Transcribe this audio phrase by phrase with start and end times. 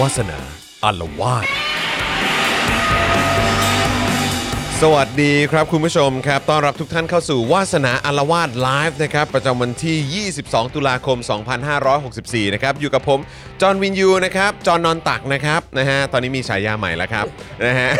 [0.00, 0.38] วาสนา
[0.84, 1.46] อารวาส
[4.82, 11.18] สวัสดีครับคุณผู้ชมครับ ต้อนรับทุกท่านเข้าสู่วาสนาอารวาสไลฟ์นะครับ ประจำวันที่ 22 ตุลาคม
[11.86, 13.20] 2564 นะครับ อยู่กับผม
[13.60, 17.26] จอห์นวินยูนะครับ จอห์นนอนตักนะครับนะฮะตอนนี้มีฉายาใหม่แล้วครับ
[17.66, 17.90] นะฮะ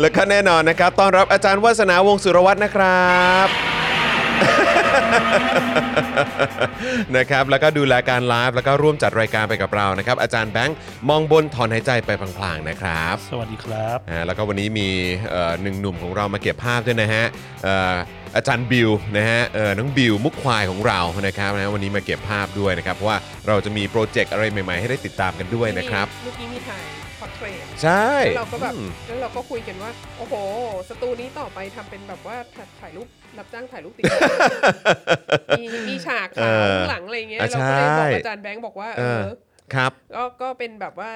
[0.00, 3.16] แล้วก็แน่นอนนะครับ ต้อนรับอาจารย์วาสนาวงสุรวัตรนะครั
[3.46, 3.85] บ
[7.16, 10.76] นะครับแล้วก็ดูแลการไลฟ์แล้วก็ร่วมจัดรายการไปกับเรานะครับ อาจารย์แบงค์
[11.08, 14.88] มองบนถอนหายใจไปพลางๆนะครับ สวัสดีครับอ่าแล้วก็วันนี้มี
[15.30, 17.24] เอ่อหนึ่งหนุ่มของเรามาเก็บภาพด้วยนะฮะ
[17.64, 17.94] เอ่อ
[18.36, 23.18] อาจารย์บิวนะฮะเอ่อน้องบิวมุกควายของเรานะครับนะวันนี้มาเก็บภาพด้วยนะครับเพราะว่า
[23.48, 26.82] เราจะมีโปรเจกต์อะไรใหม่ๆ ให้ได้ติดตามกันด้วยนะครับ เมื่อกี้มีถ่าย
[27.20, 30.34] portrait ใช่แล้วเราก็แบบอืม แล้วเราก็คุยกันว่า โอ้โห
[30.88, 33.08] สตูนี้ต่อไปทำเป็นแบบว่าถ่ายถ่ายรูป
[33.40, 34.04] รับจ้างถ่ายรูปติด
[35.58, 39.26] มีมีฉากขาวข้างหลังอะไรเงี้ยอะเราก็เลยบอกใช่อาจารย์แบงค์บอกว่าเอเอออ
[39.74, 41.10] ครับก็ก็เป็นแบบว่า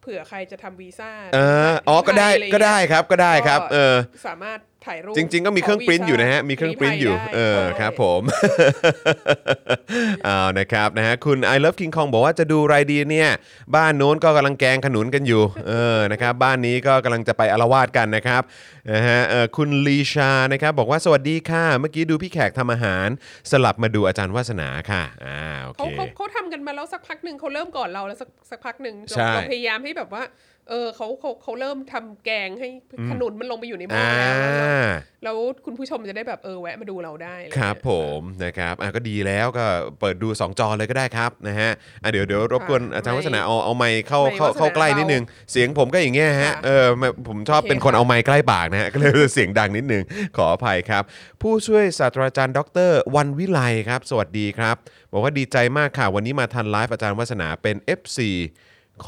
[0.00, 1.38] เผื่อใครจะทำวีซ่าเอ
[1.70, 3.94] ออ๋อก็ได้ที่ทยก็ได้ครับก็ได้ครับ เออ
[4.26, 8.22] สามารถ ถ่ายรูปจริง ๆ ก็มีเครื่องปริ้นอยู่นะฮะมีเครื่องปริ้นอยู่ได้เออใช่ครับผม
[10.24, 13.30] เอานะครับนะฮะคุณ I love King Kong บอกว่าจะดูไรดีเนี่ย
[13.76, 18.42] บ้านโน้นก็กำลังแกงขนุนกันอยู่เออนะครับบ้านนี้ก็กำลังจะไปอารวาสกันนะครับ
[18.92, 23.08] นะฮะเออคุณลีชานะครับบอกว่าสวัสดีค่ะ เมื่อกี้ดูพี่แขกทำอาหาร
[23.50, 30.22] สลับมาดูอาจารย์วาสนาค่ะอ่าโอเคเขาเขาเขาทำกันมาแล้วสักพักหนึ่งเขาเริ่มก่อนเราแล้วสักสักพักหนึ่งใช่เราพยายามให้แบบว่า
[30.70, 32.68] เออเขาเขาเขาเริ่มทำแกงให้
[33.10, 34.66] ขนุนมันลงไปอยู่ในหม้ออ่าแล้วแล้ว
[35.24, 39.64] แล้วคุณผู้ชมจะได้แบบเออแวะมาดูเราได้อะไครับเงี้ยผมนะครับอะก็ดีแล้วก็
[40.00, 41.70] เปิดดู 2 จอเลยก็ได้ครับนะฮะ
[42.02, 45.22] อะเดี๋ยวเดี๋ยวรบกวนค่ะอาจารย์ไม่วัฒนาเอาเอาไมค์เข้าไม่เข้าวัฒนาเข้าใกล้นิดนึง
[45.52, 50.02] เสียงผมก็อย่างเงี้ยฮะค่ะเออไม่ผมชอบโอเคเป็นคนค่ะเอาไมค์ใกล้ปากนะฮะก็เลยเสียงดังนิดนึง
[50.36, 51.02] ขออภัยครับ
[51.42, 54.76] ผู้ช่วยศาสตราจารย์ ดร วันวิไลครับ สวัสดีครับ
[55.12, 58.18] บอกว่าดีใจมากค่ะวันนี้มาทันไลฟ์อาจารย์วัฒนาเป็น FC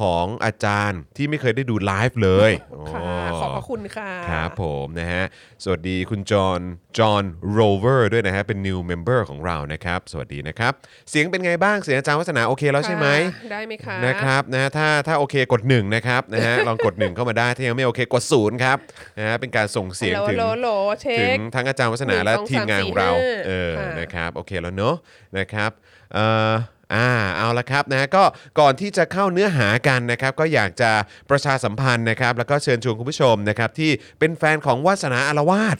[0.00, 2.52] ของอาจารย์ที่ไม่เคยได้ดูไลฟ์เลย
[2.94, 5.24] ค่ะโขอบพระคุณค่ะครับผมนะฮะ
[5.64, 6.60] สวัสดีคุณจอห์น
[6.98, 10.72] จอห์นโรเวอร์ด้วยนะฮะ เป็น new member ของเรานะครับ สวัสดีนะครับ
[11.10, 18.78] เสียงเป็นไงบ้างเสียงอาจารย์วัฒนาโอเคแล้วใช่ไหมค่ะได้ไหมคะนะครับนะถ้าถ้าโอเคกด 1 นะครับนะฮะลองกด 1 เข้ามาได้ ถ้ายังไม่โอเคกด0ครับ
[19.18, 20.68] นะฮะเป็นการส่งเสียงโหลถึงโหลโหล
[21.02, 24.96] เช็ถึงคทั้งอาจารย์วัฒนาหนึ่งและสองทีมงานของเราสามสี่ห้าเออค่ะนะครับโอเคแล้วเนอะ
[25.38, 25.70] นะครับ
[26.14, 26.52] เอ่อ
[26.94, 28.24] อ่าเอาละครับนะก็
[28.60, 30.90] ก่อนที่จะเข้าเนื้อหากันนะครับก็อยากจะ
[31.30, 35.78] ประชาสัมพันธ์นะครับแล้วก็เชิญชวนคุณผู้ชมนะครับที่เป็นแฟนของวาสนาอารวาส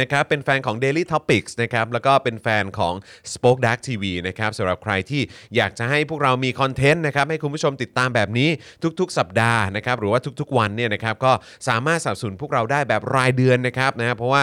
[0.00, 2.94] นะครับเป็นแฟนของ Daily Topics นะครับแล้วก็เป็นแฟนของ
[3.32, 5.22] Spoke Dark TV นะครับสำหรับใครที่
[5.56, 8.48] อยากจะให้พวกเรามีคอนเทนต์นะครับให้คุณผู้ชมติดตามแบบนี้
[9.00, 11.32] ทุกๆ สัปดาห์นะครับหรือว่าทุกๆวันเนี่ยนะครับก็
[11.68, 14.42] สามารถสนับสนุนพวกเราได้แบบรายเดือนนะครับนะเพราะว่า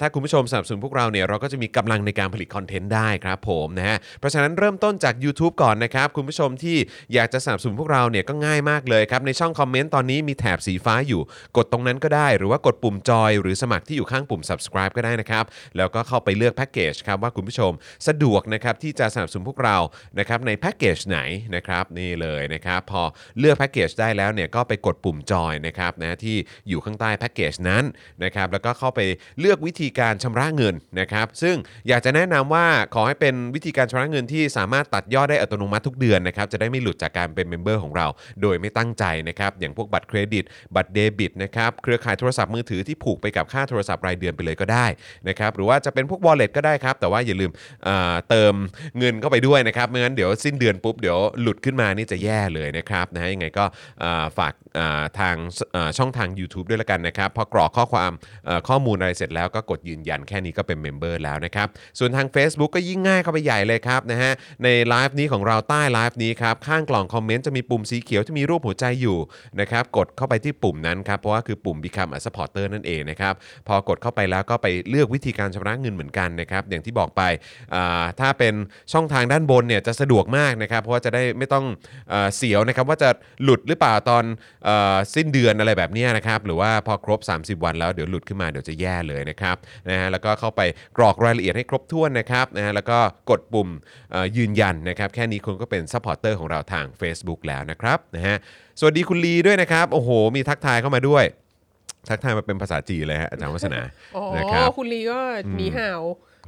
[0.00, 6.76] ถ้าคุณผู้ชมสนับสนุนพวกเราเนี่ยเราก็จะมีกำลังในการผลิตคอนเทนต์ได้ครับผมนะฮะเพราะฉะนั้นเริ่มต้นจาก YouTube ก่อนนะครับคุณผู้ชมที่
[7.14, 11.20] อยากจะสนับสนุนพวกเราเนี่ยก็ง่ายมากเลยครับในช่องคอมเมนต์ตอนนี้มีแถบสีฟ้าอยู่
[11.56, 15.44] กดตรงนั้นก็ได้ หรือว่ากดปุ่มจอยหรือสมัครที่อยู่ข้างปุ่ม subscribe subscribe ก็ได้นะครับ
[15.76, 17.72] แล้วก็เข้าไปเลือกแพ็กเกจครับว่าคุณผู้ชม
[18.08, 19.76] สะดวกนะครับที่จะสนับสนุนพวกเรา
[20.18, 21.20] นะครับในแพ็กเกจไหน
[21.54, 23.02] นะครับนี่เลยนะครับพอ
[23.38, 26.36] เลือกแพ็กเกจได้แล้วเนี่ยก็ไปกดปุ่มจอยนะครับนะที่
[26.68, 27.84] อยู่ข้างใต้แพ็กเกจนั้น
[28.24, 29.00] นะครับแล้วก็เข้าไป
[29.40, 31.56] เลือกวิธีการชำระเงินนะครับซึ่ง
[31.88, 38.06] อยากจะแนะนำว่าขอให้เป็นวิธีการชำระเงินที่สามารถตัดยอดได้อัตโนมัติทุกเดือนนะครับจะได้ไม่หลุดจากการเป็น member ของเรา
[38.42, 40.44] โดยไม่ตั้งใจนะครับอย่างพวกบัตรเครดิต
[40.76, 44.86] บัตรเดบิตนะครับเครือข่ายโทรศัพท์มือถือที่ผูกไปกับค่าโทรศัพท์รายเดือนไปเลยก็ได้
[45.28, 47.50] นะครับหรือว่าจะเป็นพวก wallet ก็ได้ครับ แต่ว่าอย่าลืม
[47.84, 48.54] เอ่อเติม
[48.98, 53.64] เงินเข้าไปด้วยนะครับไม่งั้นเดี๋ยวสิ้นเดือนปุ๊บเดี๋ยวหลุดขึ้นมานี่จะแย่เลยนะครับนะฮะยังไงก็
[54.00, 55.36] เอ่อฝากเอ่อทาง
[55.72, 58.12] เอ่อช่องทาง YouTube ด้วยละกันนะครับพอกรอกข้อความ
[58.46, 61.66] เอ่อข้อมูลอะไรเสร็จแล้วก็กดยืนยันแค่นี้ก็เป็น member แล้วนะครับ
[61.98, 64.32] ส่วนทาง Facebook ก็ยิ่งง่ายเข้าไปใหญ่เลยครับนะฮะ
[64.64, 69.18] ในไลฟ์นี้ของเราใต้ไลฟ์นี้ครับข้างกล่องคอมเมนต์จะมีปุ่มสีเขียวที่มีรูปหัวใจอยู่
[69.60, 73.34] นะครับกดเข้าไปที่ปุ่มนั้นครับเพราะว่าคือปุ่ม Become a supporter นั่นเองนะครับ
[73.68, 77.22] พอกดเข้าไปแล้วก็ไปเลือกวิธีการชำระเงินเหมือนกันนะครับอย่างที่บอกไป
[78.20, 78.54] ถ้าเป็น
[78.92, 81.64] ช่องทางด้านบนเนี่ยจะสะดวกมากนะครับ เพราะว่าจะได้ไม่ต้อง
[82.08, 83.10] เอเสียวนะครับว่าจะ
[83.42, 84.24] หลุดหรือเปล่าตอน
[84.68, 84.70] อ
[85.14, 89.56] สิ้นเดือนอะไรแบบนี้นะครับหรือว่าพอครบ 30 วันแล้วเดี๋ยวหลุดขึ้นมาเดี๋ยวจะแย่เลยนะครับ
[89.88, 90.60] นะฮะแล้วก็เข้าไป
[90.96, 92.98] กรอกรายละเอียดให้ครบถ้วนนะครับนะฮะแล้วก็
[93.30, 93.68] กดปุ่ม
[94.36, 98.36] ยืนยันนะครับแค่นี้คุณก็เป็น supporter ของเราทาง Facebook แล้วนะครับนะฮะ
[98.80, 101.24] สวัสดีคุณลีด้วยนะครับโอ้โห มีทักทายเข้ามาด้วย
[102.08, 103.80] ทักทายมาเป็นภาษาจีนเลยฮะอาจารย์วัฒนา
[104.16, 105.20] อ๋อนะครับคุณลีก็
[105.56, 106.02] หนีห่าว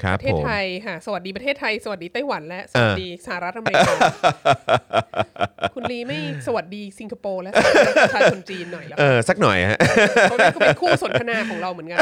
[0.04, 3.94] ครับประเทศผมไทยค่ะสวัสดีประเทศไทย สวัสดีไต้หวันและสวัสดีสหรัฐอเมริกา
[5.74, 9.78] คุณลีไม่สวัสดีสิงคโปร์และสวัสดีประชาชนจีนหน่อยแล้วเออสักหน่อยฮะ
[10.22, 11.98] เพราะนั่นก็เป็นคู่สนทนาของเราเหมือนกัน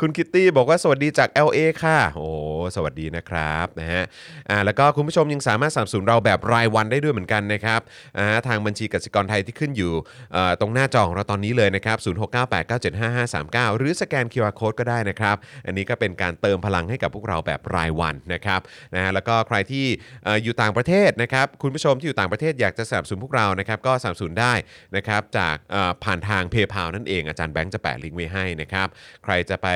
[0.00, 2.28] คุณคิตตี้บอกว่าสวัสดีจาก LA ค่ะ โอ้
[2.76, 4.02] สวัสดีนะครับนะฮะ
[4.50, 7.80] อ่าแล้วก็คุณผู้ชมยังสามารถสนับสนุนเราแบบรายวันได้ด้วยเหมือนกันนะครับ
[8.18, 9.92] อ่าทางบัญชีกสิกรไทยที่ขึ้นอยู่
[10.32, 15.36] เอ่อตรงหน้าจอของเราตอนนี้เลยนะครับ0698975539 หรือสแกน QR Code ก็ได้นะครับ
[15.66, 18.60] อันนี้ก็เป็นการเติมพลังให้กับพวกเราแบบรายวันนะครับ
[18.94, 19.86] นะฮะแล้วก็ใครที่
[20.24, 24.54] เอ่ออยู่ต่างประเทศนะครับคุณผู้ชมที่อยู่ต่างประเทศอยากจะสนับสนุนพวกเรานะครับก็สนับสนุนได้
[24.96, 28.88] นะครับจากเอ่อผ่านทาง PayPal นั่นเองอาจารย์แบงค์จะแปะลิงก์ไว้ให้นะครับ
[29.24, 29.68] ใครจะไป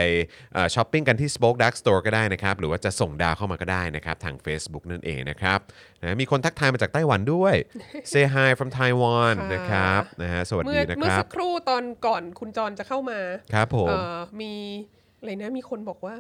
[0.55, 5.59] เอ่อช้อปปิ้งกันที่ Spoke Dark Store ก็ได้นะครับหรือว่าจะส่งดาวเข้ามาก็ได้นะครับทาง Facebook นั่นเองนะครับ
[6.01, 7.55] นะมีคนทักทายมาจากไต้หวันด้วย
[8.13, 13.21] Say hi from Taiwan ค่ะ นะครับนะฮะสวัสเมื่ดีอนะคเมื่อรัสับ กครู่ตอนก่อนคุณจรจะเข้ามา
[13.55, 14.53] ครับผม เอ่อมี
[15.19, 16.17] อะไรนะมีคนบอกว่า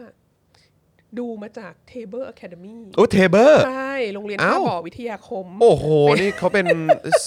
[1.18, 5.84] ดูมาจาก Table Academy โอ้เทเบอร์ ใช่ โรงเรียนอ้าท่าวบ่อวิทยาคม โอ้โห
[6.20, 6.66] นี่เขาเป็น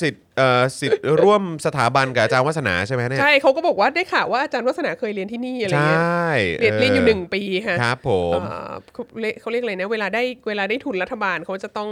[0.02, 11.90] สิทธิ์เอ่อสิทธิ์ร่วมสถาบันกับอาจารย์วัฒนาใช่ไหมเนี่ย ใช่เขาก็บอกว่าได้ข่าวว่าอาจารย์วัฒนาเคยเรียนที่นี่อะไรใชเงี้ย่ เรียนเรียนอยู่หนึ่งปีค่ะครับผม เอ่อเขาเรียกเขาเรียกอะไรนะเวลาได้เวลาได้ทุนรัฐบาลเขาจะต้อง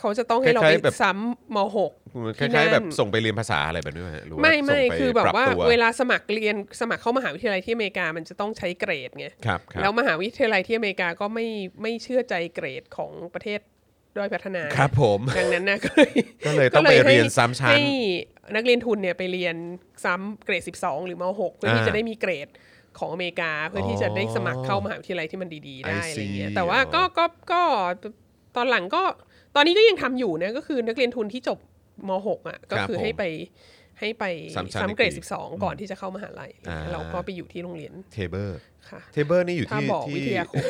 [0.00, 1.92] เขาจะต้องให้เราคล้ายไปๆแบบ ซ้ำมหก
[2.38, 11.46] คล้ายๆแบบส่งไปเรียนภาษาอะไรแบบนี้ไหมฮะหรือว่าไม่ไม่ส่งปคือแบบว่าปตัเวลาสมัครเรียนสมัครเข้ามหาวิทยาลัยที่อเมริกามันจะต้องใช้เกรดไงครับครับแล้วมหาวิทยาลัยที่อเมริกาก็ไม่
[11.82, 13.60] ไม่เชื่อใจเกรดของประเทศ
[14.16, 16.12] ด้อยพัฒนาครับผมดังนั้นนะก็เลย
[16.46, 17.82] ก็เลยต้องไปเรียนซ้ำชั้นให้
[18.54, 19.56] นักเรียนทุนเนี่ยไปเรียน
[20.04, 22.48] ซ้ำเกรด 12 หรือม .6 เพื่อที่อ่าจะได้มีเกรด
[22.98, 27.62] ของอเมริกา เพื่อที่จะได้สมัครเข้ามหาวิทยาลัยที่มันดีๆ ได้ I อะไรเงี้ย see แต่ว่าก็ก็ก็
[28.56, 29.02] ตอนหลังก็
[29.56, 31.58] ตอนนี้ก็ยังทำอยู่นะก็คือนักเรียนทุนที่จบ
[32.08, 33.24] ม .6 อะก็คือผมให้ไป
[34.00, 34.24] ให้ไป
[34.56, 38.58] ซ้ำชั้นซ้ำเกรดอีกที12ก่อนที่จะเข้ามหาลัยอ่าเราก็ไปอยู่ที่โรงเรียนเทเบอร์
[38.90, 40.64] ค่ะเทเบอร์นี่อยู่ท่าที่บ่อที่วิทยาคม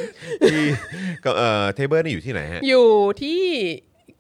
[0.51, 0.63] ที่
[1.25, 2.89] ก็เอ่อเทเบอร์นี่อยู่ที่ไหนฮะอยู่
[3.23, 3.43] ที่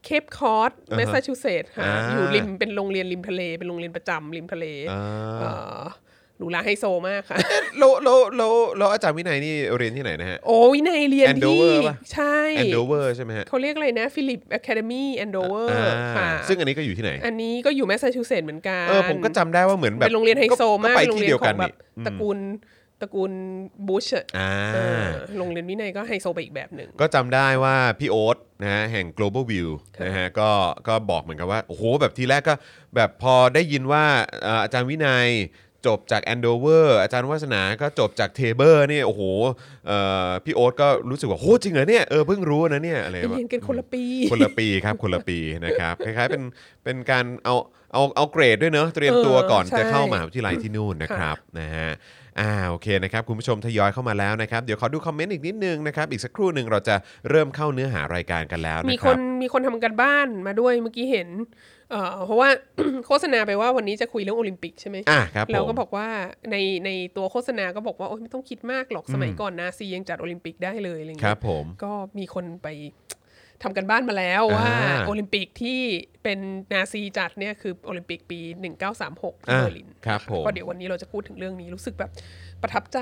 [0.04, 5.02] เคปคอร์ดอ่าฮะแมสซาชูเซตส์ค่ะอ่าอยู่ริมเป็นโรงเรียนริมทะเลเป็นโรงเรียนประจำริมทะเลอ่า
[5.40, 5.82] เอ่อ
[6.42, 7.38] หรูหราไฮโซมากค่ะ
[7.78, 21.74] แล้วแล้วแล้วแล้วอาจารย์วินัยนี่เรียนที่ไหนนะฮะ โอ้วินัยเรียนที่ Andover ปะ ใช่แอนโดเวอร์ใช่ไหมฮะเขาเรียกอะไรนะฟิลิปอะคาเดมี่แอนโดเวออ่าร์ค่ะซึ่งอันนี้ก็อยู่ที่ไหน อันนี้ก็อยู่แมสซาชูเซตส์เหมือนกัน เออผมก็จำได้ว่าเหมือนแบบเป็นโรงเรียนไฮโซมากไปโรงที่เรียเดีนยวขกัอนงแบนี่บ
[22.06, 22.38] ตระกูล
[23.00, 23.32] ตระกูล
[23.88, 25.04] บุชอะอ่า เออ
[25.38, 29.68] โรงเรียนวินัยก็ไฮโซไปอีกแบบหนึ่ง ก็จำได้ว่าพี่โอ๊ตนะฮะแห่ง Global View
[30.04, 30.50] นะฮะก็
[30.88, 32.54] ก็บอกเหมือนกันว่า โอ้โห แบบทีแรกก็
[32.96, 34.04] แบบพอได้ยินว่า
[34.44, 35.28] เอ่ออาจารย์วินัย
[35.86, 39.22] จบจาก Andover อาจารย์วัฒนาก็จบจาก Tabor นี่โอ้โห
[39.86, 46.42] เอ่อพี่โอ๊ตก็รู้สึกว่าโหจริงเหรอเนี่ยเออเพิ่งรู้นะเนี่ยอะไรไปแบบเรียนกันคนละปี คนละปีครับคนละปีนะครับคล้ายๆเป็น
[46.84, 47.54] เป็นการเอา
[47.92, 51.90] เอาเอาเกรดด้วยเนอะเตรียมตัวก่อนเออใช่จะเข้ามหาวิทยาลัยที่นู่นนะครับนะฮะ
[52.40, 56.96] อ่าโอเคนะครับคุณผู้ชมทยอยเข้ามาแล้วนะครับเดี๋ยวขอดูคอมเมนต์อีกนิดนึงนะครับอีกสักครู่หนึ่งเราจะ
[57.30, 61.28] เริ่มเข้าเนื้อหารายการกันแล้วมีนะคครับนมีคนทำกันบ้านมาด้วยเมื่อกี้เห็น
[61.90, 62.48] เอ่อเพราะว่า
[63.06, 66.08] โฆษณาไปว่าวันนี้จะคุยเรื่องโอลิมปิกใช่ไหมอะครับเราก็ผม บอกว่า
[66.50, 72.68] ในในตัวโฆษณาก็บอกว่าโอ๊ยไม่ต้องคิดมากหรอกสมัยก่อนนาซียังจัดโอลิมปิกได้เลยอะไรครัเงี้บยผม ก็มีคนไป
[73.62, 75.80] ทำกันบ้านมาแล้วว่าอ่าโอลิมปิกที่
[76.22, 76.38] เป็น
[76.72, 78.38] นาซีจัดเนี่ยคือโอลิมปิกปี
[78.92, 82.10] 1936ที่อ่าเบอร์ลินครับผมก็เดี๋ยววันนี้เราจะพูดถึงเรื่องนี้รู้สึกแบบ
[82.62, 82.98] ประทับใจ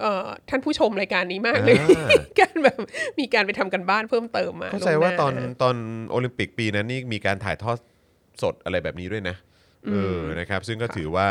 [0.00, 2.08] เอ่อท่านผู้ชมรายการนี้มากเลยอ่า
[2.40, 2.78] การแบบ
[3.20, 5.76] มีการไปทำกันบ้านเพิ่มเติมมาเข้าใจล่งหว่าตอนะฮะตอน
[6.10, 7.76] โอลิมปิกปีนั้นนี่มีการถ่ายทอด
[8.42, 9.36] สดอะไรแบบนี้ด้วยนะ
[9.86, 11.28] เออนะครับ ซึ่งก็ถือว่า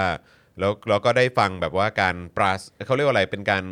[0.59, 3.63] แล้วเราก็ได้ฟังแบบว่าการปราศเขาเรียกว่าอะไรเป็นการ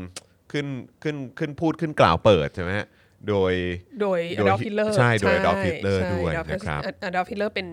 [0.51, 0.67] ขึ้น
[1.03, 2.87] ขึ้นขึ้นพูดขึ้นกล่าวเปิดใช่ไหมฮะ
[3.29, 3.53] โดย
[4.01, 7.67] โดยโดย Adolf Hitler ใช่โดย Adolf Hitler ด้วยใช่นะครับ Adolf Hitler เป็น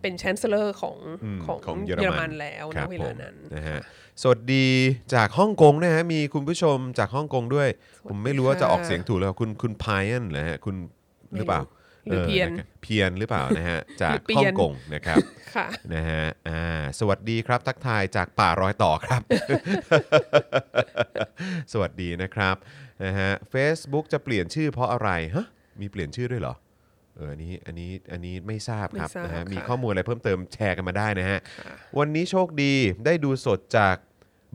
[0.00, 3.80] เป็นแชนเซลเลอร์ของอืมของของเยเยออรรมัมันนแล้วครัณบเวผลามนั้นนะฮะ
[4.22, 4.66] สวัสดี
[5.14, 7.68] จากฮ่องกงนะฮะมีคุณผู้ชมจากฮ่องกงด้วย
[8.08, 10.76] ผมไม่รู้ว่าจะออกเสียงถูกหรือเปล่าคุณคุณพายนเหรอฮะคุณ
[11.36, 11.62] หรือเปล่า
[12.06, 15.18] หรือเพียนนะครับเพียนหรือเปล่านะฮะจากหรือเปีฮ่อยนงกงนะครับ
[15.54, 16.62] ค่ะนะฮะอ่า
[16.98, 19.22] สวัสดีครับทักทายจากป่ารอยต่อครับ
[21.72, 22.56] สวัสดีนะครับ
[23.04, 25.46] นะฮะ Facebook จะเปลี่ยนชื่อเพราะอะไรฮะ
[25.80, 26.54] มีเปลี่ยนชื่อด้วยเหรอ
[27.16, 32.74] เอออันนี้อันนี้อันนี้ไม่ทราบครับไม่ทราบนะฮะค่ะมีข้อมูลอะไรเพิ่มเติมแชร์กันมาได้นะฮะค่ะวันนี้โชคดี
[33.06, 33.96] ได้ดูสดจาก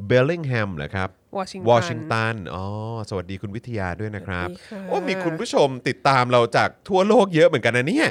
[0.05, 2.63] เบลลิงแฮมเหรอครับวอชิงวอชิงตัน อ๋อ
[3.09, 8.07] สวัสดีคุณวิทยาด้วยนะครับสวัสดีค่ะโอ้ มีคุณผู้ชมติดตามเราจากทั่วโลกเยอะเหมือนกันนะเนี่ย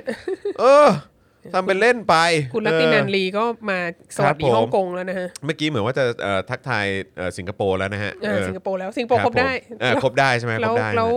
[0.60, 0.88] เออ
[1.54, 2.16] ทำเป็นเล่นไป
[2.54, 3.78] คุณลัตตินันเออลีก็มา
[4.16, 11.10] สวัสดีครับผมฮ่องกงแล้วนะฮะ เมื่อกี้เหมือนว่าจะเอ่อทักทายเอ่อสิงคโปร์แล้วนะฮะเออเออสิงคโปร์แล้ว สิงคโปร์ครบได้ผมเออครบได้ใช่ไหมคแล้รวบได้นะแล้ว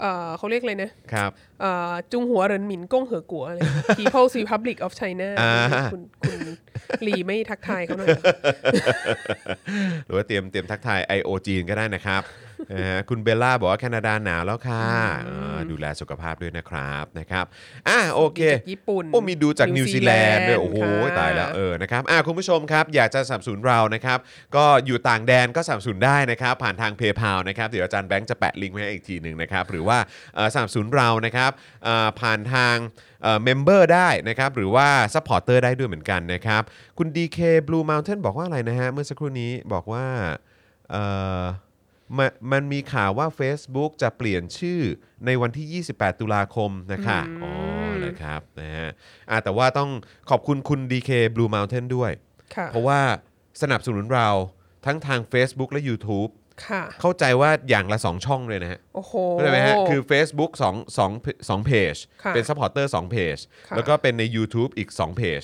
[0.00, 3.58] เออเออเขาเรียกเลยนะครับเอ่อจุงหัวเหรินหมินก้งเหอกัวอะไร
[3.98, 5.52] People's Republic of China อ่า
[5.92, 6.40] คุณคุณ
[7.06, 8.24] ลีไม่ทักทายเขาหน่อยเหรอ
[10.04, 11.28] หรือว่าเตรียมเตรียมทักทาย I.O.
[11.46, 12.22] จีนก็ได้นะครับ
[12.78, 14.84] นะฮะคุณเบลล่าบอกว่าแคนาดาหนาวแล้วค่ะ
[15.28, 17.44] อ่าดูแลสุขภาพด้วยนะครับนะครับ
[17.88, 24.18] อะโอเคจากญี่ปุ่นโอ้มีดูจากนิวซีแลนด์ด้วยนิวโอ้โหซีแลนด์ค่ะ ตายแล้วเออนะครับอะคุณผู้ชมครับอยากจะสนับสนุนเรานะครับ
[24.56, 29.98] ก็อยู่ต่างแดนก็สนับสนุนได้นะครับ ผ่านทาง PayPal นะครับเดี๋ยวอาจารย์แบงค์จะแปะลิงก์ไว้ให้อีกทีหนึ่งนะครับหรือว่า
[30.34, 31.50] เอ่อสนับสนุนเรานะครับ
[31.84, 32.76] เอ่อผ่านทาง
[33.44, 36.62] member ได้นะครับหรือว่า supporter ได้ด้วยเหมือนกันนะครับ
[36.98, 40.04] คุณ DK Blue Mountain บอกว่าอะไรนะฮะเมื่อสักครู่นี้บอกว่า
[40.90, 41.02] เอ่
[41.40, 41.42] อ
[42.18, 44.80] มันมันมีข่าวว่า Facebook จะเปลี่ยนชื่อ
[45.26, 47.52] ในวันที่ 28 ตุลาคมนะคะอ๋อ
[48.04, 48.88] นะครับนะฮะ
[49.30, 49.90] อะแต่ว่าต้อง
[50.30, 52.12] ขอบคุณคุณ DK Blue Mountain ด้วย
[52.56, 53.00] ค่ะเพราะว่า
[53.62, 54.28] สนับสนุนเรา
[54.86, 56.30] ทั้งทาง Facebook และ YouTube
[56.66, 61.94] ค่ะ เข้าใจว่าอย่างละ 2 ช่องเลยนะฮะโอ้โห เข้าใจไหมฮะคือ Facebook 2 2 2เพจ
[62.24, 63.36] ค่ะเป็น Supporter 2เพจ
[63.68, 65.42] ค่ะ แล้วก็เป็นใน YouTube อีก2เพจ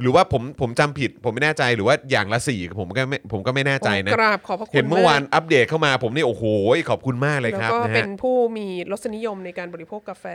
[0.00, 6.44] หรือว่าผมผมจำผิดผมไม่แน่ใจหรือว่าอย่างละ4ผมก็ไม่ผมก็ไม่แน่ใจนะกราบขอบพระคุณเห็นเมื่อวานกอัปเดตเข้ามาผมนี่โอ้โห
[6.90, 10.26] ขอบคุณมากเลยแล้วครับก็นะเป็ฮะนผู้มีรสนิยมในการบริโภคกาแฟ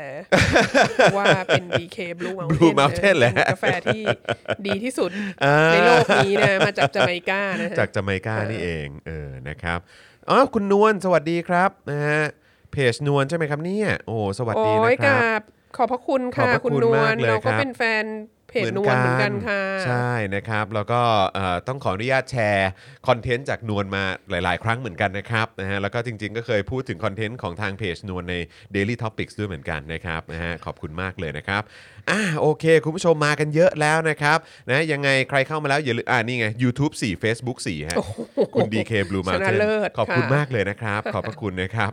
[1.18, 4.04] ว่าเป็น BK Blue Mountain Blue Mountain แหละเป็นกาแฟที่
[4.68, 5.10] ดีที่สุด
[5.44, 9.80] อ่าในโลกนี้นะมาจากจาเมกานะฮะจากจาเมกานี่เองเออนะครับ
[10.30, 12.22] อ๋อคุณนวลสวัสดีครับนะฮะ
[12.72, 15.42] เพจนวลใช่ไหมครับเนี่ยโอ้สวัสโอ้ดีนะยคกรับราบ
[15.78, 18.06] ขอบพระคุณขอบค่ะพระคุณคุณนวมากลเลยเราครัก็บเป็นแฟน
[18.50, 21.02] เพจนวลเหมือนกันค่ะ ใช่นะครับ แล้วก็
[21.36, 22.70] เอ่อต้องขออนุญาตแชร์
[23.08, 28.36] คอนเทนต์จากนวลมาหลาย ๆ ครั้งเหมือนกันนะครับนะฮะแล้วก็จริง ๆ ก็เคยพูดถึงคอนเทนต์ของทางเพจนวลใน
[28.76, 31.62] Daily Topics ด้วยเหมือนกันนะครับนะฮะขอบคุณมากเลยนะครับ
[32.12, 34.38] อ่าโอเค คุณผู้ชมมากันเยอะแล้วนะครับ
[34.70, 37.98] นะยังไงใครเข้ามาแล้วอย่าลืมอ่านี่ไง YouTube 4 Facebook 4ฮะ
[38.56, 41.92] คุณ DK Blue ชนะ Mountain เลิศขอบคุณค่ะมากเลยนะครับ ขอบพระคุณนะครับ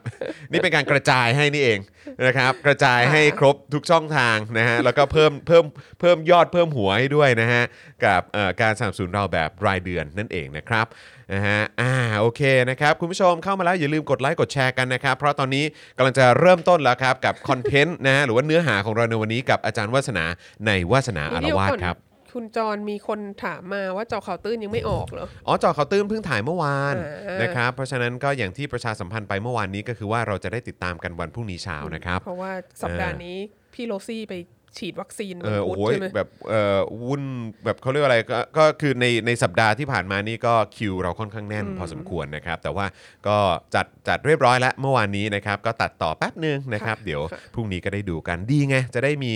[0.52, 1.78] นี่เป็นการกระจายให้นี่เอง
[2.26, 5.64] นะครับกระจายให้ครบทุกช่องทางนะฮะแล้วก็เพิ่มเพิ่ม
[6.00, 7.62] เพิ่มยอดเพิ่มหัวให้ด้วยนะฮะ
[8.04, 10.86] กับเอ่อการสนับสนุนเราแบบรายเดือนนั่นเองนะครับ
[11.32, 15.64] นะฮะ อ่า โอเคนะครับ คุณผู้ชมเข้ามาแล้วอย่าลืมกดไลค์กดแชร์กันนะครับ เพราะตอนนี้
[15.96, 20.24] กำลังจะเริ่มต้นแล้วครับ กับคอนเทนต์นะฮะหรือว่าเนื้อหาของเราในวันนี้กับอาจารย์วาสนา
[20.66, 21.98] ในวาสนาอารเดี๋ยววาสก่อนครับ
[22.36, 33.36] คุณจรมีคนถามมาว่าจอข่าวตื้นยังไม่ออกเหรอ อ๋อจอเขาวตื้นเพิ่งถ่ายเมื่อวานอ่านนะครับ เพราะฉะนั้นก็อย่างที่ประชาสัมพันธ์ไปเมื่อวานนี้ก็คือว่าเราจะได้ติดตามกันวันพรุ่งนี้เช้านะครับ เพราะว่าสัปดาห์นี้
[33.74, 34.34] พี่โรซี่ไป
[34.78, 37.22] ฉีดวัคซีนเออวันโอ้พุธโหใช่ไหมแบบเออวุ่น
[37.64, 42.86] แบบเขาเรียกว่าอะไรก็ก็คือในในสัปดาห์ที่ผ่านมานี่ก็คิวเราค่อนข้างแน่นพอสมควรนะครับ แต่ว่า
[43.28, 43.38] ก็
[43.74, 47.20] จัดจัดเรียบร้อยแล้วเมื่อวานนี้นะครับ ก็ตัดต่อแป๊บนึงนะครับ เดี๋ยว
[47.54, 49.32] พรุ่งนี้ก็ได้ดูกันดีไง จะได้มี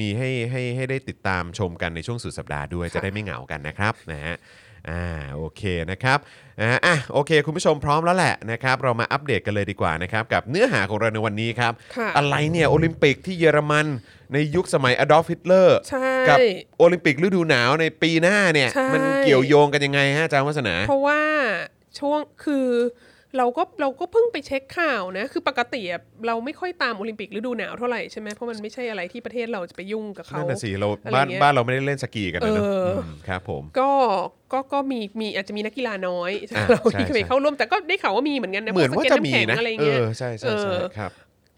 [0.00, 4.36] มีให้ให้ให้ได้ติดตามชมกันในช่วงสุดสัปดาห์ด้วยจะได้ไม่เหงากันนะครับนะฮะ
[4.90, 5.04] อ่า
[5.34, 6.18] โอเคนะครับ
[6.60, 13.86] นะฮะอะโอเค คุณผู้ชมพร้อมแล้วแหละนะครับเรามาอัปเดตกันเลยดีกว่านะครับกับเนื้อหาของเราในวันนี้ครับ ค่ะ อะไรเนี่ยโอลิมปิกที่เยอรมัน
[14.32, 16.38] ในยุคสมัยอดอล์ฟฮิตเลอร์ใช่ กับ
[16.78, 21.20] โอลิมปิกฤดูหนาวในปีหน้าเนี่ย ใช่ มันเกี่ยวโยงกันยังไงฮะอาจารย์วัฒนา เพราะว่า
[21.98, 22.68] ช่วงคือ
[23.38, 33.90] เราก็เราก็เพิ่งไปเช็คข่าวนะ คือปกติอะเราไม่ค่อยตามโอลิมปิกฤดูหนาวเท่าไหร่ใช่ไหมเพราะมันไม่ใช่อะไรที่ประเทศเราจะไปยุ่งกับเขานั่นน่ะสิเราอะไรบ้านเงี้ยบ้านเราไม่ได้เล่นสกีกันนะเนอะเอออืมครับผมก็
[34.52, 41.12] ก็ก็มีมีอาจจะมีนักกีฬาน้อยอะเราใช่ที่เคยใช่เข้าร่วมแต่ก็ได้ข่าวว่ามีเหมือนกันนะเหมือนพว่าสจะเก็ตมีแข็งนะอะไรเอเงี้ยอใช่ใช่ใช่เออครับ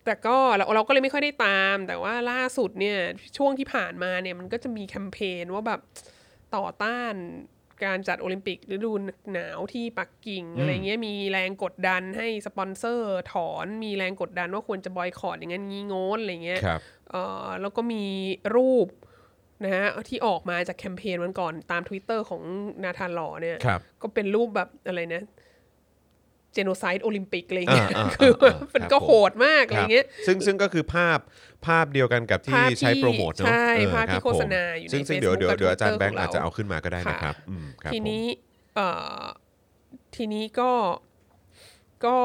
[0.04, 2.98] แต่ก็เราเราก็เลยไม่ค่อยได้ตาม แต่ว่าล่าสุดเนี่ย
[3.36, 5.80] ช่วงที่ผ่านมาเนี่ยมันก็จะมีแคมเปญว่าแบบ
[6.56, 7.14] ต่อต้าน
[7.84, 8.92] การจัดโอลิมปิกฤดู
[9.32, 18.04] หนาวที่ปักกิ่งอะไรเงี้ยมีแรงกดดันให้สปอนเซอร์ถอนมีแรงกดดันว่าควรจะบอยคอรดอย่างนั้นงี้โง้นอะไรเงี้ยครับเอ่อแล้วก็มี
[18.56, 18.88] รูป
[19.64, 22.42] นะฮะที่ออกมาจากแคมเปญวันก่อนตาม Twitter ของ
[22.84, 25.24] นาธานหล่อเนี่ยครับก็เป็นรูปแบบอะไรนะ
[26.54, 31.18] เจโนไซด์โอลิมปิกอะไรเงี้ยอ่าอ่าคือแบบอ่ามันครับก็ผมโหดมากอะไรเงี้ยซึ่งซึ่งก็คือภาพ
[31.66, 38.24] ภาพเดียวกันกับที่ภาพที่ใช้โปรโมทเนาะใช่เออภาพที่รับโฆษณาผมอยู่ในซึ่งซึ่งเดี๋ยว Facebook เดี๋ยวเดี๋ยวอาจารย์กับแบงค์ Twitter อาจจะของเราเอาขึ้นมาก็ได้นะครับอืมครับทีผมนี้
[38.74, 38.88] เอ่
[39.20, 39.22] อ
[40.16, 40.70] ทีนี้ก็
[42.06, 42.16] ก็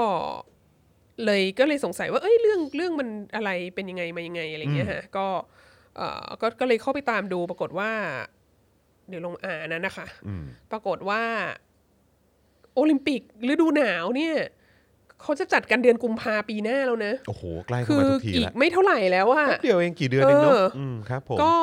[1.26, 5.26] เลยก็เลยสงสัยว่า เอ้ยเรื่องเรื่องมันอะไรเป็นยังไงมายังไงอะไรเงี้ยฮะก็
[5.98, 7.92] เอ่อก็ก็เลยเข้าไปตามดูปรากฏว่า
[9.10, 11.22] เดี๋ยวลงอ่านนั้นนะคะอืมปรากฏว่า
[12.74, 14.36] โอลิมปิกฤดูหนาวเนี่ย
[15.26, 21.56] เขาจะจัดกันเดือนกุมภาปีหน้าแล้วนะ โอ้โห ใกล้เข้าคืมาอทุกทีอีกแล้วไม่เท่าไหร่แล้วอะแป๊บเดียวเองกี่เดือนเองเนาะเอออืมครับผมก็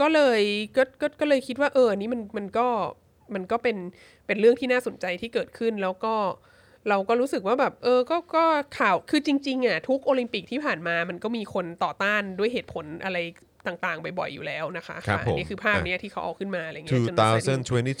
[0.00, 0.40] ก็เลย
[0.76, 2.66] ก็ก็ก็เลยคิดว่าเอออันนี้มันมันก็
[3.34, 3.76] มันก็เป็น
[4.26, 6.14] เป็นเรื่องที่น่าสนใจที่เกิดขึ้นแล้วก็
[6.88, 8.44] เราก็รู้สึกว่าแบบ เออก็ก็
[8.78, 13.18] ข่าวคือจริง ๆอะทุกโอลิมปิกที่ผ่านมามันก็มีคนต่อต้านด้วยเหตุผลอะไร
[13.66, 17.54] ต่างๆ บ่อยๆ อยู่แล้วนะคะครับค่ะผม อันนี้คือภาพเนี้ยที่เขาเอาขึ้นมาอะไรเงี้ยจนใส่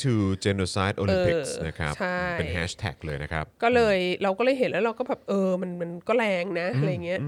[0.04, 7.20] 2022 Genocide Olympics เออนะครับ ใช่ เป็นแฮชแท็กเลยนะครับ ก็เลยเราก็เลยเห็นแล้วเราก็แบบเออมันมันก็แรงนะอะไรเงี้ย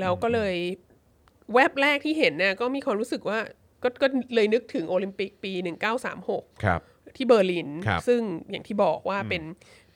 [0.00, 0.54] แล้วก็เลย
[1.54, 3.38] แวบแรกที่เห็นเนี่ยก็มีความรู้สึกว่า
[3.82, 5.52] ก็ก็เลยนึกถึงโอลิมปิกปี
[6.08, 6.80] 1936 ครับ
[7.16, 8.20] ที่เบอร์ลิน ครับซึ่ง
[8.50, 9.42] อย่างที่บอกว่าเป็น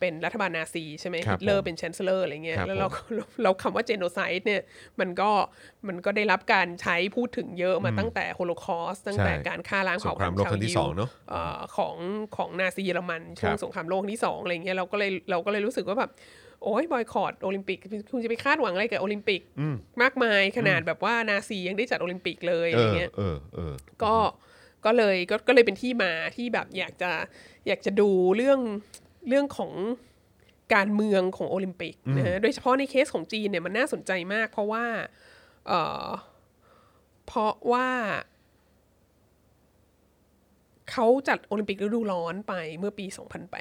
[0.05, 4.63] เป็นรัฐบาลนาซีใช่ไหมครับฮิตเลอผร์มเป็น chancellor อะไรเงี้ยครับแล้วเราเราเราคำว่า genocide เนี่ย
[5.01, 5.31] มันก็
[5.89, 11.97] มันก็ได้รับการใช้พูดถึงเยอะมาตั้งแต่โฮโลคอสตั้งแต่ใช่การฆ่าล้างเผ่าพันธุ์ชาวยิวสงครามโลกครั้งที่สองเนอะเอ่อของ
[12.37, 16.11] ของนาซีเยอรมันครับช่วงรับสงครามโลกครั้งที่สองอะไรเงี้ยเราก็เลยเราก็เลยรู้สึกว่าแบบ
[16.63, 17.79] โอ้ย boycott โอลิมปิก
[18.11, 19.41] คุณจะไปคาดหวังอะไรกับโอลิมปิก
[20.03, 24.15] มากมายขนาดแบบว่านาซียังได้จัดโอลิมปิกเลยเออะไรอเงี้ยเออเออก็
[24.85, 27.13] ก็เลยก็ก็เลยเป็นที่มาที่แบบอยากจะ
[27.67, 28.61] อยากจะดูเรื่อง
[29.29, 29.73] เรื่องของ
[30.75, 34.85] การเมืองของโอลิมปิกนะฮะโดยเฉพาะในเคสของจีนเนี่ยมันน่าสนใจมาก เพราะว่า
[35.69, 36.07] เอ่อ
[37.27, 37.89] เพราะว่า
[40.91, 43.07] เขาจัดโอลิมปิกฤดูร้อนไปเมื่อปี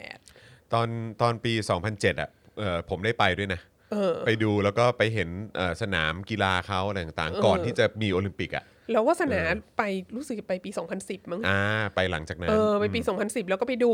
[0.10, 0.88] 2008 ตอน
[1.22, 1.54] ตอนปี
[1.88, 2.30] 2007อะ
[2.60, 9.42] เออผมได้ไปด้วยนะเออไปดูแล้วก็ไปเห็นเอ่อสนามกีฬาเขาอะไรต่างๆ ก่อนที่จะมีโอลิมปิกอะแล้วว่าสนา
[9.78, 9.84] ไป
[10.16, 10.70] รู้สึกจะไปปี
[11.02, 11.60] 2010 มั้งอ่า
[11.96, 13.94] ไปหลังจากนั้นเออไปปี 2010 แล้วก็ไปดู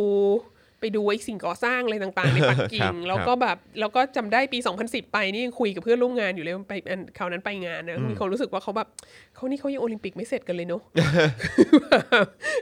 [0.79, 8.87] ไปดูไอ้สิ่งก่อสร้างอะไรต่างๆ ในปักครักิ่งบแล้วก็แบบแล้วก็จำได้ปี 2010 ไปนี่ยังคุยกับเพื่อนร่วมงานอยู่เลยไปอันคราวนั้นไปงานนะมีความรู้สึกว่าเขาแบบ
[9.35, 10.81] เขานี่เขายังโอลิมปิกไม่เสร็จกันเลยเนาะ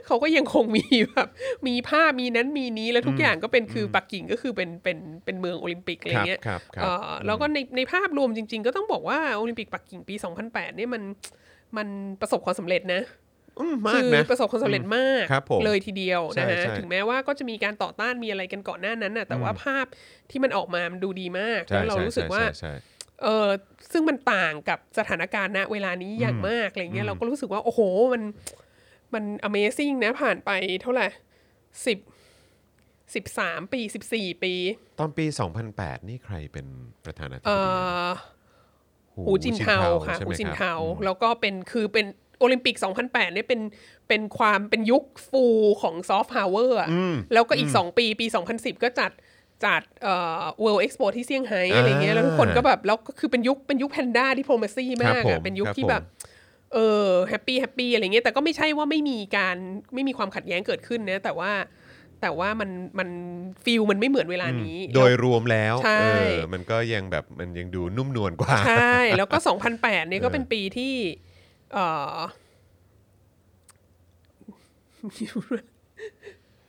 [0.06, 1.28] เขาก็ยังคงมีแบบ
[1.66, 10.14] มีภาพมีนั้นมีนี้แล้วทุกอย่างก็เป็นคือปักกิ่งก็คือเป็นเป็นเป็นเมืองโอลิมปิกอะไรเงี้ยครับครับเอ่อแล้วก็ในในภาพรวมจริง ๆ ก็ต้องบอกว่าโอลิมปิกปักกิ่งปี
[10.46, 11.02] 2008เนี่ยมัน
[11.76, 11.88] มัน
[12.20, 13.27] ประสบความสำเร็จนะอื
[13.72, 19.86] มมาคืกอนะประสบความสำเร็จมากครับผมเลยทีเดียวใช่นะฮะใช่ถึงแม้ว่าก็จะมีการต่อต้านมีอะไรกันก่อนหน้านั้นน่ะแต่ว่าภาพ
[20.30, 22.74] ที่มันออกมามันดูดีมากใช่แล้วเราใช่รู้สึกว่าใช่ใช่
[23.22, 23.48] เออ
[23.92, 27.80] ซึ่งมันต่างกับสถานการณ์ณเวลานี้อย่างมากอะไรเงี้ยเราก็รู้สึกว่า โอ้โห
[28.12, 28.22] มัน
[29.14, 30.50] มัน Amazing นะผ่านไป
[30.82, 31.06] เท่าไหร่
[31.86, 31.98] สิบ
[33.14, 34.54] สิบสามปีสิบสี่ปี
[34.98, 35.24] ตอนปี
[35.66, 36.66] 2008นี่ใครเป็น
[37.04, 37.62] ประธานาธิบดีเอ่
[39.18, 42.06] อหูจินเทาค่ะใช่ไหมจินครับเทาแล้วก็เป็นคือเป็น
[42.38, 43.60] โอลิมปิก 2008เนี่ยเป็น
[44.08, 45.44] เป็นความเป็นยุคฟู
[45.82, 46.78] ของ soft power
[47.32, 49.12] แล้วก็อีก 2 ปีปี 2010 ก็จัด
[49.64, 56.02] จัดเอ่อ World Expo ที่เซี่ยงไฮ้อะไรเงี้ยแล้วทุกคนก็แบบแล้วก็คือเป็นยุคเป็นยุค panda diplomacy มากครับผมอะเป็นยุคที่ครับผมแบบ
[56.74, 59.56] เออ happy happy อะไรเงี้ยแต่ก็ไม่ใช่ว่าไม่มีการ
[59.94, 61.52] ไม่มีความขัดแย้งเกิดขึ้นนะแต่ว่า
[62.20, 63.08] แต่ว่ามันมัน
[63.64, 69.38] ฟิลมันไม่เหมือนเวลานี้ โดยรวมแล้วใช่เออมันก็ยังแบบมันยังดูนุ่มนวลกว่า ใช่ แล้วก็
[69.74, 71.27] 2008เนี่ยก็เป็นปีที่เอ่อ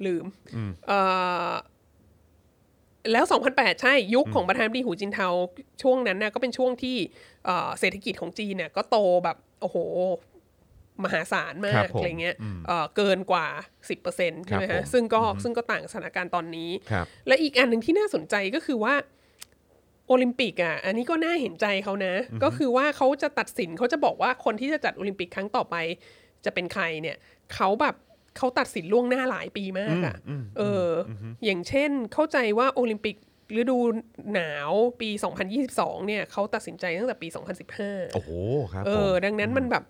[0.06, 0.26] ลืม
[0.88, 1.00] เอ่
[1.50, 1.54] อ
[3.12, 5.28] แล้ว 2008 ใช่ ยุคของประธานาธิบดีหูจินเทา
[5.82, 6.98] ช่วงนั้นน่ะก็เป็นช่วงที่
[7.46, 9.78] เอ่อเศรษฐกิจของจีนเนี่ยก็โตแบบ โอ้โห
[11.04, 12.36] มหาศาลมาครักบผมอะไรเงี้ย
[12.68, 13.48] เอ่อเกินกว่า
[13.98, 18.94] 10%ใช่ไหมครับฮะผมซึ่งก็ซึ่งก็ต่างสถานการณ์ตอนนี้ครับและอีกอันหนึ่งที่น่าสนใจก็คือว่า
[20.10, 25.76] โอลิมปิกอะ อันนี้ก็น่าเห็นใจเขานะ ก็คือว่าเขาจะตัดสินเขาจะบอกว่าคนที่จะจัดโอลิมปิกครั้งต่อไป
[26.46, 27.18] จะเป็นใครเนี่ย
[27.54, 27.96] เขาแบบ
[28.38, 30.16] เขาตัดสินล่วงหน้าหลายปีมากอะ
[30.58, 31.12] เอออ
[31.46, 33.16] อย่างเช่นเข้าใจว่าโอลิมปิก
[33.60, 33.78] ฤดู
[34.34, 35.10] หนาวปี
[35.60, 37.28] 2022 เนี่ยเขาตัดสินใจตั้งแต่ปี
[37.72, 38.32] 2015 โอ้โห
[38.74, 39.84] ครับ ผมเออดังนั้นมันแบบ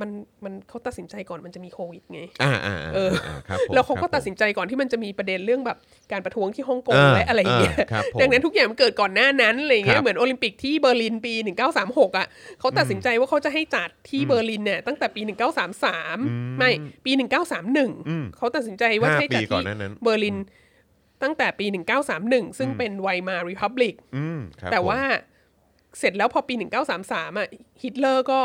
[0.00, 0.10] มัน
[0.44, 5.78] มันเขาตัดสินใจก่อนมันจะมีโควิดไงอ่าอ่าอ่าเอออ่าครับผมแล้วเขาก็ครับตัดสินใจก่อนที่มันจะมีประเด็นเรื่องแบบ
[6.12, 11.34] การประท้วงที่ฮ่องกงอ่าและอะไรอย่างเงี้ยอ่าครับผมดังนั้นทุกอย่างมันเกิดก่อนหน้านั้นอะไรอย่างเงี้ยครับเหมือนโอลิมปิกที่เบอร์ลินปี
[11.76, 12.26] 1936 อะ
[12.60, 15.20] เขาตัดสินใจว่าเขาจะให้จัดที่เบอร์ลินเนี่ยตั้งแต่ปี
[15.90, 16.70] 1933 ไม่
[17.04, 17.12] ปี
[17.74, 20.36] 1931 เขาตัดสินใจว่าให้จัดที่เบอร์ลินห้าปีก่อนหน้านั้น
[21.22, 21.66] ตั้งแต่ปี
[22.12, 25.00] 1931 ซึ่งเป็น Weimar Republicอืมครับแต่ผมว่า
[25.98, 26.54] เสร็จแล้วพอปี
[26.96, 27.48] 1933 อะ
[27.82, 28.40] ฮิตเลอร์ก็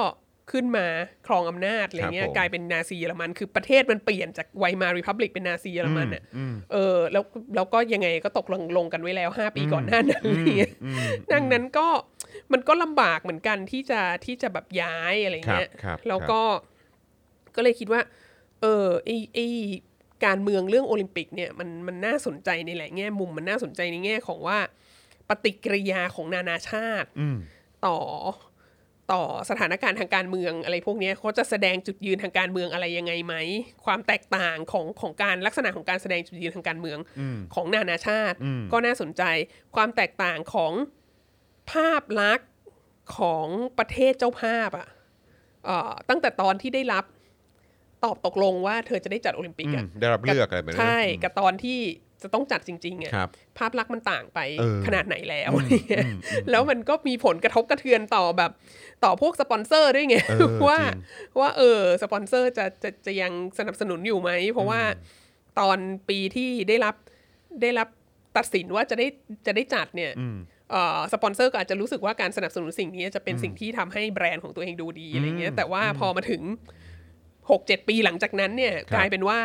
[0.52, 0.86] ขึ้นมา
[1.28, 6.24] ครองอำนาจอะไรเงี้ครับผมกลายเป็นนาซีเยอรมันคือประเทศมันเปลี่ยนจาก Weimar Republic เป็นนาซีเยอรมันอะ
[6.72, 7.24] เออแล้ว
[7.56, 10.74] แล้วก็ยังไงก็ตกลงลงกันไว้แล้ว5ปีก่อนหน้านั้นอะไรเงี้ย
[11.34, 11.88] ดังนั้นก็
[12.52, 16.42] มันก็ลำบากเหมือนกันที่จะที่จะแบบย้ายอะไรเงี้ยครับครับแล้วก็
[17.56, 18.02] ก็เลยคิดว่า
[18.62, 19.40] เออไอไอ
[20.26, 24.60] การเมืองเรื่องโอลิมปิกเนี่ยมันมันน่าสนใจในหลายแง่มุมมันน่าสนใจในแง่ของว่า
[25.30, 27.10] ปฏิกิริยาของนานาชาติ
[27.86, 27.98] ต่อ
[29.14, 33.36] ต่อสถานการณ์ทางการเมืองอะไรพวกเนี้ยเขาจะแสดงจุดยืนทางการเมืองอะไรยังไงไหม
[33.86, 37.00] ความแตกต่างของของการลักษณะของการแสดงจุดยืนทางการเมือง
[37.56, 38.38] ของนานาชาติ
[38.72, 39.24] ก็น่าสนใจ
[39.76, 40.74] ความแตกต่างของ
[41.72, 42.50] ภาพลักษณ์
[43.18, 44.88] ของประเทศเจ้าภาพอะ
[45.66, 47.06] เอ่อตั้งแต่ตอนที่ได้รับ
[48.04, 51.80] ตอบตกลงว่าเธอจะได้จัดโอลิมปิกอือะมได้รับเลือกอะไรแบบนั้นนะใช่กับตอนที่
[52.24, 56.04] จะต้องจัดจริงๆอะครับภาพลักษณ์มันต่างไปเออขนาดไหนแล้วเนี่ย
[56.52, 58.52] แล้วมันก็มีผลกระทบกระเทือนต่อแบบ
[59.04, 61.00] ต่อพวกสปอนเซอร์ด้วยไงเออว่าจริ
[61.36, 64.82] งว่าเออสปอนเซอร์จะจะจะยังสนับสนุนอยู่ไหม เพราะว่า
[65.60, 65.78] ตอน
[66.10, 66.96] ปีที่ได้รับ
[67.62, 67.88] ได้รับ
[68.38, 69.08] ตัดสินว่าจะได้
[69.46, 70.12] จะได้จัดเนี่ย
[70.72, 76.42] เอ่อสปอนเซอร์ก็อาจจะรู้สึกว่าการสนับสนุนสิ่งนี้จะเป็นสิ่งที่ทำให้แบรนด์ของตัวเองดูดีอะไรเงี้ยแต่ว่าพอมาถึง
[77.52, 79.40] หกเจ็ดปีหลังจากนั้นเนี่ยครับกลายเป็นว่า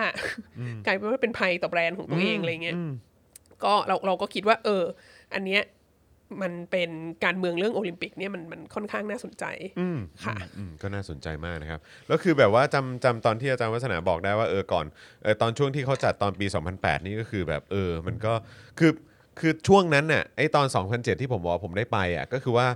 [0.86, 2.76] กลายเป็นว่าเป็นภัยต่อแบรนด์ของตัวเองอะไรเงี้ย
[3.64, 4.82] ก็เราเราก็คิดว่า เออ
[5.34, 5.62] อันเนี้ย
[6.42, 6.90] มันเป็น
[7.24, 9.44] การเมืองเรื่องโอลิมปิกเนี่ยมันมันค่อนข้างน่าสนใจ
[10.24, 14.86] ค่ะอืมก็น่าสนใจมากนะครับ แล้วคือแบบว่าจำจำตอนที่อาจารย์วัฒนาบอกได้ว่าเออก่อน
[15.22, 18.32] เออตอนช่วงที่เขาจัดตอนปี 2008 นี่ก็คือแบบเออมันก็
[18.78, 18.92] คือ
[19.40, 22.66] คือช่วงนั้นน่ะไอตอน 2007 ที่ผมบอกว่าผมได้ไปอะก็คือว่า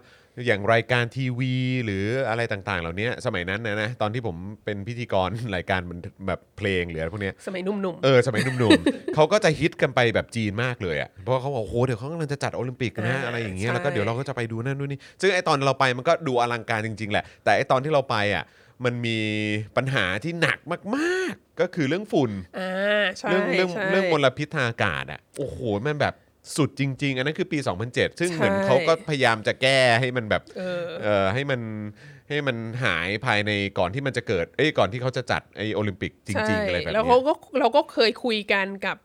[0.46, 18.44] อย่างรายการทีวี หรืออะไรต่างๆ เหล่านี้สมัยนั้นนะนะตอนที่ผมเป็นพิธีกรรายการมันแบบเพลงหรืออะไรพวกเนี้ยสมัยหนุ่มเออสมัยหนุ่มๆ เขาก็จะฮิตกันไปแบบจีนมากเลยอะเพราะว่าเขาบอกโอ้โหเดี๋ยวเขากำลังจะจัดโอลิมปิกนะอ่าอะไรอย่างเงี้ยใช่แล้วก็เดี๋ยวเราก็จะไปดูนั่นนู่นนี่ซึ่งไอตอนเราไปมันก็ดูอลังการจริง ๆ แหละ แต่ไอตอนที่เราไปอะ
[18.85, 19.18] มันมี
[19.77, 20.59] ปัญหาที่หนัก
[20.96, 26.14] มาก ๆ ก็คือเรื่องฝุ่นๆอ่าใช่เรื่องเรื่องใช่เรื่องมลพิษทางอากาศอะโอ้โหมันแบบ
[26.57, 31.61] สุดจริง ๆ อันนั้นคือปี 2007 ซึ่งเหมือนใช่เขาก็พยายามจะแก้ให้มันแบบเออเออให้มัน
[32.29, 38.96] ให้มันหายภายในก่อนที่มันจะเกิดเอ้ยก่อนที่เขาจะจัดไอโอลิมปิกจริง ๆ อะไรแบบแล้วเนี้เขายก็เราก็เคยคุยกันกับ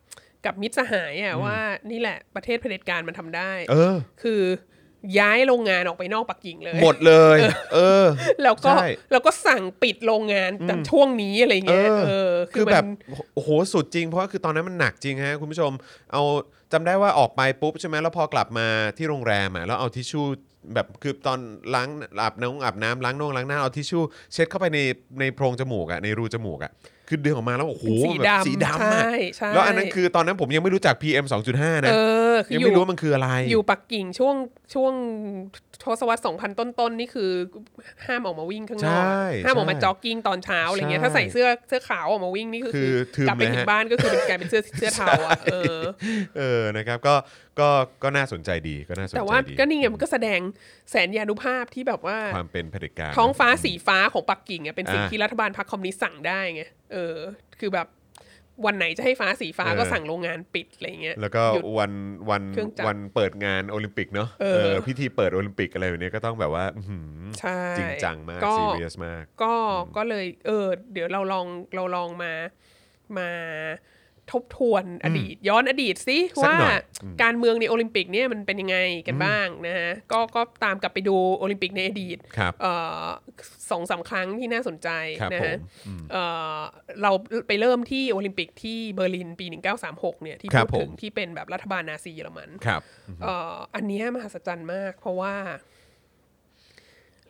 [0.46, 1.58] กับมิตรสหายอะว่า
[1.92, 4.42] นี่แหละประเทศเผด็จการมันทำได้ เออ คือ
[5.20, 7.40] ย้ายโรงงานออกไปนอกปักกิ่งเลยหมดเลย
[7.74, 8.06] เออ
[8.44, 12.86] แล้วก็ใช่แล้วก็สั่งปิดโรงงานแต่ช่วงนี้อะไรเงี้ยเออเออคือมันแบบ
[13.36, 15.72] โอ้โหสุดจริงเพราะว่าคือตอนนั้นมันหนักจริงฮะคุณผู้ชม
[16.12, 16.24] เอา
[16.72, 20.26] จำได้ว่าออกไปปุ๊บใช่ไหมแล้วพอกลับมาที่โรงแรมอะแล้วเอาทิชชู่
[20.74, 21.40] แบบคือตอน
[21.76, 21.90] ล้าง
[22.22, 24.80] อาบน้ำอาบน้ำล้างน่องล้างหน้าเอาทิชชู่เช็ดเข้าไปใน
[25.20, 26.72] ในโพรงจมูกอะในรูจมูกอะ
[27.14, 31.98] คือดึงออกมาแล้วโอ้โหสีแบบดำสีดำอะใช่ใช่แล้วอันนั้นคือตอนนั้นผมยังไม่รู้จัก PM 2.5 นะเอ
[32.34, 34.36] อคือยังอยู่ไม่รู้ว่ามันคืออะไร อยู่ปักกิ่งช่วง
[34.74, 34.94] ช่วง
[35.84, 37.30] ทศวรรษ2000 ต้นๆนี่คือ
[38.06, 45.80] ห้ามออกมาวิ่งข้างนอกใช่ห้ามออกมาใช่จ็อกกิ้งตอนเช้าอะไรเงี้ยใช่ถ้าใส่เสื้อเสื้อขาวออกมาวิ่งนี่ก็คือทึมกลับไปเลยถึฮะงบ้านก็คือเป็นกลายเป็นเสื้อเสื้อเทาอะเออ
[46.38, 47.16] เออนะครับก็
[47.60, 47.70] ก็
[48.04, 50.40] ก็น่าสนใจดีก็น่าสนใจแต่ว่าดีก็นี่ไงมันก็แสดง
[50.92, 57.03] แสนยานุภาพที่แบบว่า ความเป็นเผด็จการ ท้องฟ้าสีฟ้าของปักกิ่งอะเป็นสิ่งอ่า ที่รัฐบาลพรรคคอมมิวนิสต์สั่งได้ไงเออ
[57.60, 57.88] คือแบบ
[58.66, 61.92] วันไหนจะให้ฟ้าสีฟ้าเออก็สั่งโรงงานปิดอะไรเงี้ย แล้วก็หยุดวัน
[62.30, 69.54] วันเครื่องจักรวันเปิดงานโอลิมปิกเนาะเออพิธีเปิดโอลิมปิกอะไรแบบนี้ก็ต้องแบบว่าอื้อหือใช่จริงจังมากก็ซีเรียสมาก ก็
[69.98, 72.34] ก็เลยเออเดี๋ยวเราลองเราลองมา
[73.18, 73.30] มา
[74.32, 83.06] ทบทวนอดีต ย้อนอดีตสักหน่อยอืมสิว่าการเมืองในโอลิมปิกเนี่ยมันเป็นยังไงกันบ้างนะฮะก็ก็ตามกลับไปดูโอลิมปิกในอดีตครับเอ่อ
[83.72, 84.90] สองสามครั้งที่น่าสนใจ
[85.22, 86.24] ครับผมนะฮะอืมเอ่
[86.58, 86.60] อ
[87.02, 87.12] เรา
[87.48, 89.46] ไปเริ่มที่โอลิมปิกที่เบอร์ลินปี
[89.86, 92.82] 1936เนี่ยที่พูดถึงครับผมที่เป็นแบบรัฐบาลนาซีเยอรมันครับ
[93.24, 95.36] เอ่ออันเนี้ยมหัศจรรย์มาก เพราะว่า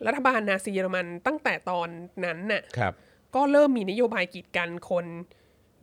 [0.06, 1.88] รัฐบาลนาซีเยอรมันตั้งแต่ตอน
[2.24, 2.92] นั้นน่ะครับ
[3.34, 5.06] ก็เริ่มมีนโยบายกีดกันคน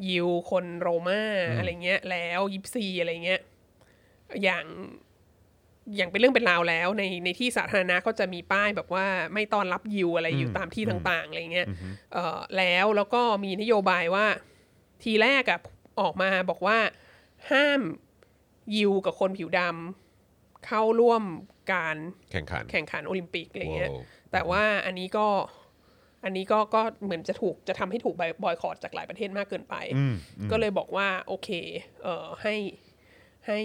[0.10, 1.22] ยิวคนโรมา
[1.58, 3.42] อะไรเงี้ย แล้วยิปซีอะไรเงี้ย
[4.44, 4.66] อย่าง
[5.96, 11.68] อย่างเป็นเรื่องเป็นราวแล้ว ในในที่สาธารณะก็จะมีป้ายแบบว่าไม่ต้อนรับยิวอะไรอยู่ตามที่ต่างๆอะไรเงี้ย
[12.14, 14.26] เอ่อแล้วแล้วก็มีนโยบายว่า
[15.04, 15.60] ทีแรกอะ
[16.02, 16.78] ออกมาบอกว่า
[17.52, 17.82] ห้าม
[18.76, 21.24] ยิวกับคนผิวดำเข้าร่วม
[21.74, 21.96] การ
[22.32, 25.28] แข่งขันแข่งขันโอลิมปิกอะไรเงี้ยว้าวแต่ว่าอันนี้ก็
[26.24, 29.76] อันนี้ก็ก็เหมือนจะถูกจะทำให้ถูกบอยคอรดจากหลายประเทศมากเกินไป
[30.52, 31.50] ก็เลยบอกว่าโอเค
[32.04, 32.56] เอ่อให้
[33.48, 33.60] ให้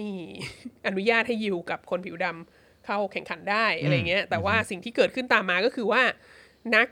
[0.87, 6.03] อนุญาตให้ยิวกับคนผิวดำเข้าแข่งขันได้อะไรเงี้ย แต่ว่าสิ่งที่เกิดขึ้นตามมาก็คือว่า
[6.75, 6.87] นัก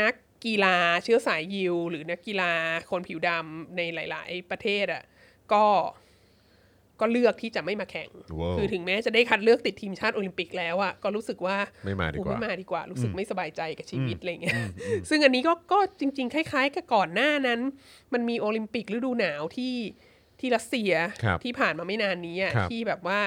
[0.00, 2.52] นักกีฬาเชื้อสายยิว หรือนักกีฬา
[2.90, 5.02] คนผิวดำในหลาย ๆ ประเทศอะ
[5.52, 5.64] ก็
[7.04, 14.58] ก็เลือกที่จะไม่มาแข่งว้าวคือถึงแม้จะได้คัดเลือกติดทีมชาติโอลิมปิกแล้วอะก็รู้สึกว่าไม่มาดีกว่าโอ้ไม่มาดีกว่า รู้สึกไม่สบายใจกับชีวิตอะไรเงี้ย
[15.08, 17.60] ซึ่งอันนี้ก็ก็จริง ๆ คล้าย ๆ กับก่อนหน้านั้น
[18.12, 19.74] มันมีโอลิมปิกฤดูหนาวที่
[20.40, 20.92] ที่รัสเซีย
[21.24, 23.20] ครับที่ผ่านมาไม่นานนี้อะครับที่แบบว่า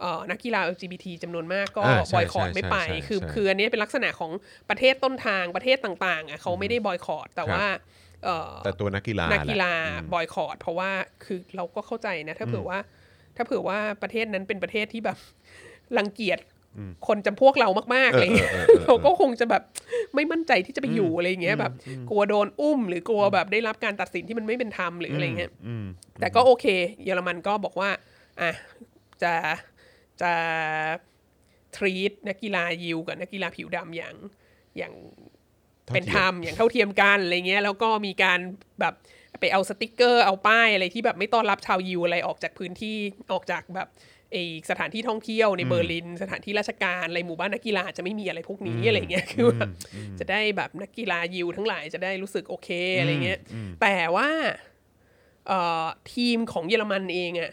[0.00, 4.32] เอ่อนักกีฬา LGBT จำนวนมากก็อ่าใช่ boycott ใช่ไม่ไปใช่ใช่คือใช่คืออันนี้เป็นลักษณะของ
[4.70, 7.66] ประเทศต้นทางประเทศต่างๆอะเขาไม่ได้ boycott ครับแต่ว่า
[8.24, 10.90] เอ่อแต่ตัวนักกีฬานักกีฬาแหละบอยคอรดเพราะว่า
[11.24, 12.78] คือเราก็เข้าใจนะ ถ้าเผื่อว่า
[13.38, 15.18] ถ้าเผื่อว่าประเทศนั้นเป็นประเทศที่แบบ
[15.98, 16.38] รังเกียจ
[17.06, 19.62] คนจำพวกเรามากๆอะไรเงี้ยเออเออเออเราก็คงจะแบบ
[20.14, 21.72] ไม่มั่นใจที่จะไปอยู่อะไรเงี้ยแบบ
[22.10, 25.86] กลัวโดนอุ้ม หรือกลัวแบบได้รับการตัดสินที่มันไม่เป็นธรรมหรืออะไรเงี้ยอืม
[26.20, 26.66] แต่ก็โอเค
[27.04, 27.90] เยอรมันก็บอกว่า
[28.40, 28.50] อะ
[29.22, 29.32] จะ
[30.20, 30.32] จะ
[31.76, 34.14] ทรีตนักกีฬายิวกับนักกีฬาผิวดำอย่าง
[34.76, 38.40] อย่างเท่าเทียมอย่างเป็นธรรมเท่าเทียมกันอะไรเงี้ยแล้วก็มีการ
[38.80, 38.94] แบบ
[39.40, 42.96] ไปเอาสติกเกอร์เอาป้ายอะไรที่แบบไม่ต้อนรับชาวยิวอะไรออกจากพื้นที่
[43.32, 43.88] ออกจากแบบ
[44.32, 44.36] ไอ
[44.70, 49.68] สถานที่ท่องเที่ยวในเบอร์ลิน สถานที่ราชการอะไรหมู่บ้านนักกีฬาจะไม่มีอะไรพวกนี้อะไรเงี้ยคือแบบ
[50.18, 53.40] จะได้แบบนักกีฬายิวทั้งหลายจะได้รู้สึกโอเคอะไรเงี้ย
[53.82, 54.28] แต่ว่า
[55.48, 57.50] เอ่อทีมของเยอรมันเองอะ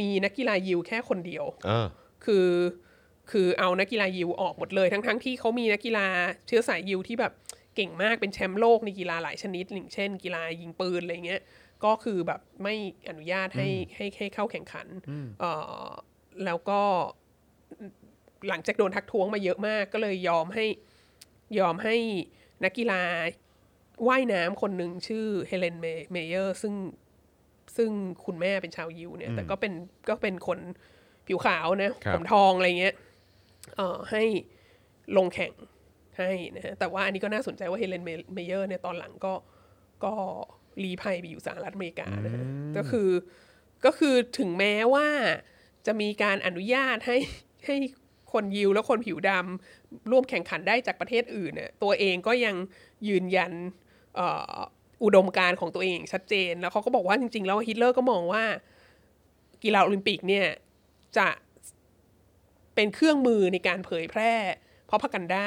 [0.00, 1.86] มีนักกีฬายิวแค่คนเดียวเออ
[2.24, 2.48] คือ
[3.30, 6.06] คือเอานักกีฬายิวออกหมดเลยทั้งทั้งที่เขามีนักกีฬา
[6.46, 7.32] เชื้อสายยิวที่แบบ
[7.76, 11.42] เก่งมากเป็นแชมป์โลกในกีฬาหลายชนิดอย่างเช่น กีฬายิงปืนอะไรเงี้ย
[11.84, 12.74] ก็คือแบบไม่
[13.08, 14.86] อนุญาตให้ให้ให้เข้าแข่งขัน
[15.40, 15.52] เอ่
[15.86, 15.88] อ
[16.44, 16.80] แล้วก็
[18.48, 20.66] หลังจากโดนทักท้วงมาเยอะมาก ก็เลยยอมให้
[21.58, 21.96] ยอมให้
[22.64, 23.02] นักกีฬา
[24.08, 25.76] ว่ายน้ำคนหนึ่งชื่อเฮเลน
[26.12, 26.74] เมเยอร์ซึ่ง
[27.76, 27.90] ซึ่ง
[28.24, 29.72] คุณแม่เป็นชาวยิวเนี่ย แต่ก็เป็น
[30.08, 30.58] ก็เป็นคน
[31.26, 32.94] ผิวขาวนะครับผมทองอะไรเงี้ย
[33.76, 34.22] เอ่อให้
[35.16, 35.52] ลงแข่ง
[36.18, 39.34] ให้นะฮะแต่ว่าอันนี้ก็น่าสนใจว่าเฮเลนเมเยอร์เนี่ยตอนหลังก็
[40.04, 40.12] ก็
[40.82, 42.44] ลี้ภัยไปอยู่สหรัฐอเมริกานะฮะ
[42.76, 43.10] ก็คือ
[43.84, 45.08] ก็คือถึงแม้ว่า
[45.86, 47.16] จะมีการอนุญาตให้
[47.66, 47.76] ให้
[48.32, 52.56] คนยิวและคนผิวดำร่วมแข่งขันได้จากประเทศอื่นเนี่ยตัวเองก็ยัง
[53.08, 53.52] ยืนยัน
[54.16, 54.54] เอ่อ
[55.04, 58.44] อุดมการณ์ของตัวเองชัดเจน แล้วเขาก็บอกว่าจริงๆ แล้วฮิตเลอร์ก็มองว่า
[59.62, 60.46] กีฬาโอลิมปิกเนี่ย
[61.18, 61.28] จะ
[62.74, 64.63] เป็นเครื่องมือในการเผยแพร่เพ
[64.94, 65.46] ราะพักันดา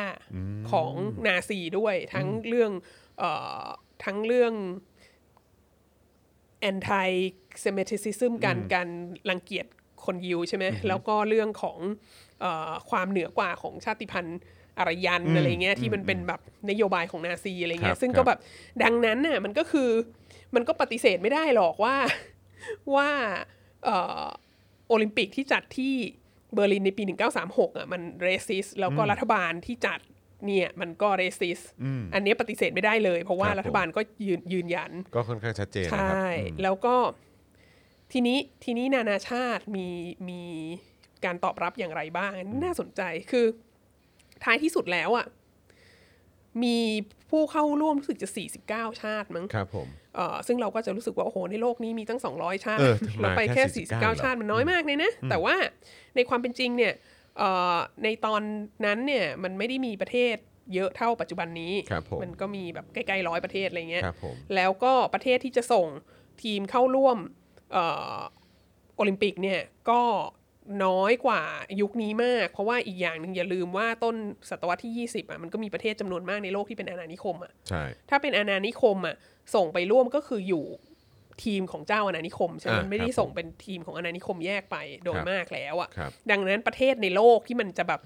[0.72, 0.92] ของ
[1.26, 2.72] นาซีด้วย ทั้งเรื่อง
[3.20, 3.32] เอ่
[3.62, 3.66] อ
[4.04, 4.54] ทั้งเรื่อง
[6.70, 7.10] anti
[7.64, 8.90] semitism การการ
[9.30, 9.66] รังเกียจ
[10.06, 11.78] คนยิวใช่ไหมแล้วก็เรื่องของ
[12.40, 14.40] เออความเหนือกว่าของชาติพันธุ์
[14.80, 18.40] อารยันอะไรเงี้ยที่มันเป็นแบบนโยบายของนาซีอะไรเงี้ครัยบซึ่งครัก็บแบบ
[18.84, 19.90] ดังนั้นน่ะมันก็คือ
[20.56, 21.96] มันก็ปฏิเสธไม่ได้หรอกว่า
[22.96, 23.10] ว่า
[23.86, 24.26] เอ่อ
[24.88, 25.96] โอลิมปิกที่จัดที่
[26.54, 27.04] เบอร์ลินในปี
[27.40, 30.00] 1936อะมันเรซิสแล้วก็รัฐบาลที่จัด
[30.46, 31.60] เนี่ยมันก็เรซิส
[32.14, 36.30] อันนี้ปฏิเสธไม่ได้เลย เพราะว่าครับผมรัฐบาลก็ยืนยืนยัน ก็ค่อนข้างชัดเจนใชนะครับ่
[36.64, 36.96] แล้วก็
[38.12, 39.88] ทีนี้ทีนี้นานาชาติมี
[40.30, 40.42] มี
[41.26, 43.46] การตอบรับอย่างไรบ้างอันนี้น่าสนใจคือ
[44.44, 45.26] ท้ายที่สุดแล้วอะ
[46.64, 46.78] มี
[47.30, 48.30] ผู้เข้าร่วมรู้สึกจะ
[48.66, 50.07] 49 ชาติมั้งครับผมเอ่อ
[50.48, 55.56] ซึ่งเราก็จะรู้สึกว่า โอ้โห ในโลกนี้มีตั้ง 200 ชาติเออมาเราไปแค่แค่49เหรอ49 ชาติมันน้อยมากเลยนะ แต่ว่า
[56.16, 56.94] ในความเป็นจริงเนี่ย
[57.38, 58.42] เอ่อในตอน
[58.86, 60.36] นั้นเนี่ยมันไม่ได้มีประเทศ
[60.74, 65.88] เยอะเท่าปัจจุบันนี้ครับผมนก็มีแบบใกล้ๆร้อยประเทศอะไรเงี้ยครับผมแล้วก็ประเทศที่จะส่ง
[66.44, 67.18] ทีมเข้าร่วม
[67.74, 67.86] เอ่
[68.18, 68.20] อ
[68.96, 70.02] โอลิมปิกเนี่ยก็
[70.86, 71.42] น้อยกว่า
[71.82, 74.16] ยุคนี้มาก เพราะว่าอีกอย่างหนึ่งอย่าลืมว่าต้น
[74.50, 79.16] ศตวรรษที่ 20อะมันก็มีประเทศจำนวนมากในโลกที่เป็นอาณานิคมอะใช่ถ้าเป็นอาณานิคมอะ
[79.56, 80.66] ส่งไปร่วมก็คืออยู่
[81.44, 88.02] ทีมของเจ้าอาณานิคมใช่ไหมอ่ามันไม่ได้ครับส่งเป็นทีมของอาณานิคมแยกไปโดยครับมากแล้วอะครับดังนั้นประเทศในโลกที่มันจะแบบ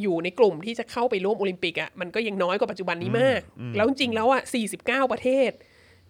[0.00, 3.40] อยู่ในกลุ่มที่จะเข้าไปร่วมโอลิมปิกอะมันก็ยังน้อยกว่าปัจจุบันนี้มาก
[3.76, 4.42] แล้วจริงๆแล้วอะ
[4.76, 5.50] 49 ประเทศ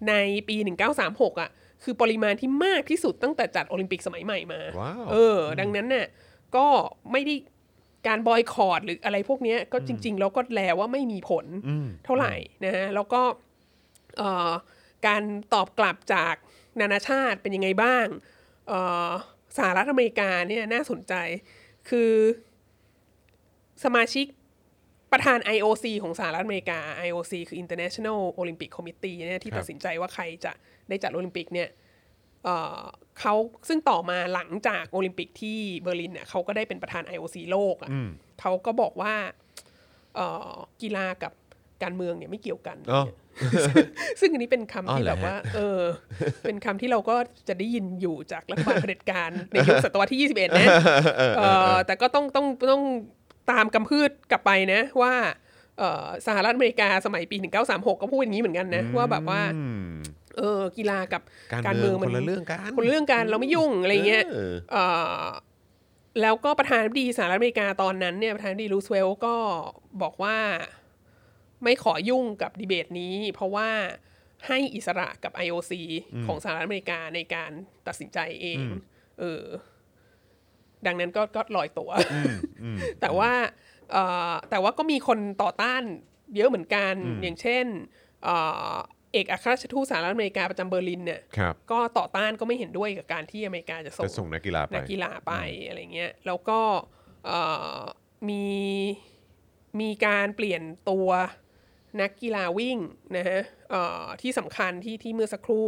[0.08, 0.14] ใน
[0.48, 0.56] ปี
[0.98, 1.50] 1936อะ
[1.82, 6.06] คือปริมาณที่มากที่สุดตั้งแต่จัดโอลิมปิกสมัยใหม่มาว้าวเออ ดังนั้นเนี่ย
[6.56, 6.66] ก็
[7.12, 7.34] ไม่ได้
[8.06, 11.46] การบอยคอรดหรืออะไรพวกเนี้ยก็จริง ๆ แล้วก็แลว่าไม่มีผล
[12.04, 12.34] เท่าไหร่
[12.64, 13.22] นะฮะแล้วก็
[14.18, 14.50] เอ่อ
[15.06, 15.22] การ
[15.54, 16.34] ตอบกลับจาก
[16.80, 18.06] นานาชาติเป็นยังไงบ้าง
[18.68, 19.10] เอ่อ
[19.56, 21.14] สหรัฐอเมริกาเนี่ยน่าสนใจ
[21.88, 22.12] คือ
[23.84, 24.26] สมาชิก
[25.12, 30.52] ประธาน IOC ของสหรัฐอเมริกา IOC คือ International Olympic Committee เนี่ยที่ครับตัดสินใจว่าใครจะ
[30.88, 31.68] ได้จัดโอลิมปิกเนี่ย
[32.44, 32.80] เอ่อ
[33.20, 33.34] เขา
[33.68, 37.90] ซึ่งต่อมาหลังจากโอลิมปิกที่เบอร์ลินเนี่ยเขาก็ได้เป็นประธาน IOC โลกอะ่ะ
[38.40, 39.14] เขาก็บอกว่า
[40.14, 41.32] เอ่อกีฬากับ
[41.82, 43.04] การเมืองเนี่ยไม่เกี่ยวกันอ๋อ
[44.20, 45.80] ซึ่งอันนี้เป็นคำอ๋อที่เหรแบอบฮะว่า เออ
[46.42, 47.16] เป็นคำที่เราก็
[47.48, 50.66] จะได้ยินอยู่จากรัฐบาลเผด็จการในยุคศตวรรษที่ 21 นะ
[51.38, 51.42] เอ
[51.72, 52.84] อแต่ก็ต้องต้องต้อง
[53.50, 55.14] ตามกำพืชกลับไปนะว่า
[55.78, 57.36] เอ่อสหรัฐอเมริกาสมัยปี
[57.68, 59.96] 1936 ก็พูดอย่างนี้เหมือนกันนะ ว่าแบบว่าอืม
[60.38, 61.22] เออกีฬากับ
[61.66, 64.84] การเมืองคนละเรื่องกันคนละเรื่องกันเราไม่ยุ่งอะไรเงี้ยเออเอ่
[65.22, 65.24] อ
[66.22, 69.36] แล้วก็ประธานาธิบดีสหรัฐอเมริกาตอนนั้นเนี่ยประธานาธิบดีรูสเวลต์ก็
[70.02, 70.36] บอกว่า
[71.64, 73.68] ไม่ขอยุ่งกับดีเบตนี้ เพราะว่า
[74.46, 75.72] ให้อิสระกับ IOC
[76.26, 77.50] ของสหรัฐอเมริกาในการ
[77.86, 78.58] ตัดสินใจเอง
[79.20, 79.44] เออ
[80.86, 81.90] ดังนั้นก็ก็ลอยตัว
[83.00, 83.32] แต่ว่า
[83.92, 85.82] เอ่อแต่ว่าก็มีคนต่อต้าน
[86.36, 87.66] เยอะเหมือนกัน อย่างเช่น
[89.14, 95.32] เอ่อเอกอัครราชทูตสหรัฐอเมริกาประจำเบอร์ลินเนี่ยครับก็ต่อต้านก็ไม่เห็นด้วยกับการที่อเมริกาจะส่จะส่งนักกีฬาไปนักกีฬาไป
[95.66, 96.60] อะไรเงี้ยแล้วก็
[97.26, 97.40] เอ่
[97.76, 97.78] อ
[98.28, 98.44] มี
[99.80, 101.08] มีการเปลี่ยนตัว
[102.00, 102.78] นักกีฬาวิ่ง
[103.16, 105.66] นะฮะเอ่อที่สำคัญที่ที่เมื่อสักครู่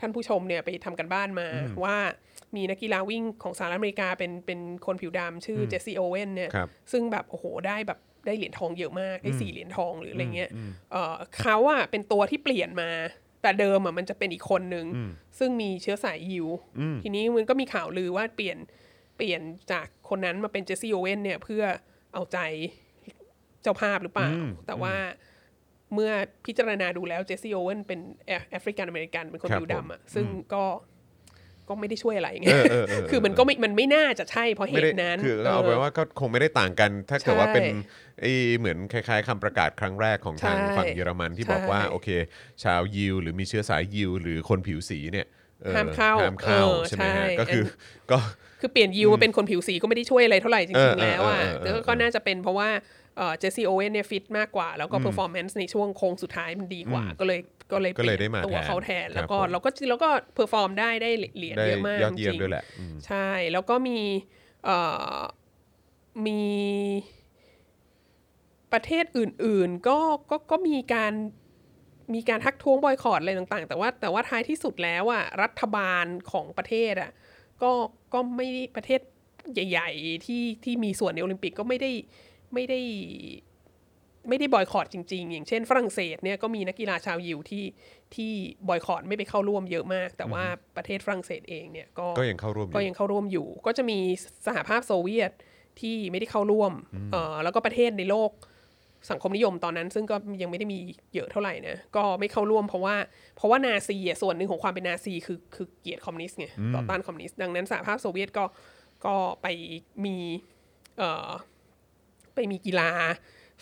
[0.00, 1.48] ท่านผู้ชมเนี่ยไปทำกันบ้านมา
[1.84, 1.96] ว่า
[2.56, 10.50] มีนักกีฬาวิ่งของสหรัฐอเมริกาเป็นเป็นคนผิวดำชื่อเจสซี่โอเวนเนี่ยครับซึ่งแบบโอ้โหได้แบบ ได้เหรียญทองเยอะมากได้สี่เหรียญทองหรืออะไรเงี้ย
[10.92, 12.90] เอ่อเขาอะเป็นตัวที่เปลี่ยนมา
[13.42, 14.86] แต่เดิมอะมันจะเป็นอีกคนนึง
[15.38, 16.46] ซึ่งมีเชื้อสายยิว
[17.02, 18.58] ทีนี้มันก็มีข่าวลือว่าเปลี่ยน
[19.16, 19.40] เปลี่ยน
[19.72, 21.62] จากคนนั้นมาเป็นเจสซี่โอเวนเนี่ยเพื่อ
[22.14, 22.38] เอาใจ
[23.62, 24.28] เจ้าภาพหรือเปล่า
[24.66, 24.94] แต่ว่า
[25.94, 26.10] เมื่อ
[26.46, 30.64] พิจารณาดูแล้วเจสซี่โอเวนเป็นแอแอฟริกันอเมริกันเป็นคนครับผิวผมดำอะซึ่งก็
[31.68, 37.66] ก็ไม่ได้ช่วยอะไรไงเออเออเออคือมันก็ไม่มันไม่น่าจะใช่เพราะเหไม่ได้ตุนั้น คือเอาไปนว่าก็คงไม่ได้ต่างกัน ถ้าเกิดว่าใช่เป็น
[38.20, 42.08] ไอ้เหมือนคล้ายๆคำประกาศครั้งแรกของทางใช่ฝั่งเยอรมันที่บอกว่าใช่โอเค
[42.64, 45.26] ชาวยิวหรือมีเชื้อสายยิวหรือคนผิวสีเนี่ย
[45.64, 48.18] ออห้ามเข้าห้ามเข้าเออใช่ไหมฮะใช่ก็คืออันก็
[48.60, 52.68] คือเปลี่ยนยิวมาเป็นคนผิวสีก็ไม่ได้ช่วยอะไรเท่าไหร่เออจริงๆแล้วอะเออเออเออแล้วก็น่าจะเป็นเพราะว่า
[53.38, 57.40] เจสซี่โอเวนเนี่ยฟิตมากกว่า แล้วก็ performance ในช่วงโค้งสุดท้ายมันดีกว่าก็เลย
[57.72, 63.98] ก็เลยก็เลยได้มาตัวแทนเขาแทนครับแล้วก็ผมเราก็แล้วก็ perform ได้ได้เหรียญได้เยอะมากยอดเยี่ยมจริงๆด้วยแหละอืมใช่ แล้วก็มี
[64.64, 64.78] เอ่
[65.16, 65.18] อ
[66.26, 66.42] มี
[68.72, 69.98] ประเทศอื่น ๆ ก็
[70.30, 71.12] ก็ก็มีการ
[72.14, 77.10] มีการทักท้วง boycott อะไรต่างๆ แต่ว่าแต่ว่าท้ายที่สุดแล้วอะรัฐบาลของประเทศอะ
[77.62, 77.70] ก็
[78.12, 79.00] ก็ไม่ได้ประเทศ
[79.52, 81.90] ใหญ่ ๆ ที่ที่มีส่วนในโอลิมปิกก็ไม่ได้
[82.54, 82.80] ไม่ได้
[84.28, 87.64] ไม่ได้บอยคอรดจริง ๆ อย่างเช่นฝรั่งเศสเนี่ยก็มีนักกีฬาชาวยิวที่
[88.14, 88.32] ที่
[88.68, 90.44] บอยคอรดไม่ไปเข้าร่วมเยอะมาก แต่ว่า
[90.76, 93.98] ประเทศฝรั่งเศสเองเนี่ยก็ก็ยังเข้าร่วมอก็ยู่ยังเข้าร่วมอยู่ ก็จะมี
[94.46, 95.32] สหภาพโซเวียต
[95.80, 96.72] ที่ไม่ได้เข้าร่วม
[97.12, 98.30] เอ่อแล้วก็ประเทศในโลก
[99.10, 100.78] สังคมนิยมตอนนั้น ซึ่งก็ยังไม่ได้มี
[101.14, 102.96] เยอะเท่าไหร่นะก็ไม่เข้าร่วมเพราะว่า
[103.36, 108.44] เพราะว่านาซีอะส่วนหนึ่งของความเป็นนาซีคือคือเกลียดคอมมิวนิสต์ไงต่อต้านคอมมิวนิสต์ดังนั้นสหภาพโซเวียตก็
[109.06, 109.46] ก็ไป
[110.04, 110.16] มี
[110.98, 111.30] เอ่อ
[112.34, 112.90] ไปมีกีฬา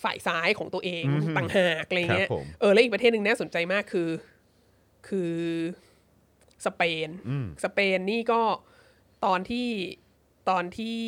[0.02, 1.04] ฝ่ายซ้ายของตัวเอง
[1.36, 4.10] ต่างหากอะไรเงี้ยครับผมเออแล้วอีกประเทศหนึ่งน่าสนใจมากคือ
[5.08, 5.34] คือ
[6.66, 7.08] สเปน
[7.64, 8.42] สเปนนี่ก็
[9.24, 9.68] ตอนที่
[10.50, 11.00] ตอนที่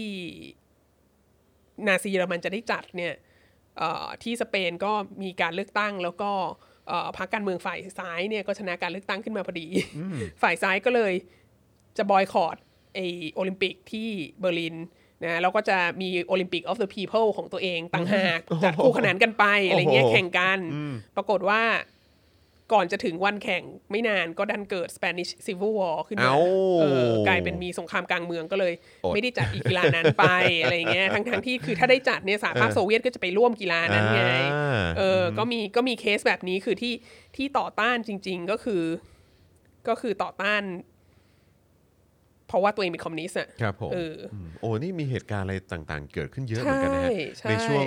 [1.87, 3.15] นาซีเยอรมันจะได้จัดเนี่ย
[3.79, 6.33] เอ่อที่สเปนก็มีการเลือกตั้งแล้วก็
[6.89, 9.67] เอ่อพรรคการเมืองฝ่ายซ้ายเนี่ยก็ชนะการเลือกตั้งขึ้นมาพอดี
[10.43, 11.13] ฝ่ายซ้ายก็เลย
[11.99, 12.57] จะบอยคอรด
[12.95, 13.01] ไอ
[13.35, 14.09] โอลิมปิกที่
[14.41, 14.77] เบอร์ลิน
[15.25, 20.59] นะแล้วก็จะมีโอลิมปิก of the people ของตัวเองต่างหากจัดคู่ขนานกันไปอะไรเงี้ยโอ้โหแข่งกัน
[21.17, 21.63] ปรากฏว่า
[22.75, 26.39] ก่อนจะถึงวันแข่งไม่นานก็ดันเกิด Spanish Civil War ขึ้นมาเอ้า
[26.81, 28.73] เออกลายเป็นมีสงครามกลางเมืองก็เลย
[29.05, 30.25] อดไม่ได้จัดอีกกีฬานั้นไป
[30.63, 34.23] อะไรเงี้ยทั้งทั้งๆที่คือถ้าได้จัดเนี่ยสหภาพโซเวียตก็จะไปร่วมกีฬานั้นไง
[34.55, 36.95] อ่าเออก็มีก็มีเคสแบบนี้คือที่
[37.37, 38.83] ที่ต่อต้านจริง ๆก็คือ
[39.89, 40.63] ก็คือต่อต้าน
[42.49, 47.87] เพราะว่าตัวเองเป็นคอมมิวนิสต์อะครับผมเออมโอ้นี่มีเหตุการณ์อะไรต่างๆ เกิดขึ้นเยอะเหมือนกันนะฮะใช่ใช่ในช่วง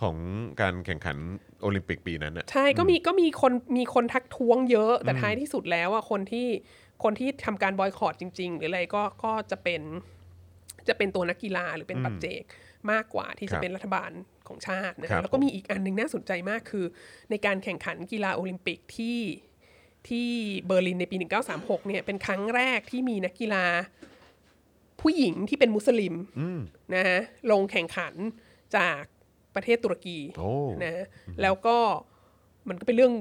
[0.00, 0.16] ของ
[0.60, 1.16] การแข่งขัน
[1.62, 6.48] โอลิมปิกปีนั้นน่ะใช่ก็มีก็มีคนมีคนทักท้วงเยอะ แต่ท้ายที่สุดแล้วอะคนที่
[7.04, 9.82] คนที่ทำการบอยคอรดจริง ๆ หรืออะไรก็ก็จะเป็น
[10.88, 12.42] จะเป็นตัวนักกีฬาหรือเป็นปัจเจก
[12.90, 14.10] มากกว่าที่ครัจะบเป็นรัฐบาล
[14.48, 16.84] ของชาตินะครัคะบแล้วก็มีอีกอันหนึงน่าสนใจมากคือ
[17.30, 19.18] ในการแข่งขันกีฬาโอลิมปิกที่
[20.08, 20.30] ที่
[20.66, 21.16] เบอร์ลินในปี
[21.52, 23.64] 1936 เนี่ยเป็นครั้งแรกที่มีนักกีฬา
[25.00, 26.14] ผู้หญิงที่เป็นมุสลิม
[26.94, 28.14] นะฮะลงแข่งขัน
[28.76, 29.02] จาก
[29.54, 30.52] ประเทศตุรกีโอ้
[30.84, 31.04] นะฮะ
[31.42, 31.78] แล้วก็
[32.68, 33.12] มันก็เป็นเรื่อง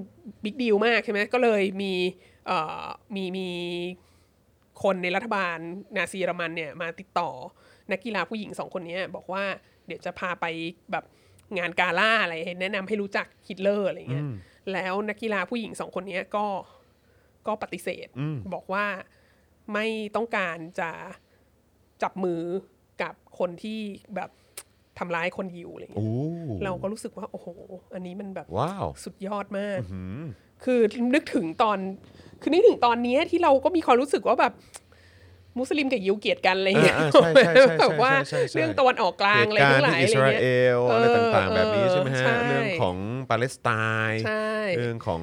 [0.43, 1.93] big deal มากใช่ไหมก็เลยมี
[2.45, 2.85] เอ่อ
[3.15, 3.47] มีมี
[4.83, 5.57] คนในรัฐบาล
[5.95, 7.29] นาซีเยอรมันเนี่ยมาติดต่อ
[7.91, 9.43] นักกีฬาผู้หญิงสองคนเนี้ยบอกว่า
[9.85, 10.45] เดี๋ยวจะพาไป
[10.91, 11.03] แบบ
[11.57, 14.25] งานกาล่าอะไรแนะนำให้รู้จักฮิตเลอร์อะไรเงี้ย
[14.73, 16.45] แล้วนักกีฬาผู้หญิงสองคนเนี้ยก็
[17.47, 18.07] ก็ปฏิเสธ
[18.53, 18.85] บอกว่า
[19.73, 20.89] ไม่ต้องการจะ
[22.03, 22.41] จับมือ
[23.01, 23.79] กับคนที่
[24.15, 24.29] แบบ
[24.99, 27.47] ทำร้ายคนยิวอะไรเงี้ยโอ้เราก็รู้สึกว่า โอ้โห
[27.93, 29.79] อันนี้มันแบบว้าวสุดยอดมาก
[30.63, 30.79] คือ
[31.15, 31.77] นึกถึงตอน
[32.41, 34.53] คือนึกถึงตอนเนี้ยที่เราก็มีความรู้สึกว่าแบบ
[35.59, 40.47] มุสลิมกับยิวเกลียดกันอะไรเงี้ยอ่าๆใช่ใช่ใช่ใช่แบบว่าใช่ใช่เรื่องตะวันออกกลางอะไรเหตุทั้การงณ์หลายที่อะอิไรสราเงี้ยเอ
[40.77, 42.97] ลอะไรเออต่างๆ แบบนี้เออใช่ไหมฮะใช่เรื่องของ
[43.29, 43.69] ปาเลสไต
[44.09, 45.21] น์ใช่เรื่องของ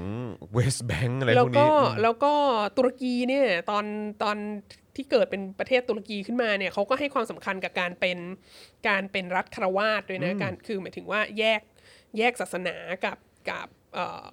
[0.53, 1.71] เวสต์แบงก์อะไรแล้พววกก็นี้
[2.03, 2.33] แล้วก็
[2.77, 3.85] ตุรกีเนี่ยตอน
[4.23, 4.37] ตอน
[4.97, 8.19] ที่เกิดเป็นประเทศตุรกีขึ้นมาเนี่ยเขาก็ให้ความสำคัญกับการเป็น
[8.89, 11.61] การเป็นรัฐคารวาสด้วยนะการคือหมายถึงว่าแยก
[12.19, 13.19] แยกศาสนากับ
[13.51, 13.84] กับเอ่อ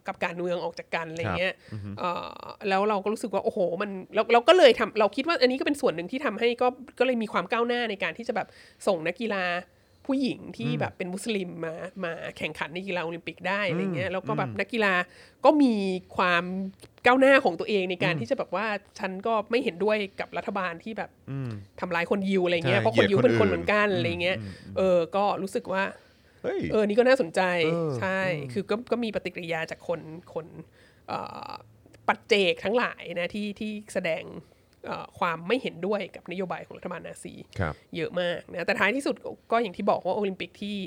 [0.08, 1.54] กับการเมืองออกจากกันอะไรเงี้ย
[2.00, 2.30] เอ่อ
[2.70, 6.68] แล้วเราก็รู้สึกว่าโอ้โห มันเราเราก็เลยทำเราคิดว่าอันนี้ก็เป็นส่วนหนึ่งที่ทำให้ก็
[7.00, 8.48] ก็เลยมีความก้าวหน้าในการที่จะแบบ
[8.88, 9.46] ส่งนักกีฬา
[10.08, 14.94] ผู้หญิงที่แบบเป็นมุสลิมมามาแข่งขันในกีฬาโอลิมปิกได้อะไรเงี้ยแล้วก็แบบนักกีฬา
[15.46, 15.74] ก็มี
[16.18, 16.44] ความ
[17.06, 18.66] ก้าวหน้าของตัวเองในการที่จะแบบว่า
[19.00, 21.10] ฉันก็ไม่เห็นด้วยกับรัฐบาลที่แบบ
[21.80, 24.38] ทำร้ายคนยิวอะไรเงี้ยใช่เพราะคนยิวเป็นคนเหยียดคนอื่นเหมือนกันอะไรเงี้ย
[24.78, 25.84] เออก็รู้สึกว่า
[26.44, 28.20] เฮ้ยเออนี่ก็น่าสนใจเออใช่
[28.54, 30.02] คือก็ก็มีปฏิกิริยาจากคน
[30.34, 30.46] คน
[31.08, 31.50] เอ่อ
[32.08, 34.24] ปัจเจกทั้งหลายนะที่ที่แสดง
[34.86, 40.78] เอ่อความไม่เห็นด้วยกับนโยบายของรัฐบาลนาซีครับเยอะมากนะแต่ท้ายที่สุดก็ก็อย่างที่บอกว่าโอลิมปิกที่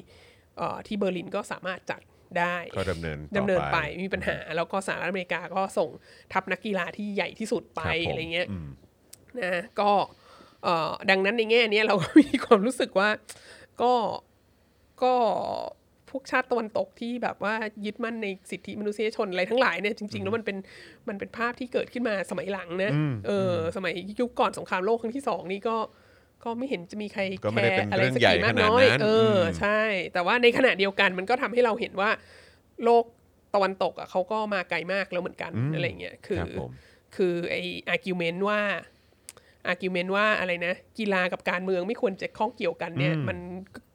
[0.56, 2.00] เอ่อที่เบอร์ลินก็สามารถจัด
[2.38, 5.90] ได้ก็ดำเนินต่อดำเนินไปไม่มีปัญหา แล้วก็สหรัฐอเมริกาก็ส่ง
[6.32, 8.68] ทัพนักกีฬาที่ใหญ่ที่สุดไปครับผมอะไรเงี้ยอืม
[9.40, 9.90] นะก็
[10.64, 13.08] เอ่อดังนั้นในแง่เนี้ยเราก็มีความรู้สึกว่า
[13.82, 13.92] ก็
[15.04, 15.14] ก็
[16.10, 20.56] พวกชาติตะวันตกที่แบบว่ายึดมั่นในสิทธิมนุษยชนอะไรทั้งหลายเนี่ยจริง ๆ แล้วมันเป็น
[21.08, 22.92] มันเป็นภาพที่เกิดขึ้นมาสมัยหลังนะ
[23.26, 25.76] เออสมัยยุคก่อนสงครามโลกครั้งที่สองนี่ก็
[26.44, 29.80] ก็ไม่เห็นจะมีใครก็ไม่ได้เป็นแคอะไรเรื่องสักใหญ่กี่มากขนาดน้อยนั้นเอออมใช่
[30.12, 32.10] แต่ว่าในขณะเดียวกันมันก็ทำให้เราเห็นว่า
[32.84, 33.04] โลก
[33.54, 36.70] ตะวันตกอะเขาก็มาไกลมากแล้วเหมือนกันอะไรเงี้ยคือครับผม
[37.16, 37.56] คือไอ
[37.88, 38.60] argument ว่า
[39.66, 43.38] argument ว่าอะไรนะ กีฬากับการเมืองไม่ควรจะข้องเกี่ยวกันเนี่ยมัน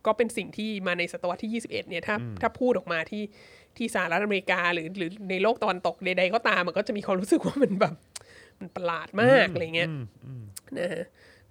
[0.05, 3.23] ก็เป็นสิ่งที่มาในศตวรรษที่ 21 เนี่ยถ้าถ้าพูดออกมาที่
[3.77, 7.93] ที่สหรัฐอเมริกาหรือหรือในโลกตะวันตกใดๆก็ตามมันก็จะมีความรู้สึกว่ามันแบบ
[8.59, 9.89] มันประหลาดมากอะไรเงี้ย
[10.77, 11.05] นะฮะ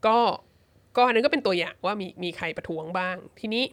[0.07, 0.17] ก็
[0.97, 3.65] ก็อันนั้นก็เป็นตัวอย่างว่ามีมีใครประท้วงบ้าง ทีนี้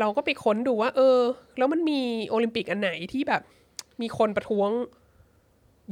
[0.00, 1.18] เราก็ไปค้นดูว่า เออ
[1.58, 3.42] แล้วมันมีโอลิมปิกอันไหนที่แบบ
[4.02, 4.70] มีคนประท้วง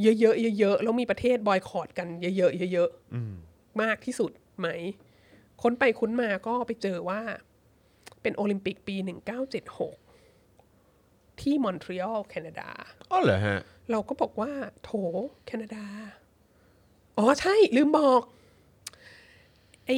[0.03, 3.13] เยอะๆเยอะๆแล้วมีประเทศบอยคอตกันเยอะๆเยอะๆ
[3.83, 4.69] มากที่สุดไหม
[5.63, 7.21] ค้นไปค้นมาก็ไปเจอว่า
[8.23, 8.97] เป็นโอลิมปิกปี
[10.19, 12.69] 1976 ที่มอนทรีออลแคนาดา
[13.11, 13.61] อ๋อเหรอฮะ
[13.91, 14.53] เราก็บอกว่า
[14.83, 14.91] โถ
[15.47, 15.85] แคนาดา
[17.19, 18.23] อ๋อใช่ ลืมบอก
[19.87, 19.91] ไอ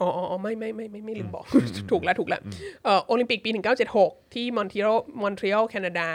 [0.00, 1.44] อ๋ออ๋ออ๋อไม่ไม่ไม่ไม่ไม่ลืมบอก
[1.90, 2.42] ถูกแล้วถูกแล้ว
[2.84, 3.50] เอ่อโอลิมปิกปี
[3.92, 6.08] 1976 ที่มอนทรีออลมอนทรีออลแคนาดา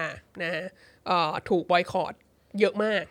[0.43, 0.65] นะฮะ
[1.07, 2.13] เอ่อถูกบอยคอต
[2.59, 3.03] เยอะมาก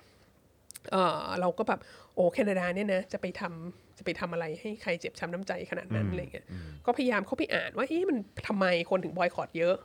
[0.91, 1.81] เอ่อเราก็แบบ
[2.15, 6.47] โอ้แคนาดาเนี่ยนะจะไปทำจะไปทำอะไรให้ใครเจ็บช้ำน้ำใจขนาดนั้นอะไรเงี้ย
[6.87, 8.17] ก็พยายามเข้าไปอ่านว่าเอ๊ะมัน
[8.47, 9.77] ทำไมคนถึงบอยคอตเยอะ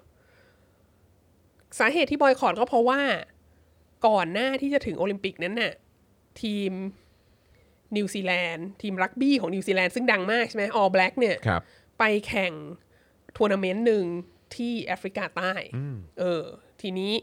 [1.79, 3.01] สาเหตุที่บอยคอตก็เพราะว่า
[4.07, 5.73] ก่อนหน้าที่จะถึงโอลิมปิกนั้นน่ะ
[6.41, 6.71] ทีม
[7.95, 11.61] นิวซีแลนด์ทีมรักบี้ของนิวซีแลนด์ซึ่งดังมากใช่ไหมออ l แบล็กเนี่ยครับ
[11.99, 12.53] ไปแข่ง
[13.37, 14.05] ทัวร์นาเมนต์หนึ่ง
[14.55, 15.53] ที่แอฟริกาใต้
[16.19, 16.43] เออ
[16.81, 17.13] ทีนี้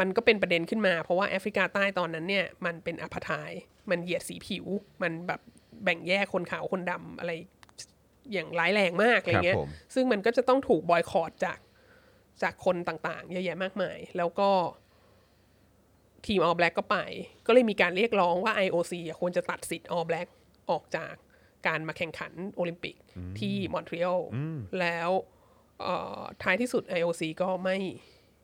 [0.00, 3.50] มันก็เป็นประเด็นขึ้นมา เพราะว่าแอฟริกาใต้ตอนนั้นเนี่ยมันเป็นอ p พ r t าย
[3.90, 4.66] มันเหยียดสีผิว
[5.02, 5.40] มันแบบ
[5.84, 7.32] แบ่งแยกคนขาวคนดำอะไร
[8.32, 11.58] อย่างร้ายแรงมากอะไรเงี้ยครับผมซึ่งมันก็จะต้องถูกบอยคอรดจาก
[12.42, 14.50] จากคนต่างๆ เยอะแยะมากมาย แล้วก็
[16.26, 16.98] ทีม All Black ก็ไป
[17.46, 20.28] ก็เลยมีการเรียกร้องว่า IOC อะควรจะตัดสิทธิ์ All Black
[20.70, 21.14] ออกจาก
[21.66, 22.96] การมาแข่งขันโอลิมปิก
[23.38, 24.20] ที่มอนทรีออล
[24.80, 25.10] แล้ว
[25.82, 27.76] เอ่อท้ายที่สุด IOC ก็ไม่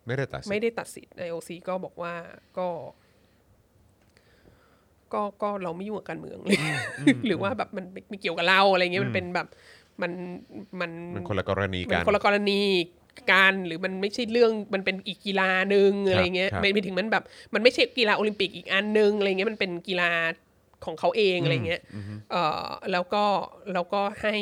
[0.07, 2.15] ไม่ได้ตัดสินไม่ได้ตัดสิทธิ์ IOC ก็บอกว่า
[2.59, 2.69] ก็
[5.13, 6.59] ก็ก็เราไม่ยุ่งกับการเมืองเลย
[7.27, 9.49] หรือว่าแบบมันไม่ไม่เกี่ยวกับเราอะไรเงี้ยมันเป็นแบบ
[10.03, 10.13] มัน
[10.81, 12.61] มันมันคนละกรณีมักันนคนละกรณี
[13.33, 17.25] การหรือมันไม่ใช่เรื่องมันเป็นอีกกีฬาหนึ่งอะไรเงี้ยครับไม่ไม่ถึงมันแบบ
[17.55, 20.11] มันไม่ใช่กีฬาโอลิมปิกอีกอันหนึงอะไรเงี้ยมันเป็นกีฬา
[20.85, 21.81] ของเขาเองอะไรเงี้ย
[22.31, 23.25] เอ่อแล้วก็
[23.73, 24.35] แล้วก็ให้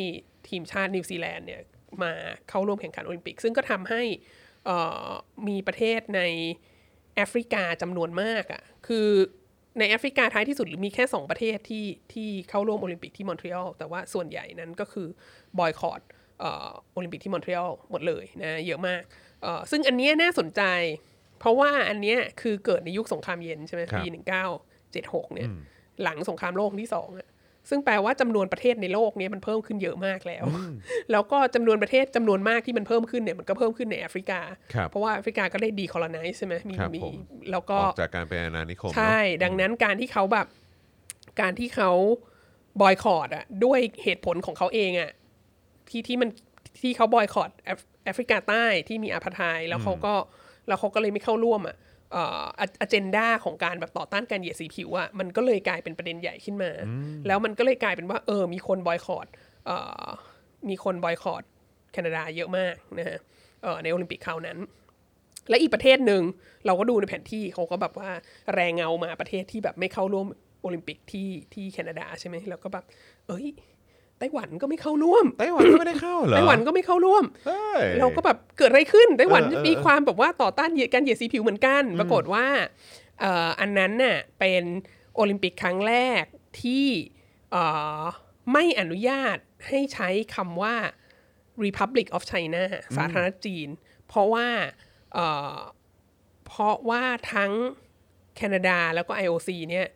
[0.48, 1.60] ทีมชาตินิวซีแลนด์เนี่ย
[2.02, 2.12] มา
[2.48, 4.38] เข้าร่วมแข่งขันโอลิมปิก ซึ่งก็ทำให้เอ่อ
[5.48, 6.22] มีประเทศใน
[7.16, 9.08] แอฟริกาจำนวนมากอะ่ะ คือ
[9.78, 15.06] ในแอฟริกาท้ายที่สุดหรือมีแค่ 2 ประเทศที่ที่เข้าร่วมโอลิมปิกที่มอนทรีออลแต่ว่าส่วนใหญ่นั้นก็คือ
[15.58, 16.00] บอยคอต
[16.40, 19.02] เอ่อโอลิมปิกที่มอนทรีออลหมดเลยนะเยอะมาก
[19.42, 20.62] เอ่อซึ่งอันเนี้ยน่าสนใจ
[21.38, 24.08] เพราะว่าอันเนี้ยคือเกิดในยุคสงครามเย็นใช่ไหมครับปี
[24.70, 25.48] 1976 เนี่ย
[26.02, 27.28] หลังสงครามโลกครั้งที่สองอะ
[27.70, 30.44] ซึ่งแปลว่าจำนวนประเทศในโลกเนี้ยมันเพิ่มขึ้นเยอะมากแล้ว
[31.12, 34.40] แล้วก็จำนวนประเทศจำนวนมากที่มันเพิ่มขึ้นเนี่ยมันก็เพิ่มขึ้นในแอฟริกา
[34.74, 37.14] ครับเพราะว่าแอฟริกาก็ได้ decolonize ใช่ไหมมีครับมีผม
[37.50, 40.46] แล้วก็ออกจากการเป็นอาณานิคมเนอะใช่ ดังนั้นการที่เขาแบบ
[41.40, 41.92] การที่เขา
[42.80, 45.10] บอยคอตอะด้วยเหตุผลของเขาเองอะ
[45.88, 46.30] ที่ที่มัน
[46.80, 50.14] ที่เขาบอยคอตแอฟแอฟริกาใต้ที่มี apartheid แล้วเขาก็
[50.68, 52.44] แล้วเขาก็เลยไม่เข้าร่วมอะเอ่อ
[52.80, 56.70] agenda ของการแบบต่อต้านการเหยียดสีผิวอะมันก็เลยกลายเป็นประเด็นใหญ่ขึ้นมา
[57.26, 59.26] แล้วมันก็เลยกลายเป็นว่า เออ มีคนบอยคอรด
[59.66, 60.04] เอ่อ
[60.68, 61.42] มีคนบอยคอรด
[61.92, 63.18] แคนาดาเยอะมากนะฮะ
[63.62, 64.58] เอ่อในโอลิมปิกคราวนั้น
[65.48, 66.22] และอีกประเทศหนึ่ง
[66.66, 68.10] เราก็ดูในแผนที่เขาก็แบบว่า
[68.54, 70.26] แรงเงามาประเทศที่แบบไม่เข้าร่วม
[70.62, 72.84] โอลิมปิกที่ที่แคนาดาใช่ไหมแล้วก็แบบ
[73.28, 73.46] เอ้ย
[74.20, 82.46] ไต้หวันก็ไม่เข้าร่วมไต้หวันก็ไม่ได้เข้าเหรอไต้หวันก็ไม่เข้าร่วมเฮ้ยเราก็แบบเกิดอะไรขึ้นไต้หวันเออเออมีความแบบว่าต่อต้านเหยียดการเหยียดสีผิวเหมือนกัน ปรากฏว่า
[83.20, 84.64] เอ่ออันนั้นน่ะเป็น
[85.14, 86.24] โอลิมปิกครั้งแรก
[86.60, 86.86] ที่
[87.52, 87.64] เอ่
[88.00, 88.02] อ
[88.52, 89.36] ไม่อนุญาต
[89.68, 90.76] ให้ใช้คำว่า
[91.64, 92.62] Republic of China
[92.96, 93.68] สาธารณรัฐจีน
[94.08, 94.48] เพราะว่า
[95.14, 95.56] เอ่อ
[96.46, 97.02] เพราะว่า
[97.34, 97.52] ทั้ง
[98.36, 99.86] แคนาดาแล้วก็ IOC เนี่ย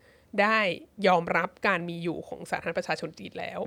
[0.43, 0.59] ได้
[1.07, 3.61] ยอมรับการมีอยู่ของสาธารณรัฐประชาชนจีนแล้ว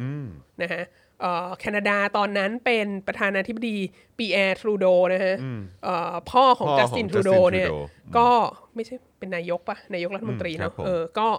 [0.61, 0.83] นะฮะ
[1.21, 3.77] เอ่อแคนาดาตอนนั้นเป็นประธานาธิบดี
[4.17, 5.35] ปีแอร์ทรูโดนะฮะ
[5.83, 8.29] เอ่อพ่อของพ่อจัสตินของทรูโด Justin เนี่ย Trudeau ก็
[8.75, 11.29] ไม่ใช่เป็นนายกปะนายกรัฐมนตรีอืมครัเนาะบผมเออก็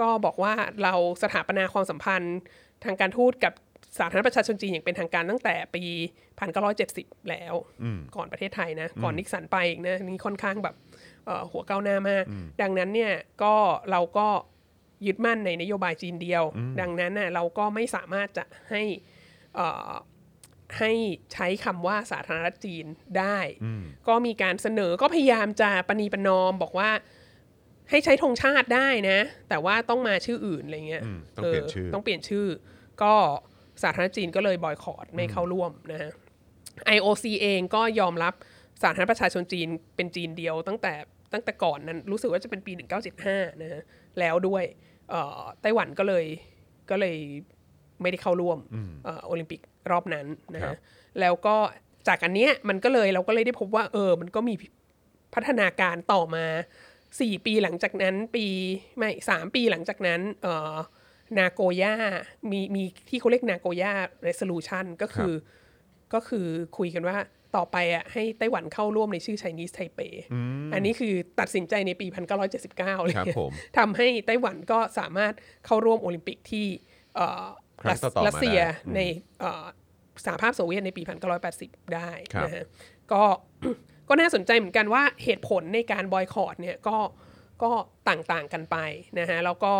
[0.00, 2.38] ก็บอกว่าเราสถาปนาความสัมพันธ์
[2.84, 3.52] ทางการทูตกับ
[3.98, 5.84] สาธารณรัฐประชาชนจีนอย่างเป็นทางการตั้งแต่ปี
[6.56, 7.54] 1970 แล้ว
[8.16, 10.74] ก่อนประเทศไทยนะ ก่อนนิกสันไปอีกนะนี่ค่อนข้างแบบ
[11.26, 12.24] เอ่อหัวก้าวหน้ามาก
[12.62, 13.12] ดังนั้นเนี่ย
[13.42, 13.54] ก็
[13.90, 14.28] เราก็
[15.06, 16.44] ยึดมั่นในนโยบายจีนเดียว
[16.80, 18.82] ดังนั้นน่ะเราก็ไม่สามารถจะให้
[19.54, 19.92] เอ่อ
[20.78, 20.92] ให้
[21.32, 22.86] ใช้คำว่าสาธารณรัฐจีน
[23.18, 23.38] ได้
[24.08, 26.90] ก็มีการเสนอก็พยายามจะปณีประนอมบอกว่า
[27.90, 29.18] ให้ใช้ธงชาติได้นะ
[29.48, 32.46] แต่ว่าต้องมาชื่ออื่นอะไรเงี้ยอืมต้องเปลี่ยนชื่อต้องเปลี่ยนชื่อ
[33.02, 33.14] ก็
[33.82, 36.12] สาธารณรัฐจีนก็เลยบอยคอรดไม่เข้าร่วมนะฮะ
[36.96, 38.34] IOC เองก็ยอมรับ
[38.82, 40.94] สาธารณรัฐประชาชนจีนเป็นจีนเดียวตั้งแต่
[41.32, 42.72] ตั้งแต่ก่อนนั้นรู้สึกว่าจะเป็นปี
[43.16, 43.82] 1975นะฮะ
[44.20, 44.87] แล้วด้วยเอ่อ
[45.62, 46.24] ไต้หวันก็เลย
[46.90, 47.16] ก็เลย
[48.02, 48.58] ไม่ได้เข้าร่วม
[49.04, 50.78] เอ่อโอลิมปิกรอบนั้นนะครัฮะบ
[51.20, 51.56] แล้วก็
[52.08, 54.54] จากอันเนี้ยมันก็เลยเราก็เลยได้พบว่า เออ มันก็มี
[55.34, 56.44] พัฒนาการต่อมา
[57.20, 58.46] สี่ปีหลังจากนั้นปี
[58.96, 60.74] ไม่สามปีหลังจากนั้นเอ่อ
[61.38, 61.94] นาโกย่า
[62.50, 63.92] มีมีที่เขาเรียกนาโกย่า
[64.26, 65.32] resolution ก็คือ
[66.14, 66.46] ก็คือ
[66.78, 67.16] คุยกันว่า
[67.56, 70.12] ต่อไปอะให้ไต้หวันเข้าร่วมในชื่อ Chinese Taipei
[70.74, 72.06] อันนี้คือตัดสินใจในปี
[72.52, 75.32] 1979 เลยครับผมทำให้ไต้หวันก็สามารถ
[75.66, 76.66] เข้าร่วมโอลิมปิกที่
[77.16, 77.46] เอ่อ
[77.82, 79.00] ครั้งต่อๆมารัสเซียได้อืมใน
[79.40, 79.64] เอ่อ
[80.24, 81.02] สหภาพโซเวียตในปี
[81.48, 82.64] 1980 ได้ครับนะฮะ
[83.12, 83.22] ก็
[84.08, 86.96] ก็น่าสนใจเหมือนกันว่าเหตุผลในการบอยคอรดเนี่ยก็
[87.62, 87.70] ก็
[88.08, 88.76] ต่างๆกันไป
[89.18, 89.74] นะฮะแล้วก็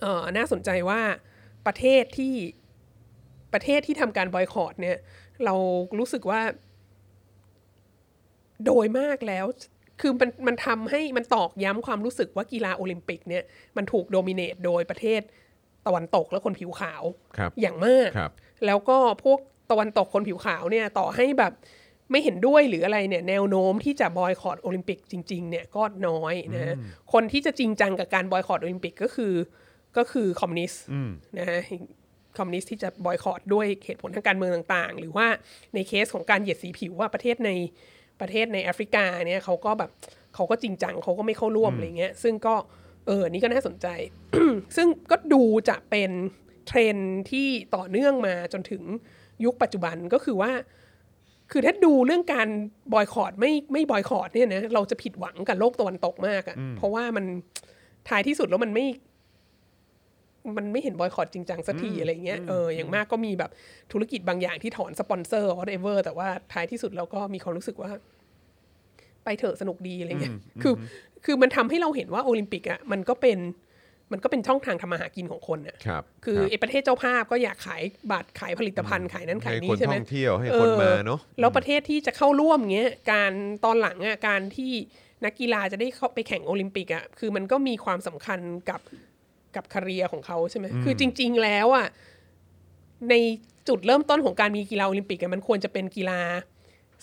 [0.00, 1.00] เอ่อน่าสนใจว่า
[1.66, 2.34] ประเทศที่
[3.52, 4.98] ประเทศที่ทำการบอยคอรดเนี่ย
[5.44, 5.54] เรา
[5.98, 6.40] รู้สึกว่า
[8.66, 9.46] โดยมากแล้ว
[10.00, 13.44] คือมันมันทำให้มันตอกย้ำความรู้สึกว่ากีฬาโอลิมปิกเนี่ย
[13.76, 15.20] มันถูก dominate โดยประเทศ
[15.86, 17.02] ตะวันตกและคนผิวขาว
[17.36, 18.32] ครับอย่างมากครับ
[18.66, 19.38] แล้วก็พวก
[19.70, 21.52] ตะวันตกคนผิวขาวเนี่ยต่อให้แบบ
[22.10, 26.74] ไม่เห็นด้วยหรืออะไรเนี่ยแนวโน้มที่จะบอยคอตโอลิมปิกจริงๆเนี่ยก็น้อยนะฮะ
[27.12, 29.34] คนที่จะจริงจังกับการบอยคอตโอลิมปิกก็คือ
[29.96, 30.82] ก็คือคอมมิวนิสต์
[31.38, 31.60] นะฮะ
[32.38, 35.26] คอมมิวนิสต์ที่จะบอยคอตด้วยเหตุผลทางการเมืองต่างๆ หรือว่า
[35.74, 37.50] ในเคสของการเหยียดสีผิวว่าประเทศใน
[38.20, 39.90] ประเทศในแอฟริกาเนี่ยเขาก็แบบ
[40.34, 42.54] เขาก็จริงจังเขาก็ไม่เข้าร่วมอะไรเงี้ยซึ่งก็
[43.06, 43.86] เออนี่ก็น่าสนใจ
[44.76, 46.10] ซึ่งก็ดูจะเป็น
[46.66, 48.82] เทรนด์ที่ต่อเนื่องมาจนถึง
[49.44, 50.52] ยุคปัจจุบันก็คือว่า
[51.52, 52.48] คือถ้าดูเรื่องการ
[52.92, 57.24] บอยคอตไม่ไม่บอยคอตเนี่ยนะเราจะผิดหวังกับโลกตะวันตกมากอะ่ะเพราะว่ามัน
[58.08, 58.86] ท้ายที่สุดแล้วมันไม่
[60.56, 63.50] มันไม่เห็นบอยคอตจริงจังสักทีอะไรเงี้ยเอออย่างมากก็มีแบบ
[63.92, 67.90] ธุรกิจบางอย่างที่ถอนสปอนเซอร์ whatever แต่ว่าท้ายที่สุดเราก็มีความรู้สึกว่า
[69.24, 70.74] ไปเถอะสนุกดีอะไรเงี้ยคือ
[71.24, 73.38] คือมันทำให้เราเห็นว่าโอลิมปิกอะ่ะมันก็เป็น
[74.12, 77.82] มันก็เป็นช่องทางทำมาหากินของคนอะครับคือรับไอ้ประเทศเจ้าภาพก็อยากขาย
[78.12, 83.32] บัตรขายผลิตภัณฑ์ขายนั้นขายให้นี้คนใช่ไหมท่องเที่ยวให้คนมาเนอะออแล้วประเทศที่จะเข้าร่วมเงี้ยการ
[83.64, 84.72] ตอนหลังอะการที่
[85.24, 88.40] นักกีฬาจะได้เข้าไปแข่งโอลิมปิกอะคือมันก็มีความสำคัญ
[88.70, 88.80] กับ
[89.56, 91.86] กับคาเรียของเขาใช่ไหมคือจริง ๆ แล้วอะ
[93.10, 93.14] ใน
[93.68, 96.20] จุดเริ่มต้นของการมีกีฬาโอลิมปิกอะมันควรจะเป็นกีฬา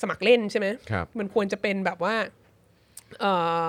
[0.01, 2.15] สมัครเล่นใช่ไหมครับมันควรจะเป็นแบบว่า
[3.19, 3.33] เอ่
[3.63, 3.65] อ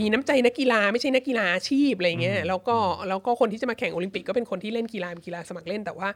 [0.00, 2.76] มีน้ำใจนักกีฬาไม่ใช่นักกีฬาอาชีพอะไรเงี้ยแล้วก็
[3.08, 6.08] แล้วก็คนที่จะมาแข่งโอลิมปิกก็เป็นคนที่เล่นกีฬาเป็นกีฬาสมัครเล่น แต่ว่า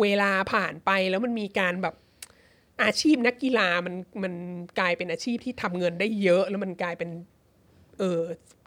[0.00, 1.94] เวลาผ่านไปแล้วมันมีการแบบ
[2.82, 4.34] อาชีพนักกีฬามันมัน
[4.78, 7.10] กลายเป็นอาชีพที่ทำเงินได้เยอะ แล้วมันกลายเป็น
[7.98, 8.20] เออ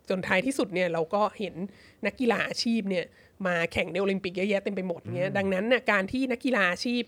[0.09, 1.55] จนท้ายที่สุดเนี่ยเราก็เห็น
[2.05, 3.05] นักกีฬาอาชีพเนี่ย
[3.47, 7.03] มาแข่งในโอลิมปิกเยอะแยะเต็มไปหมดเงี้ยดังนั้นน่ะการที่นักกีฬาอาชีพ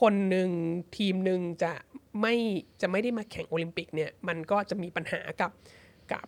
[0.00, 0.50] คนหนึ่ง
[0.96, 1.72] ทีมหนึ่งจะ
[2.20, 2.34] ไม่
[2.80, 5.50] จะไม่ได้มาแข่งโอลิมปิกเนี่ยมันก็จะมีปัญหากับ
[6.12, 6.26] กับ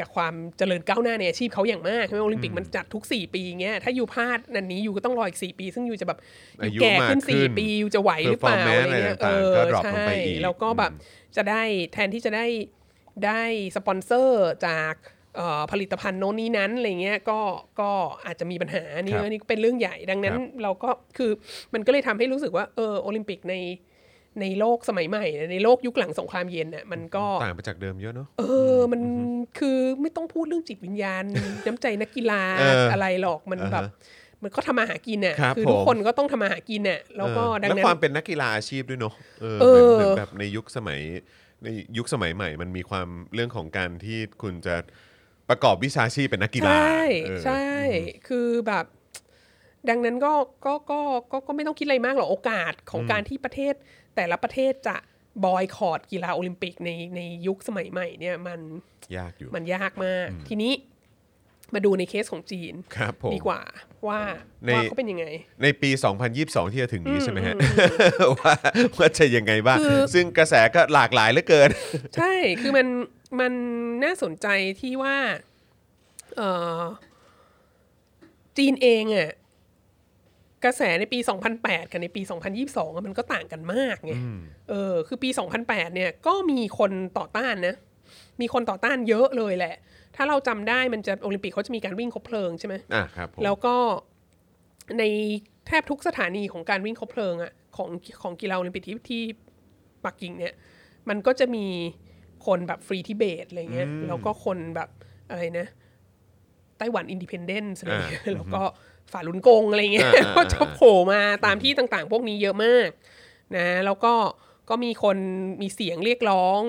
[0.00, 6.20] กับความเจริญก้าวหน้าในอาชีพเขาอย่างมากใช่ไหมโอลิมปิกมันจัดทุก 4 ปีเงี้ยถ้าอยู่พลาดนันนี้อยู่ก็ต้องรออีก 4 ปี ซึ่งอยู่จะแบบอ
[6.60, 10.92] ยู่อายุแก่ขึ้นมากขึ้น 4 ปีอยู่จะไหวหรือเปล่า performance อะไรเงี้ยอะไรต่างๆก็ drop ลงไปอีกแล้วก็แบบ
[11.36, 11.62] จะได้
[11.92, 12.46] แทนที่จะได้
[13.24, 13.42] ได้
[13.76, 14.94] สปอนเซอร์จาก
[15.36, 17.40] เอ่อผลิตภัณฑ์โน้นนี้นั้นอะไรเงี้ยก็
[17.80, 17.90] ก็
[18.26, 21.30] อาจจะมีปัญหานี่ครับอันนี่เป็นเรื่องใหญ่ดังนั้นครับเราก็คือ
[21.74, 23.54] มันก็เลยทำให้รู้สึกว่าเออโอลิมปิกใน
[24.40, 28.42] ในโลกสมัยใหม่ ในโลกยุคหลังสงครามเย็นน่ะมันก็ต่างไปจากเดิมเยอะเนาะเอ
[28.76, 29.02] อมัน
[29.58, 31.24] คือไม่ต้องพูดเรื่องจิตวิญญาณ
[31.66, 33.84] น้ำใจนักกีฬาเออออะไรหรอกมันแบบ
[34.42, 41.00] มันก็ทำมาหากินน่ะครับอทุกผมคนก็ต้องทำมาหากินน่ะแล้วก็เออดังแล้วนั้นความเป็นนักกีฬาอาชีพด้วยเนาะเออเออเหมือนแบบในยุคสมัย
[41.64, 44.76] ในยุคสมัยใหม่ มันมีความเรื่องของการที่คุณจะ
[45.48, 47.66] ประกอบวิชาชีพเป็นนักกีฬาใช่เออใช่
[48.28, 48.84] คือแบบ
[49.88, 50.32] ดังนั้นก็
[50.66, 51.00] ก็ก็
[51.32, 53.74] ก็ก็ไม่ต้องคิดอะไรมากหรอกโอกาสของการที่ประเทศ
[54.16, 54.96] แต่ละประเทศจะ
[55.44, 58.60] บอยคอรดกีฬาโอลิมปิกในในยุคสมัยใหม่เนี่ยมัน
[59.16, 60.72] ยากอยู่มันยากมาก ทีนี้
[61.74, 63.60] มาดูในเคสของจีนครับผมดีกว่า
[64.08, 64.20] ว่า
[64.64, 65.26] ในว่าเขาเป็นยังไง
[65.62, 65.90] ในปี
[66.30, 67.54] 2022 ที่จะถึงนี้ใช่ไหมฮะ
[68.38, 68.54] ว่า
[68.98, 71.70] ว่าจะยังไงบ้างคือซึ่งกระแสก็หลากหลายเหลือเกิน
[72.16, 72.86] ใช่คือมัน
[73.40, 73.52] มัน
[74.04, 74.46] น่าสนใจ
[74.80, 75.16] ที่ว่า
[76.36, 76.50] เอ่
[76.80, 76.82] อ
[78.56, 79.30] จีนเองอะ
[80.64, 81.18] กระแสในปี
[81.56, 82.22] 2008 กับในปี
[82.58, 84.12] 2022อะมันก็ต่างกันมากไง
[84.70, 85.28] เออคือปี
[85.62, 87.74] 2008 เนี่ยก็มีคนต่อต้านนะ
[88.40, 89.74] มีคนต่อต้านเยอะเลยแหละ
[90.16, 93.74] ถ้าเราจำได้มันจะโอลิมปิกเขาจะมีการวิ่งคบเพลิงใช่ไหมอะครับผมแล้วก็
[94.98, 95.04] ใน
[95.66, 97.88] แทบทุกสถานีของการวิ่งคบเพลิงอะของ
[98.22, 99.22] ของกีฬาโอลิมปิกที่ที่
[100.04, 100.54] ปักกิ่งเนี่ย
[101.08, 101.66] มันก็จะมี
[102.46, 104.88] คนแบบ Free Tibet อะไรเงี้ยแล้วก็คนแบบ
[105.30, 105.66] อะไรนะ
[106.78, 108.62] Taiwan independence อะไรเงี้ยแล้วก็
[109.12, 112.88] ฝ่าลุนกงอะไรเงี้ยอ่าอ่าก็จะโผล่มาตามที่ต่างๆ พวกนี้เยอะมาก
[113.56, 114.12] นะแล้วก็
[114.68, 115.16] ก็มีคน
[115.62, 116.60] มีเสียงเรียกร้อง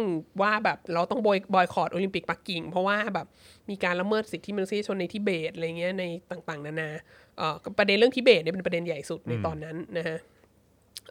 [0.41, 3.27] ว่าแบบเราต้องบอยบอยคอรดโอลิมปิกปักกิ่ง เพราะว่าแบบ
[3.69, 6.89] มีการละเมิดสิทธิมนุษยชนในทิเบตอะไรเงี้ยในต่างๆ นานา
[7.37, 10.17] เอ่อประเด็นเรื่องทิเบตเนี่ยเป็นประเด็นใหญ่สุดในตอนนั้นนะฮะ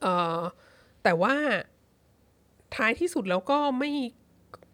[0.03, 0.41] เอ่อ
[1.05, 1.35] แต่ว่า
[2.77, 3.91] ท้ายที่สุดแล้วก็ไม่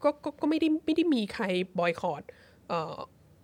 [0.05, 1.45] ก็ก็ก็ไม่ได้ไม่ได้มีใคร
[1.79, 2.23] บอยคอรด
[2.69, 2.97] เอ่อ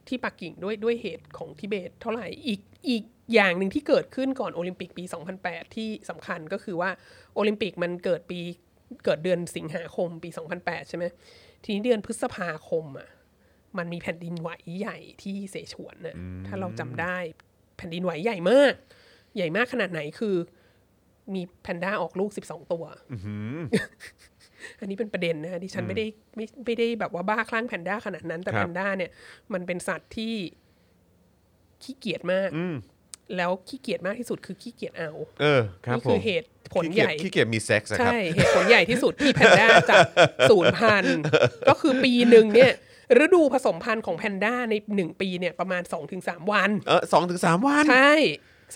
[0.09, 3.05] ที่ปักกิ่งด้วยด้วยเหตุของทิเบตเท่าไหร่อีกอีก
[3.35, 5.05] อย่างหนึ่งที่เกิดขึ้นก่อนโอลิมปิกปี
[5.41, 6.91] 2008 ที่สำคัญก็คือว่า
[7.35, 8.41] โอลิมปิกมันเกิดปี
[9.05, 10.29] เกิดเดือนสิงหาคมปี
[10.59, 11.05] 2008 ใช่ไหม
[11.65, 13.09] ทีนี้เดือนพฤษภาคมอะ
[13.79, 17.17] มันมีแผ่นดินไหวใหญ่ที่เสฉวนน่ะถ้าเราจำได้
[17.77, 18.75] แผ่นดินไหวใหญ่มาก
[19.37, 20.37] ใหญ่มากขนาดไหนคือ
[21.35, 22.85] มีแพนด้าออกลูก 12 ตัว
[24.81, 29.11] อันนี้เป็นประเด็นนะดิฉันไม่ได้ไม่ไม่ได้แบบว่าบ้าคลั่งแพนด้าขนาดนั้น แต่ครับแพนด้าเนี่ย
[29.53, 30.35] มันเป็นสัตว์ที่
[31.83, 32.51] ขี้เกียจมาก
[33.37, 39.97] แล้วขี้เกียจมากที่สุดคือขี้เกียจเอาเออครับผมนี่ผคือเหตุผลใหญ่ขี้ใหเกียจขี้เกียจมีเซ็กซ์นะครับใช่เหตุผลใหญ่ที่สุดที่แพนด้าจะ
[40.51, 41.21] สูญพันธุ์
[41.69, 42.73] ก็คือปีหนึ่งเนี่ย
[43.23, 45.83] ฤดูผสมพันธุ์ของแพนด้าในหนึ่งปีเนี่ยประมาณ
[46.17, 48.15] 2-3 วัน เออสองถึงสามวัน ใช่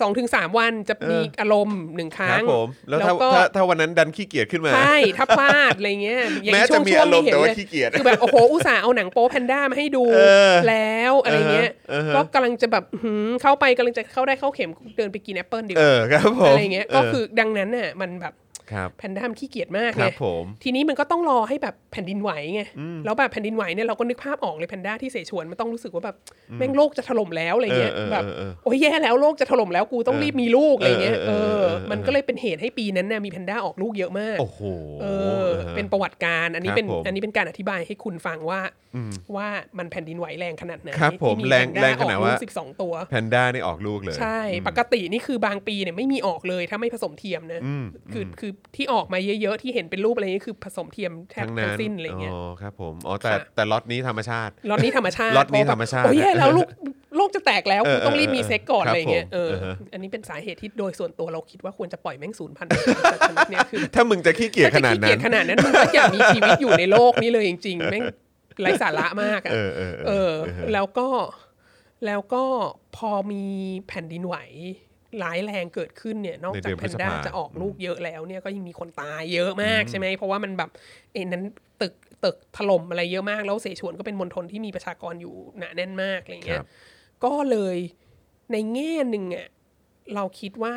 [0.01, 10.19] สองถึงสามวันจะมีอารมณ์หนึ่งครั้งครับผมแล้วถ้าก็ถ้าถ้าวันนั้นดันขี้เกียจขึ้นมา ใช่ ถ้าพลาดอะไรเงี้ยอย่างช่วงนี้แม้ช่จะวงมีช่วงอารมณ์นี้เห็นเลยแต่ว่าขี้เกียจคือแบบโอ้โหอุตส่าห์เอาหนังโป๊แพนด้ามาให้ดูเอ
[10.51, 18.40] อแล้วอะไรเงี้ยเออฮะก็กำลังจะแบบหืมเข้าไปกำลังจะเข้าได้เข้าเข็มเดินไปกินแอปเปิลดีกเอว่าเออครับผมอะไรเงี้ยก็คือดังนั้นน่ะมันแบบครับ
[18.97, 22.61] แพนด้ามันขี้เกียจมากไงครับผมทีนี้มันก็ต้องรอให้แบบแผ่นดินไหวไง
[23.05, 26.15] แล้วแบบแผ่นดินไหวเนี่ยเราก็นึกภาพออกเลยแพนด้าที่เสฉวนมันต้องรู้สึกว่าแบบ
[26.57, 34.61] แม่งโลกจะถล่มแล้วอะไรเงี้ยเออเออแบบเออเออโอ้ยแย่แล้วโลกจะถล่มแล้วกูต้องรีบมีลูกอะไรเงี้ยเออเออเอออเออมันก็เลยเป็นเหตุให้ปีนั้นเนี่ยมีแพนด้าออกลูกเยอะมากโอ้โห
[35.01, 35.05] เอ
[35.45, 38.61] อเป็นประวัติการอันนี้ครับเป็นผมอันนี้เป็นการอธิบายให้คุณฟังว่า
[39.35, 39.47] ว่า
[39.77, 47.61] มันแผ่นดินไหวแรงขนาดไหนครับผมที่แรงพนด้แรงขนาดออกลูว่ากสิบสองตัวแพนด้านี่ออกลูกเลย ใช่ ปกตินี่คือบางปีเนี่ยไม่มีออกเลยถ้าไม่ผสมเทียมนะ
[48.13, 56.67] คือคือที่ออกมาเยอะๆ ที่เห็นเป็นรูปอะไรนี้คือผสมเทียมแทบทั้งทั้นั้งนสิ้นอะไรเงี้ยอ๋อครับผมอ๋อแต่ค่ะแต่ล็อตนี้ธรรมชาติล็อตนี้ธรรมชาติล็อตนี้เพะแบบธรรมชาติโอ้ยแย่แล้วลูก
[57.17, 62.73] โลกจะแตกแล้วเออกูต้องรีบมีเออเซ็กก่อนครับอะไรเงี้ยผมเออเออฮะอันนี้เป็นสาเหตุที่โดยส่วนตัวเราคิดว่าควรจะปล่อยแม่งศูนย์พันธุ์ช
[63.31, 68.03] นิดเนี้ยคือถ้ามึงจะขี้เกียจขนาดถ้จะขี้นั้เกียนจขนาดนั้นมึงก็อย่ามีชีวิตอยู่ในโลกนี้เลยจริงๆแม่ง
[68.61, 70.31] ไร้สาระมากอะเออเออเออ
[70.73, 71.07] แล้วก็
[72.05, 72.43] แล้วก็
[72.97, 73.43] พอมี
[73.87, 74.35] แผ่นดินไหว
[75.23, 80.69] ร้ายแรงเกิดขึ้นเนี่ยนอกในจาเดืกอนแพพฤนษด้าภาจะออกลูกเยอะแล้วเนี่ยก็ยังมีคนตายเยอะมากใช่ไหมเพราะว่ามันแบบ
[81.13, 81.43] เอ็นนั้น
[81.81, 81.93] ตึก
[82.23, 86.67] ตึกถล่มอะไรเยอะมาก แล้วเสฉวนก็เป็นมณฑลที่มีประชากรอยู่หนาแน่นมากอะไรคเงี้รัยบ
[87.23, 87.77] ก็เลย
[88.51, 89.47] ในแง่หนึ่งอะ
[90.15, 90.75] เราคิดว่า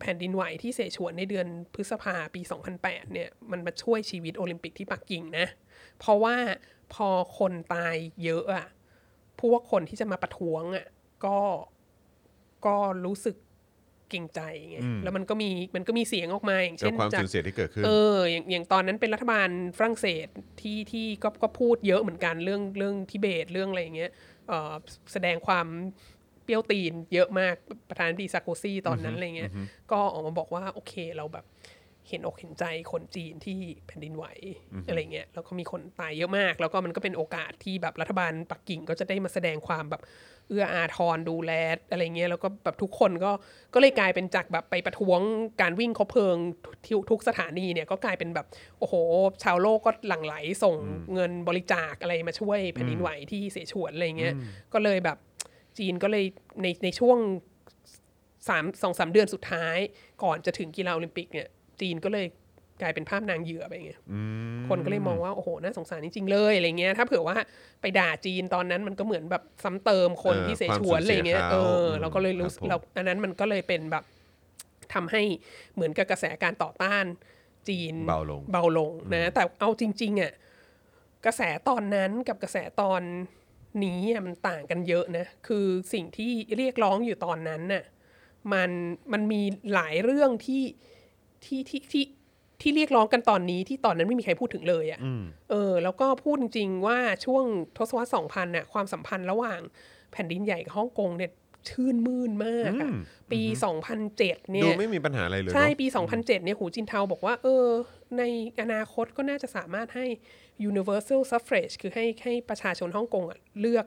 [0.00, 2.40] แผ่นดินไหวที่เสฉวนในเดือนพฤษภาปี
[2.76, 5.46] 2008 เนี่ยมันมาช่วยชีวิตโอลิมปิกที่ปักกิ่งนะ
[5.98, 6.36] เพราะว่า
[6.94, 7.08] พอ
[7.38, 8.66] คนตายเยอะอะ
[9.40, 10.86] พวกคนที่จะมาประท้วงอะ
[11.24, 11.38] ก็
[12.66, 13.36] ก็รู้สึก
[14.10, 14.40] เกรงใจ
[14.70, 19.48] ไงแล้วมันก็มีมันก็มีเสียงออกมาอย่างกับเช่นความจาสูกญเสียที่เกิดขึ้นเอออย่างอย่างตอนนั้นเป็นรัฐบาล
[19.78, 20.26] ฝรั่งเศส
[20.60, 24.10] ที่ที่ก็ก็พูดเยอะเหมือนกันเรื่องเรื่องทิเบตเรื่องอะไรอย่างเงี้ย
[24.48, 24.72] เออ
[25.12, 25.66] แสดงความ
[26.44, 27.54] เปรี้ยวตีนเยอะมาก
[27.88, 29.50] ประธานาธิบดีซาโกซีตอนนั้นอะไรเงี้ย
[29.92, 31.46] ก็ออกมาบอกว่าโอเคเราแบบ
[32.08, 34.26] เห็นอกเห็นใจคนจีนที่แผ่นดินไหว
[34.88, 40.02] อะไรเงี้ยแล้วก็มีคนตายเยอะมาก แล้วก็มันก็เป็นโอกาสที่แบบรัฐบาลปักกิ่งก็จะได้มาแสดงความแบบ
[40.50, 41.52] เอื้ออาทรดูแล
[41.90, 43.30] อะไรเงี้ยแล้วก็แบบทุกคนก็
[43.74, 45.20] ก็เลยกลายเป็นจากแบบไปประท้วง
[45.60, 46.36] การวิ่งคบเพลิง
[46.86, 48.46] ทุกทุกสถานีเนี่ยก็กลายเป็นแบบ
[48.78, 48.94] โอ้โห
[49.42, 50.76] ชาวโลกก็หลั่งไหลส่ง
[51.14, 54.34] เงินบริจาคอะไรมาช่วยแผ่นดินไหวที่เสฉวนอะไรเงี้ย
[54.72, 55.18] ก็เลยแบบ
[55.78, 56.24] จีนก็เลย
[56.62, 57.18] ในในช่วง
[58.48, 59.76] สามสองสามเดือนสุดท้าย
[60.22, 61.48] ก่อนจะถึงกีฬาโอลิมปิกเนี่ย
[61.80, 62.26] จีนก็เลย
[62.82, 63.92] กลายเป็นภาพนางเหยื่อไปไง
[64.68, 67.36] คนก็เลยมองว่า โอ้โห น่าสงสารจริงๆเลยอะไรเงี้ย ถ้าเผื่อว่า
[67.80, 74.04] ไปด่าจีนตอนนั้นมันก็เหมือนแบบซ้ำเติมคนเออที่เสความฉวนสูญอะไรเงี้ยเสียเอเขาออืมเราก็เลยรู้ครับผมเราอันนั้นมันก็เลยเป็นแบบ
[74.94, 75.22] ทำให้
[75.74, 77.04] เหมือนกับกระแสการต่อต้าน
[77.68, 80.32] จีนเบาลงเบาลงนะ แต่เอาจริงๆอะ
[81.26, 83.02] กระแสตอนนั้นกับกระแสตอน
[83.84, 87.84] นี้อะมันต่างกันเยอะนะ คือสิ่งที่เรียกร้องอยู่ตอนนั้นน่ะ
[88.52, 88.70] มัน
[89.12, 89.42] มันมี
[89.74, 90.62] หลายเรื่องที่
[91.44, 92.04] ที่ที่ที่
[92.62, 95.00] ที่เรียกร้องกันตอนนี้ที่ตอนนั้นไม่มีใครพูดถึงเลยอะ่ะ
[95.50, 97.44] เออ แล้วก็พูดจริง ๆ ว่าช่วง
[97.76, 99.60] ทศวรรษ2000น่ะความสัมพันธ์ระหว่าง
[100.12, 101.30] แผ่นดินใหญ่กับฮ่องกงเนี่ย
[101.70, 102.90] ชื่นมื่นมากอะ
[103.32, 103.40] ปี
[103.80, 107.66] 2007 เนี่ดูยไม่มีปัญหาอะไรเลยใช่เนอะปี 2007 เนี่ยหูจินเทาบอกว่า เออ
[108.18, 108.22] ใน
[108.62, 110.06] อนาคตก็น่าจะสามารถให้
[110.70, 113.86] universal suffrage คือให้ให้ประชาชนฮ่องกงอะเลือก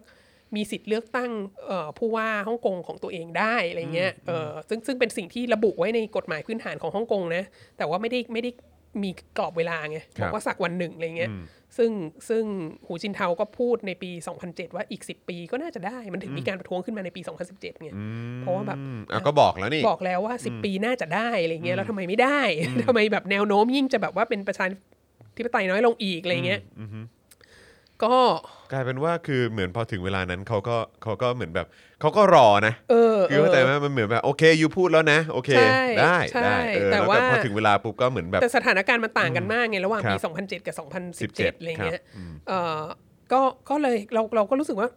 [0.56, 1.32] มีสิทธิ์เลือกตั้ง
[1.68, 7.44] เอ่อผู้ว่าฮ่องกงของตัวเองได้อะไรเงี้ยเออซึ่งซึ่งเป็นสิ่งที่ระบุไว้ในกฎหมายพื้นฐานของฮ่องกงนะ
[7.78, 8.52] แต่ว่าไม่ได้ไม่ได้
[9.04, 11.32] มีกรอบเวลาไงครับบอกว่าสักวันหนึ่งอะไรเงี้ย
[11.78, 11.92] ซึ่ง
[12.30, 12.44] ซึ่ง
[12.86, 14.10] หูจินเทาก็พูดในปี
[14.44, 17.92] 2007 ว่าอีก 10 ปีก็น่าจะได้มันถึงมีการประท้วงขึ้นมาในปี 2017ไง
[18.42, 22.42] เพราะว่าแบบอืมอะก็บอกแล้วนี่บอกแล้วว่าสิบปีน่าจะได้อะไรเงี้ยแล้วทำไมไม่ได้
[22.86, 24.66] ทำไมแบบแนวโน้มยิ่งจะแบบว่าเป็นประชา
[25.38, 26.62] ธิปไตยน้อยลงอีกอะไรเงี้ย
[28.06, 28.16] ก็
[28.72, 31.68] กลายเป็นว่าคือเหมือนพอถึงเวลานั้นเขาก็เขาก็เหมือนแบบ
[32.02, 42.82] เขาก็รอนะเออคือเข้าใจเอไหมอมันเหมือนแบบโอเคยูพูดแล้วนะโอเคใช่ได้ใช่ได้เออแต่แล้วว่าก็พอถึงเวลาปุ๊บก็เหมือนแบบแต่สถานการณ์มันต่างกันมากไงระหว่างปีครับ2007 กับ 2017 17อะไรเงี้ยครับอืมเออ
[43.32, 44.90] ก็ก็เลยเราเราก็รู้สึกว่า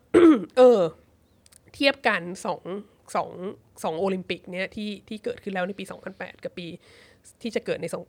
[0.58, 0.80] เออ
[1.74, 2.62] เทียบกันสอง
[3.14, 3.30] สอง
[3.84, 5.84] สองโอลิมปิกเนี่ยที่ที่เกิดขึ้นแล้วในปี
[6.14, 6.66] 2008 กับปี
[7.42, 8.02] ที่จะเกิดในสอง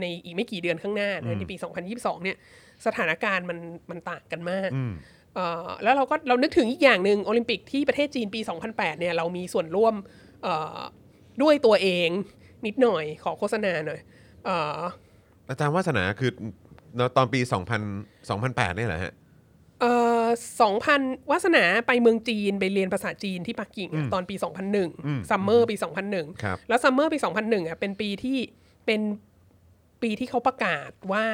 [0.00, 1.56] ในอีกไม่กี่เดือนข้างหน้านะในปี
[1.90, 2.36] 2022 เนี่ย
[2.86, 3.58] สถานการณ์มัน
[3.90, 4.70] มันต่างกันมาก
[5.34, 9.94] เอ่อแล้วเราก็เรานึกถึงอีกอย่างหนึ่งโอลิมปิกที่ประเทศจีนปี 2008 เนี่ยเรามีส่วนร่วม
[10.42, 10.78] เอ่อ
[11.42, 12.08] ด้วยตัวเอง
[12.66, 14.00] นิดหน่อยขอโฆษณาหน่อย
[14.44, 14.78] เอ่อ
[15.48, 16.30] อาจารย์วาสนาคือ
[17.16, 17.40] ตอนปี
[17.84, 19.14] 2000 2008เนี่ยเหรอฮะ
[19.80, 20.24] เอ่อ
[20.60, 21.00] สองพัน
[21.30, 24.34] วาสนาไปเมืองจีนไปเรียนภาษาจีนที่ปักกิ่งอะตอนปี
[24.82, 25.76] 2001 summer ปี
[26.10, 28.38] 2001ครับแล้ว summer ปี 2001อะเป็นปีที่
[28.86, 29.00] เป็น
[30.02, 31.26] ปีที่เขาประกาศว่า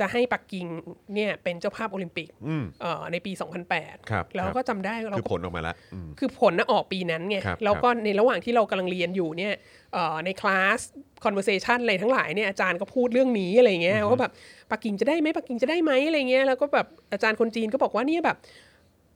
[0.00, 0.66] จะให้ปักกิ่ง
[1.14, 3.32] เนี่ยเป็นเจ้าภาพโอลิมปิกอืมเอ่อในปี
[3.70, 9.54] 2008ครับแล้วครับก็จำได้เราคือก็ผลออกมาแล้วอืมคือผลน่ะออกปีนั้นไงครับแล้วก็ในระหว่างที่เรากำลังเรียนอยู่เนี่ย
[9.92, 10.78] เอ่อในคลาส
[11.24, 14.32] conversation อะไรทั้งหลายเนี่ยอาจารย์ก็พูดเรื่องนี้อะไรเงี้ยว่าแบบ
[14.70, 18.38] ปักกิ่งจะได้ไหมปักกิ่งจะได้ไหมอะไรเงี้ยแล้วก็แบบอาจารย์คนจีนก็บอกว่าเนี่ยแบบ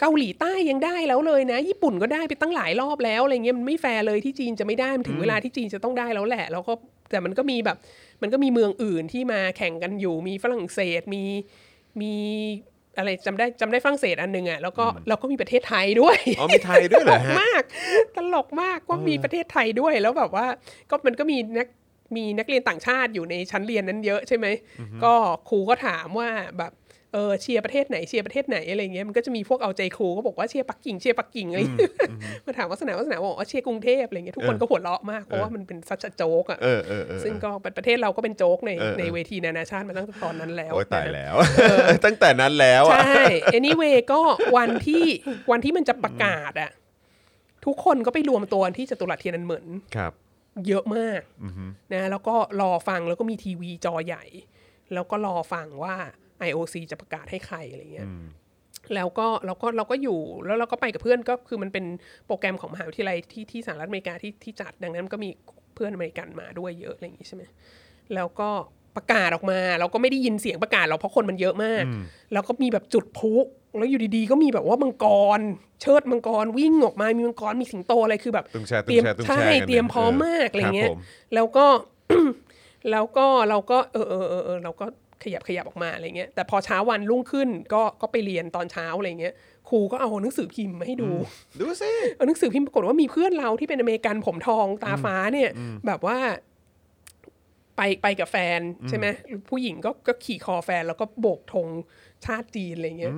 [0.00, 6.72] เกาหลีใต้ยังได้แล้วเลยนะ ญี่ปุ่นก็ได้ไปตั้งหลายรอบแล้วอะไรเงี้ยมันไม่แฟร์เลยที่จีนจะไม่ได้มันถึงเวลาที่จีนจะต้องได้แล้วแหละ แล้วก็
[7.14, 7.76] แต่มันก็มีแบบ
[8.22, 11.22] มันก็มีเมืองอื่นที่มาแข่งกันอยู่ มีฝรั่งเศส มี
[12.00, 12.14] มี
[12.98, 17.62] อะไรจำได้จำได้ฝรั่งเศสอันหนึ่งอะแล้วก็เราก็มีประเทศไทยด้วยอ๋อมีไทยด้วยเหรอฮะมาก
[18.16, 20.46] ตลกมากว่ามีประเทศไทยด้วยแล้วแบบว่า
[20.90, 21.68] ก็มันก็มีนัก
[22.16, 24.46] มีนักเรียนต่างชาติอยู่ในชั้นเรียนนั้นเยอะใช่ไหม
[25.04, 25.12] ก็
[25.48, 26.72] ครูก็ถามว่าแบบ
[27.14, 31.92] เออเชียร์ประเทศไหนเชียร์ประเทศไหนอะไรเงี้ยมันก็จะมีพวกเอาใจครูก็บอกว่าเชียร์ปักกิ่งเชียร์ปักกิ่งอะไรเงี้ย
[32.44, 41.34] มาถามวาสนาวาสนาบอกว่าเชียร์กรุงเทพอะไรเงี้ยทุกคนก็หัวเราะมากเพราะว่ามันเป็น such a joke อะเออเออเออซึ่งก็ประเทศเราก็เป็นโจ๊กในเออเออในเวทีนานาชาติมาตั้งแต่ตอนนั้นแล้วโอ้ยตายนะแล้ว
[42.04, 43.22] ตั้งแต่นั้นแล้วอะใช่
[43.58, 44.20] anyway ก็
[44.56, 45.04] วันที่
[45.50, 46.70] วันที่มันจะประกาศอะ
[47.66, 50.12] ทุกคนก็ไปรวมตัวที่จตุรัสเทียนันเหมินครับ
[50.68, 51.20] เยอะมาก
[51.92, 54.24] นะแล้วก็รอฟังแล้วก็มีทีวีจอใหญ่
[54.94, 55.96] แล้วก็รอฟังว่า
[56.48, 58.08] IOC จะประกาศให้ใครอะไรเงี้ย
[58.94, 61.84] แล้วก็เราก็เราก็อยู่แล้วเราก็ไปกับเพื่อนก็คือมันเป็น
[62.26, 65.30] โปรแกรมของมหาวิทยาลัยที่ที่สหรัฐอเมริกาที่ที่จัดดังนั้นก็มี
[65.74, 67.42] เพื่อนอเมริกันมาด้วยเยอะอะไรอย่างงี้ใช่ไหม
[68.14, 68.48] แล้วก็
[68.96, 71.84] ประกาศออกมา เราก็ไม่ได้ยินเสียงประกาศหรอกเพราะคนมันเยอะมาก
[72.32, 73.32] แล้วก็มีแบบจุดพลุ
[73.76, 75.06] แล้วอยู่ดีๆก็มีแบบว่ามังก
[75.38, 75.40] ร
[75.80, 81.00] เชิดมังกรวิ่งออกมา มีมังกรมีสิงโตอะไรคือแบบตึงแชร์ตึเตงรียมแชร์ตึงแชร์ใช่กันเตรียมพร้อมมากเอออะไรเงี้คยรับผม
[81.34, 81.66] แล้วก็
[82.90, 84.86] แล้วก็เราก็เออเออเออเออเราก็
[85.22, 89.34] ขยับขยับออกมาอะไรเงี้ยแต่พอเช้าวันรุ่งขึ้นก็ก็ไปเรียนตอนเช้าอะไรเงี้ย
[89.68, 91.10] ครูรูก็เอาหนังสือพิมพ์มาให้ดู
[91.60, 95.50] ดูสิเอาหนังสือพิมพ์ปรากฏว่ามีเพื่อนเราที่เป็นอเมริกันผมทองตาฟ้าเนี่ย
[95.86, 96.18] แบบว่า
[97.76, 99.06] ไปไปกับแฟนใช่ไหม
[99.48, 101.68] ผู้หญิงก็ก็ขี่คอแฟนแล้วก็โบกธง
[102.24, 103.14] ชาติจีนอะไรเงี้ย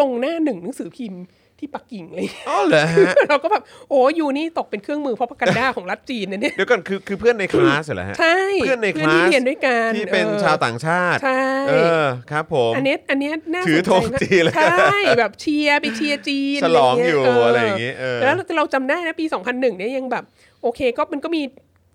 [0.00, 1.22] ลงหน้าหนึ่งหนังสือพิมพ์
[1.62, 20.24] ที่ปักกิ่งเลยอ๋อเหรอฮะเราก็แบบโอ้ยูนี่ตกเป็นเครื่องมือเพราะประกันด้าของรัฐจีนนะเนี่ยเดี๋ยวก่อนคือคือเพื่อนในคลาสเหรอฮะใช่เพื่อนในคลาที่สเรียนด้วยกันที่เป็นออชาวต่างชาติใช่เออครับผมอันเนี้ยอันเนี้ยน่าสนใจมากเลยถือธงจีนใช่แบบเชียร์ไปเชียร์จีนฉลองอยู่อะไรอย่างงี้เออแล้วเราจำได้นะปี 2001เนี่ยยังแบบ
[20.62, 21.42] โอเคก็มันก็มี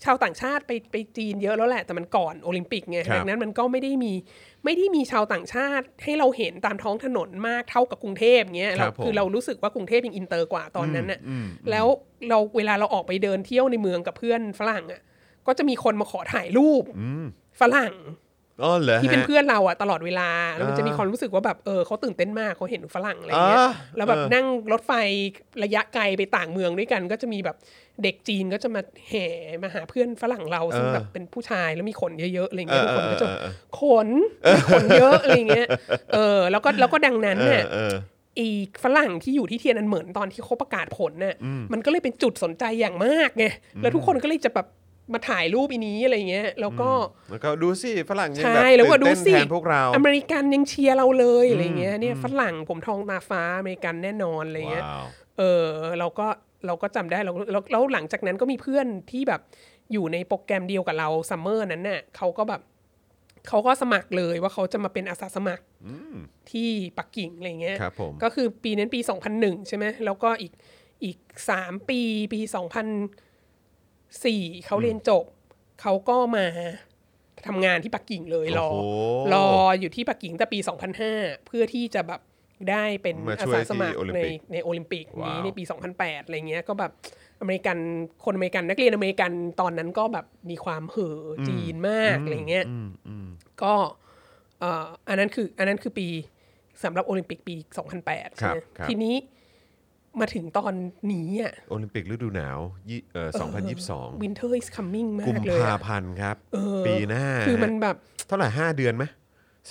[0.04, 4.14] ชาวต่างชาติไปไปจีนเยอะแล้วแหละแต่มันก่อนโอลิมปิกไงครับดังนั้นมันก็ไม่ได้มี
[4.66, 11.86] ไม่ได้มีชาวต่างชาติให้เราเห็นตามท้องถนนมากเท่ากับกรุงเทพเงี้ยครับผมเราคือเรารู้สึกว่ากรุงเทพยังอินเตอร์กว่าตอนนั้นน่ะอืมแล้ว
[12.30, 15.02] เราเวลาเราออกไปเดินเที่ยวในเมืองกับเพื่อนฝรั่งอะ
[15.48, 16.84] ก็จะมีคนมาขอถ่ายรูป
[17.62, 17.94] ฝรั่ง
[18.64, 24.92] อ๋อเหรอฮะที่เป็นเพื่อนเราอะตลอดเวลาแล้วมันอ่าจะมีความรู้สึกว่าแบบเออเขาตื่นเต้นมากเขาเห็นฝรั่งอะไรเงี้ยอ่าแล้วแบบเออนั่งรถไฟ
[25.64, 27.58] ระยะไกลไปต่างเมืองด้วยกัน ก็จะมีแบบ
[28.04, 29.26] เด็กจีนก็จะมาแห่
[29.64, 34.08] มาหาเพื่อนฝรั่งเราซึ่งแบบเป็นผู้ชายแล้วมีขนเยอะๆอะไรเงี้ยทุกคนก็จะเออเออเออขน
[34.56, 35.68] มีขนเยอะอะไรเงี้ย
[36.14, 37.94] เออแล้วก็แล้วก็ดังนั้นเอเนี่ยอเออ
[38.40, 38.48] อี
[38.84, 41.36] ฝรั่งที่อยู่ที่เทียนอันเหมือนตอนที่เขาประกาศผลน่ะ
[41.74, 43.46] มันก็เลยเป็นจุดสนใจอย่างมากไง
[43.82, 44.68] แล้วทุกคนก็เลยจะแบบ
[45.14, 46.90] มาถ่ายรูปอีนี้อะไรเงี้ยแล้วก็
[47.32, 55.06] แล้วก็ดูสิฝรั่งยังใช่แบบแล้วก็ตื่นดูเต้นสิแทนพวกเรา อเมริกันยังเชียร์เราเลยอะไรเงี้ยเนี่ยฝรั่งผมทองตาฟ้าอเมริกันแน่นอนอะไรเงี้ยว้าว
[55.38, 55.66] เออ
[56.00, 56.28] เราก็
[56.66, 59.42] เราก็จำได้เราแล้วแล้วหลังจากนั้นก็มีเพื่อนที่แบบ
[59.92, 62.62] อยู่ในโปรแกรมเดียวกับเราซัมเมอร์นั้นน่ะเขาก็แบบ
[63.48, 65.64] เขาก็สมัครเลยว่าเขาจะมาเป็นอาสาสมัคร
[66.52, 69.00] ที่ปักกิ่งอะไรเงี้ยครับผมก็คือปีนั้นปี
[69.34, 70.54] 2001 ใช่ไหมแล้วก็อีก
[71.04, 71.18] อีก
[71.50, 72.00] สามปี
[72.34, 72.40] ปี
[74.54, 75.24] 2004 เขาเรียนจบ
[75.82, 76.46] เขาก็มา
[77.48, 79.50] ทำงานที่ปักกิ่งเลยรอโอ้โหรอ
[79.80, 80.60] อยู่ที่ปักกิ่งแต่ปี
[81.04, 82.22] 2005 เพื่อที่จะแบบ
[82.70, 85.64] ได้เป็นมาอาช่วยสาสมัครที่โอลิมในปิกในโอลิมปิกว้าวนี้ในปี
[85.96, 86.92] 2008 อะไรเงี้ยก็แบบ
[87.42, 87.78] อเมริกัน
[88.26, 89.32] คนอเมริกันนักเรียนอเมริกัน
[89.62, 93.28] ตอนนั้นก็แบบมีความเห่อจีนมากอะไรเงี้ยอืมอืม
[93.62, 93.74] ก็
[94.60, 96.08] เอ่ออันนั้นคืออันนั้นคือปี
[96.84, 97.56] สำหรับโอลิมปิกปี
[97.98, 99.16] 2008ใช่ไหมครับทีนี้
[100.20, 100.74] มาถึงตอน
[101.12, 103.30] นี้อะโอลิมปิกฤดูหนาวยี่เอ่อ
[103.76, 107.96] 2022 Winter is coming มากุมกเลยภาอะพันธ์ครับเออปีหน้า คือมันแบบ
[108.28, 109.06] เท่าไหร่ห้าเดือนไหม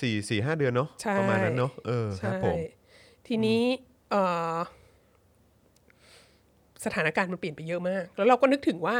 [0.01, 2.57] สี่สี่ห้าเดือนเนาะใช่ประมาณนั้นเนาะเออครับใช่ผม
[3.27, 3.61] ทีนี้
[4.09, 4.23] เอ่
[4.55, 4.57] อ
[6.85, 8.97] สถานการณ์มันเปลี่ยนไปเยอะมาก แล้วเราก็นึกถึงว่า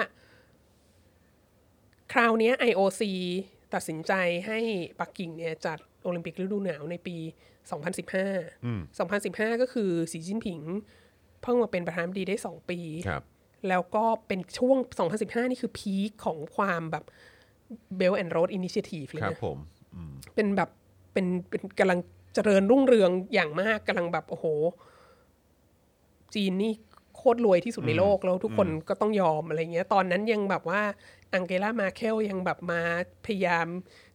[2.13, 3.01] คราวเนี้ย IOC
[3.73, 4.13] ตัดสินใจ
[4.47, 4.59] ให้
[4.99, 7.17] ปักกิ่งเนี่ยจัดโอลิมปิกฤดูหนาวในปี
[7.97, 10.61] 2015 2015 ก็คือสีจิ้นผิง
[11.41, 13.23] เพิ่งมาเป็นประธานาธิบดีได้ 2 ปีครับ
[13.69, 14.77] แล้วก็เป็นช่วง
[15.13, 17.03] 2015 นี่คือพีคของความแบบ
[17.99, 19.57] Belt and Road Initiative เลยครับนะผม
[20.35, 20.69] เป็นแบบ
[21.13, 21.99] เป็นเป็นกำลัง
[22.33, 24.45] เจริญรุ่งเรืองอย่างมากกำลังแบบโอ้โห
[26.35, 26.73] จีนนี่
[27.15, 30.81] โคตรรวยที่สุดในโลกแล้วทุกคนก็ต้องยอมอะไรเงี้ย ตอนนั้นยังแบบว่า
[31.33, 32.81] อังเกลามาเคลยังแบบมา
[33.25, 33.67] พยายาม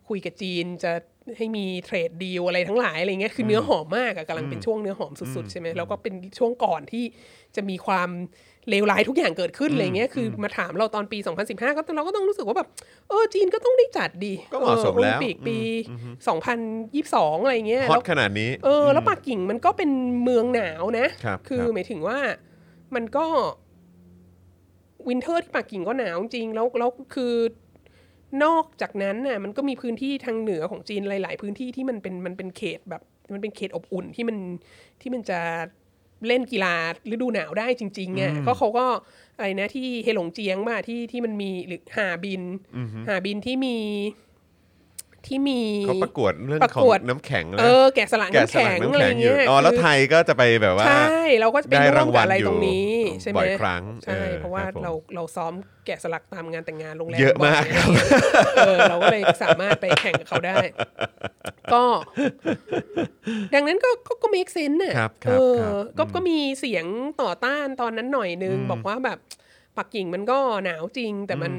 [0.08, 0.92] คุยกับจีนจะ
[1.36, 7.04] ให้มีเทรดดีลอะไรทั้งหลายอะไรเงี้ยคือเนื้อหอมมากอะกำลังเป็นช่วงเนื้อหอมสุดๆใช่ไหมแล้วก็เป็นช่วงก่อนที่
[7.56, 8.10] จะมีความ
[8.70, 12.68] เลวร้ายทุกอย่างเกิดขึ้นอะไรเงี้ยคือมาถามเราตอนปี 2015 ก็เราก็ต้องรู้สึกว่าแบบ
[13.08, 15.58] เออจีนก็ต้องได้จัดดีก็เหมาะสมโอลิแล้วมปิกปี
[16.26, 19.90] 2022 อะไรเงี้ยฮอแล้ตวขนาดนี้เออแล้วปักกิ่งมันก็เป็น
[20.22, 22.18] เมืองหนาวนะครับคือครับหมายถึงว่า
[22.94, 23.26] มันก็
[25.08, 27.34] winter ที่ปักกิ่งก็หนาวจริงแล้วแล้วคือ
[28.44, 33.02] นอกจากนั้นน่ะมันก็มีพื้นที่ทางเหนือของจีนหลาย ๆ พื้นที่ที่มันเป็นมันเป็นเขตแบบ
[33.32, 34.36] มันเป็นเขตอบอุ่นที่มัน
[35.00, 35.40] ที่มันจะ
[36.28, 36.74] เล่นกีฬา
[37.12, 38.86] ฤดูหนาวได้จริงๆอะก็เขาก็
[39.36, 42.42] อะไรนะที่เฮหลงเจียงมาที่ที่มันมีหรือฮาร์บิน
[43.08, 43.76] ฮาร์บินที่มี
[45.26, 52.92] ที่มีเขาประกวดเรื่องประของกวดน้ำแข็งเอนะอแกะสลักแกะน้ำสลัแข็กงน้ำอะไรแข็งอยู่เงี้ยอ๋อแล้วคือไทยก็จะไปแบบว่าใช่เราก็ไปได้ร่วรามงกัวับลอะไรอยู่ตรงนี้
[53.22, 55.52] ใช่ไหมบ่อยครั้งใช่เออเพราะว่าครับผมเราเราซ้อม
[55.86, 57.88] แกะสลักตามงานแต่งงานโรงแรมเยอะมากบ่ครับ
[58.56, 60.56] เออเราก็เลยสามารถไปแข่งกับเขาได้
[61.72, 61.82] ก็
[63.54, 66.84] ดังนั้นก็ก็ก็ make sense น่ะครับคเอรับอครับก็ก็มีเสียง
[67.22, 69.18] ต่อต้านตอนนั้นหน่อยนึง บอกว่าแบบ
[69.76, 71.52] ปักกิ่งมันก็หนาวจริงแต่มัน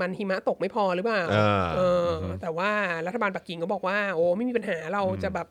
[0.00, 2.70] มันหิมะตกไม่พอหรือเปล่าเออเอออ แต่ว่า
[3.06, 5.46] รัฐบาลปักกิ่งก็บอกว่า โอ้ไม่มีปัญหาเราจะแบบ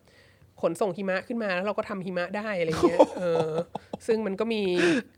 [0.62, 3.50] ขนส่งหิมะขึ้นมาแล้วเราก็ทำหิมะได้อะไรเงี้ยเออ
[4.08, 4.62] ซึ่งมันก็มี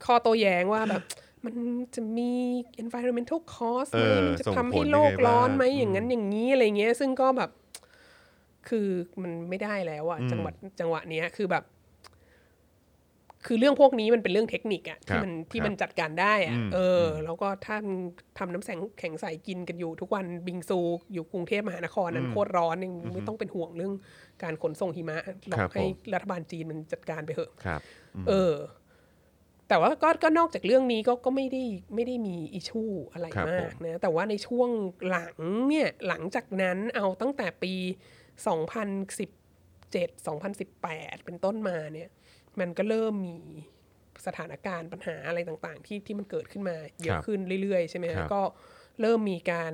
[0.04, 1.02] ข้อโต้แย้งว่าแบบ
[1.44, 1.54] มัน
[1.94, 2.32] จะมี
[2.82, 7.50] environmental cost ไหมเออมันจะส่งทำให้ผลโลกยังไงร้อนไหมบ้างอย่างนั้นอย่างนี้อะไรเงี้ย ซึ่งก็แบบ
[8.68, 8.88] คือ
[9.22, 11.64] มันไม่ได้แล้วอะจังหวัดจังหวะเนี้ยคือแบบ
[13.46, 17.76] คือเรื่องพวกนี้มันเป็นเรื่องเทคนิคอะครัที่บมันที่ครับมันจัดการได้อะอืมเออ แล้วก็ถ้า
[18.38, 20.80] ทำน้ำแข็งแข็งใสกินกันอยู่ทุกวันบิงซู
[21.12, 23.94] อยู่กรุงเทพมหานครนั้นโคตรร้อนยังไม่ต้องเป็นห่วงเรื่อง
[24.42, 25.18] การขนส่งหิมะ
[25.48, 27.80] หรอครักบให้ผมรัฐบาลจีนมันจัดการไปเถอะครับ
[28.28, 28.54] เออ
[29.68, 31.62] แต่ว่าก็ก็นอกจากเรื่องนี้ก็ก็ไม่ได้
[31.94, 32.82] ไม่ได้มีอิชู
[33.12, 34.68] อะไรครับมากผมนะแต่ว่าในช่วง
[35.08, 35.36] หลัง
[35.68, 37.74] เนี่ยหลังจากนั้นเอาตั้งแต่ปี
[38.54, 42.08] 2017 2018 เป็นต้นมาเนี่ย
[42.60, 43.36] มันก็เริ่มมี
[44.26, 48.42] สถานการณ์ปัญหาอะไรต่างๆ ที่ที่มันเกิดขึ้นมาเยคอะรับขึ้นเรื่อยๆ ใช่ไหมครัฮะบก็
[49.00, 49.72] เริ่มมีการ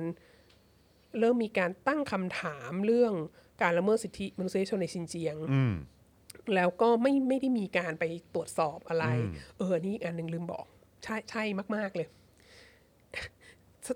[1.19, 3.13] เริ่มมีการตั้งคำถามเรื่อง
[3.61, 5.73] การละเมิดสิทธิมนุษยชนในซินเจียงอืม
[6.55, 8.03] แล้วก็ไม่ไม่ได้มีการไป
[8.33, 9.05] ตรวจสอบอะไร
[9.57, 10.65] เอออนนี่อีกอันหนึ่งลืมบอก
[11.03, 11.43] ใช่ใช่
[11.75, 12.07] มาก ๆเลย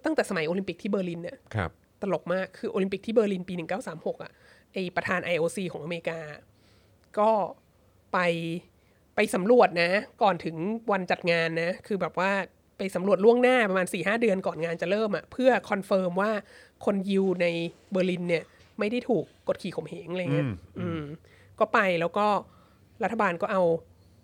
[0.05, 1.71] ตั้งแต่สมัยโอลิมปิกที่เบอร์ลินเนี่ยครับ
[2.01, 3.53] ตลกมากคือโอลิมปิกที่เบอร์ลินปี
[3.89, 4.31] 1936 อะ
[4.73, 6.19] ไอประธาน IOC ของอเมริกา
[7.19, 7.31] ก็
[8.13, 8.19] ไป
[9.15, 9.91] ไปสำรวจนะ
[10.21, 10.55] ก่อนถึง
[10.91, 12.31] วันจัดงานนะ คือแบบว่า
[12.77, 16.31] ไปสำรวจล่วงหน้าประมาณ4-5เดือนก่อนงานจะเริ่มอะเพื่อ confirm ว่า
[16.85, 17.47] คนยิวใน
[17.91, 18.43] เบอร์ลินเนี่ย
[18.79, 20.49] ไม่ได้ถูกกดขี่ข่มเหงอะไรเงี้ย
[20.79, 21.01] อืม
[21.59, 22.27] ก็ไปแล้วก็
[23.03, 23.63] รัฐบาลก็เอา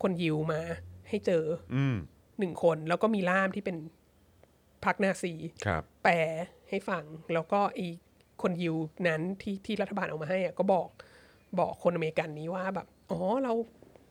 [0.01, 0.61] คนยิวมา
[1.09, 1.43] ให้เจอ
[1.75, 1.95] อืม
[2.39, 3.77] หนึ่งคน แล้วก็มีล่ามที่เป็น
[4.85, 5.33] พรรคนาซี
[5.65, 6.15] ครับแปล
[6.69, 7.87] ให้ฟัง แล้วก็อี
[8.41, 8.75] คนยิว
[9.07, 10.87] นั้นที่ที่รัฐบาลเอามาให้อะก็บอก
[11.59, 13.53] บอกคนอเมริกันนี้ว่าแบบอ๋อเรา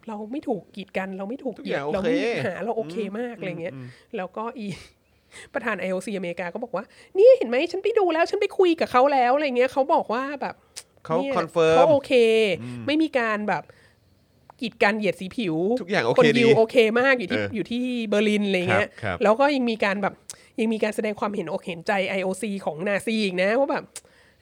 [0.09, 3.75] เราไม่ถูกกีดกัน เราไม่ถูกเหยียดทุกอย่าดงโอเคเราเคไม่มีปัญหาเราโอเคมากอะไรเงี้ย
[4.17, 4.67] แล้วก็อี
[5.55, 6.85] ประธาน IOC อเมริกาก็บอกว่า
[7.19, 10.55] นี่เห็นไหมฉันไปดูแล้ว ฉันไปคุยกับเขาแล้วอะไรเงี้ยเขาบอกว่าแบบ
[11.07, 12.13] เขา confirm เขาโอเค
[12.87, 13.63] ไม่มีการแบบ
[14.61, 20.15] กีดกันเหยียดสีผิวทุกอย่างโอเคคนยิวดีโอเคมากอยู่ที่เอออยู่ที่เบอร์ลินอะไรเงี้ยครับครับแล้วก็ยังมีการแบบ
[20.61, 23.85] ยังมีการแสดงความเห็นอกเห็นใจ IOC ของนาซีอีกนะว่าแบบ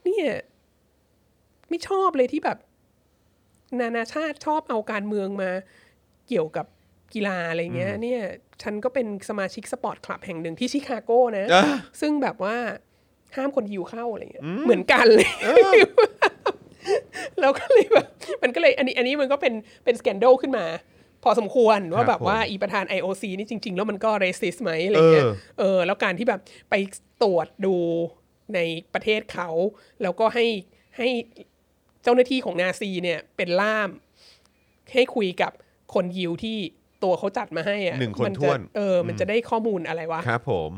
[0.04, 0.26] เนี่ย
[1.68, 2.59] ไม่ชอบเลยที่แบบ
[3.81, 5.51] นานาชาติชอบเอาการเมืองมา
[6.29, 6.66] เกี่ยวกับ
[7.14, 8.23] กีฬาอะไรเงี้ยเนี่ย
[8.62, 12.57] ฉันก็เป็นสมาชิก sport club แห่งหนึ่งที่ชิคาโกนะอะซึ่งแบบว่า
[13.37, 15.29] ห้ามคนยิวเข้าอะไรเงี้ยเหมือนกันเลย
[17.41, 18.07] แล้วก็เลยแบบ
[18.43, 19.55] มันก็เลยอันนี้อันนี้มันก็เป็น
[19.85, 20.66] เป็นสแกนโดขึ้นมา
[21.25, 26.41] พอสมควรว่าแบบว่าผมอีประธาน IOC นี่จริง ๆ แล้วมันก็เรสิสไหมอะไรเงี้ยเออเออแล้วการที่แบบ
[26.71, 26.75] ไป
[27.23, 27.77] ตรวจดู
[28.55, 28.61] ใน
[28.95, 29.49] ประเทศเขา
[30.03, 30.47] แล้วก็ให้
[30.97, 31.09] ให้
[31.47, 33.90] เจ้าหน้าที่ของนาซีเนี่ยเป็นล่าม
[34.92, 35.52] ให้คุยกับ
[35.94, 36.56] คนยิวที่
[37.02, 40.70] ตัวเขาจัดมาให้อะหนึ่งคนมัจะถ้วนเออมันจะได้ข้อมูลอะไรวะครับ ผม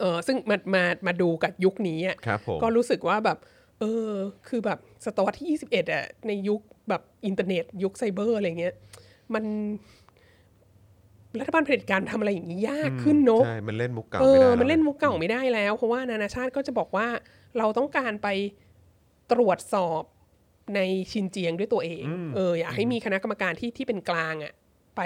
[0.00, 3.38] เออซึ่งมามามาดูกับยุคนี้อะครับผมก็รู้สึกว่าแบบ
[3.80, 4.10] เออ
[4.48, 8.74] คือแบบศตวรรษที่ 21อะในยุคแบบอินเทอร์เน็ต ยุคไซเบอร์อะไรเงี้ย
[9.34, 9.44] มัน
[11.40, 17.06] รัฐบาลเผด็จการทำอะไรอย่างนี้ยากขึ้นเนอะใช่ มันเล่นมุกเก่าเอไม่ได้อแล้วมันเล่นมุกเก่าไม่ได้แล้ว เพราะว่านานาชาติก็จะบอกว่า
[17.58, 18.28] เราต้องการไป
[19.32, 20.02] ตรวจสอบ
[20.74, 22.04] ในชินเจียงด้วยตัวเอง
[22.36, 24.52] เอออยากให้มีคณะกรรมการที่ที่เป็นกลางอะ
[24.96, 25.02] ไป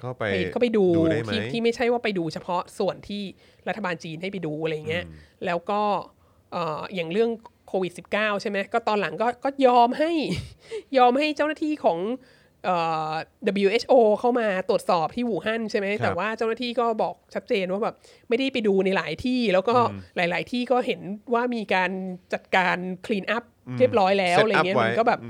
[0.00, 3.22] เข้าไปไปก็ไปดูได้ไหมที่ที่ไม่ใช่ว่าไปดูเฉพาะส่วนที่
[3.68, 5.04] รัฐบาลจีนให้ไปดูอะไรเงี้ย
[5.46, 5.80] แล้วก็
[6.52, 7.30] เอ่ออย่างเรื่อง
[7.68, 10.10] โควิด -19 ใช่ไหมก็ตอนหลังก็ก็ยอมให้
[10.98, 11.98] ยอมให้เจ้าหน้าที่ของ
[12.64, 12.76] เอ่
[13.10, 13.12] อ
[13.64, 17.94] WHO เข้ามาตรวจสอบที่อู่ฮั่นใช่ไหมครับแต่ว่าเจ้าหน้าที่ก็บอกชัดเจนว่าแบบ
[18.28, 19.76] ไม่ได้ไปดูในหลายที่ แล้วก็
[20.16, 21.00] หลาย ๆ ที่ก็เห็น
[21.34, 21.90] ว่ามีการ
[22.32, 22.76] จัดการ
[23.06, 23.44] คลีนอัพ
[23.78, 25.20] เรียบร้อยแล้ว Set อะไร up เงี้ยไว้มันก็แบบ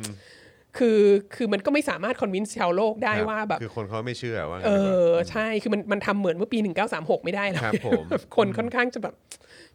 [0.78, 1.00] คือ
[1.34, 6.58] คือมันก็ไม่สามารถคอนวินส์ชาวโลกได้ครับว่าแบบ คือคนเขาไม่เชื่อว่างั้นเอดีกว่าอใช่คือมันมันทำเหมือนเมื่อปี
[6.92, 8.02] 1936 ไม่ได้แล้วครับผม
[8.36, 9.14] คนค่อนข้างจะแบบ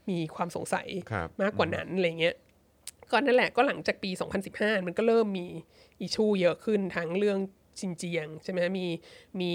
[0.09, 2.36] มีความสงสัยครับมากกว่านั้นอะไรเงี้ย
[3.11, 4.09] ก็นั่นแหละก็หลังจากปี
[4.49, 5.47] 2015 มันก็เริ่มมี
[6.01, 7.38] อิชูเยอะขึ้นทั้งเรื่อง
[7.80, 8.88] ชินเจียงใช่ไหมมี
[9.41, 9.51] มี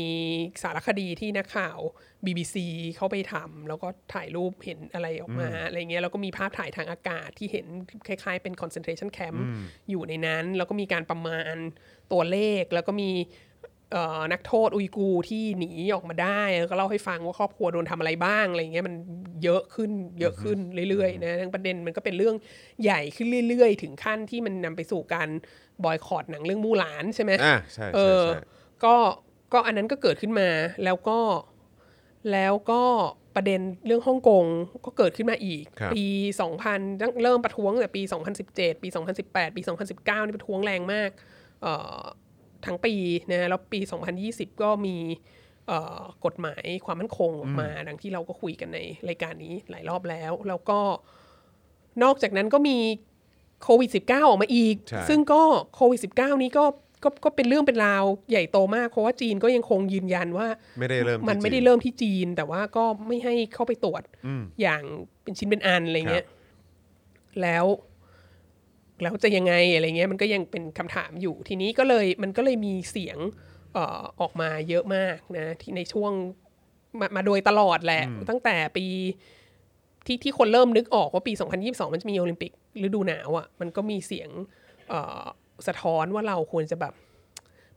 [0.63, 1.79] สารคดีที่นักข่าว
[2.25, 2.57] BBC
[2.97, 7.67] เขาไปทำแล้วก็ถ่ายรูปเห็นอะไรออกมาอะไรเงี้ยแล้วก็มีภาพถ่ายทางอากาศที่เห็น
[8.07, 9.39] คล้ายๆ เป็น concentration camp
[9.91, 11.57] อยู่ในนั้น แล้วก็มีการประมาณ
[12.13, 13.48] ตัวเลขแล้วก็มีเอ่อ
[14.33, 18.95] นักโทษอุยกูร์ที่หนีออกมาได้แล้วก็เล่าให้ฟังว่าครอบครัวโดนทำอะไรบ้างอะไรเงี้ยมัน
[19.45, 20.59] เยอะขึ้นเยอะขึ้น
[20.91, 22.37] เรื่อยๆนะทั้งประเด็นมันก็เป็นเรื่อง
[22.83, 25.29] ใหญ่ขึ้นเรื่อยๆ ถึงขั้นที่มันนำไปสู่การ
[25.85, 28.41] บอยคอรดหนังเรื่องมู่หลานใช่ไหมอะใช่เอใช่อใช่
[28.85, 28.95] ก็
[29.53, 30.49] ก็อันนั้นก็เกิดขึ้นมา
[30.85, 31.19] แล้วก็
[32.33, 32.83] แล้วก็
[33.37, 34.45] ประเด็นเรื่องฮ่องกง
[34.87, 36.05] ก็เกิดขึ้นมาอีกครับปี
[36.55, 38.03] 2000ตั้งเริ่มประท้วงตั้งแต่ปี
[38.43, 38.89] 2017 ปี
[39.23, 39.63] 2018 ปี
[39.95, 41.11] 2019 นี่ประท้วงแรงมาก
[41.63, 42.01] เอ่อ
[42.67, 42.95] ทั้งปี
[43.31, 43.81] นะแล้วปี
[44.21, 44.97] 2020 ก็มี
[45.67, 48.79] เอ่อกฎหมายความมั่นคงออกมา ดังที่เราก็คุยกันใน
[49.09, 50.79] รายการนี้หลายรอบแล้ว แล้วก็
[52.03, 52.79] นอกจากนั้นก็มี
[53.63, 55.43] โควิด -19 ออกมาอีกใช่ซึ่งก็
[55.75, 56.65] โควิด -19 นี้ก็
[57.05, 60.49] ก็ก็เป็นเรื่องเป็นราวใหญ่โตมาก เพราะว่าจีนก็ยังคงยืนยันว่า
[60.79, 64.03] ไม่ได้เริ่มที่มันไม่ได้จีเริ่มที่จีน แต่ว่าก็ไม่ให้เข้าไปตรวจ
[64.61, 64.83] อย่าง
[65.23, 66.27] เป็นชิ้นเป็นอันอะไรเงี้ย
[67.43, 67.65] แล้ว
[69.03, 73.19] แล้วจะยังไงอะไรเงี้ยมันก็ยังเป็นคำถามอยู่ทีนี้ก็เลยมันก็เลยมีเสียง
[73.75, 76.13] เอ่อออกมาเยอะมากนะที่ในช่วง
[77.01, 78.87] มามาโดยตลอดแหละ ตั้งแต่ปี
[80.07, 81.33] ที่ที่คนเริ่มนึกออกว่าปี
[81.63, 82.53] 2022 มันจะมีโอลิมปิก
[82.85, 84.29] ฤดูหนาวอะ่ะมันก็มีเสียง
[84.89, 85.25] เอ่อ
[85.67, 86.95] สะท้อนว่าเราควรจะแบบ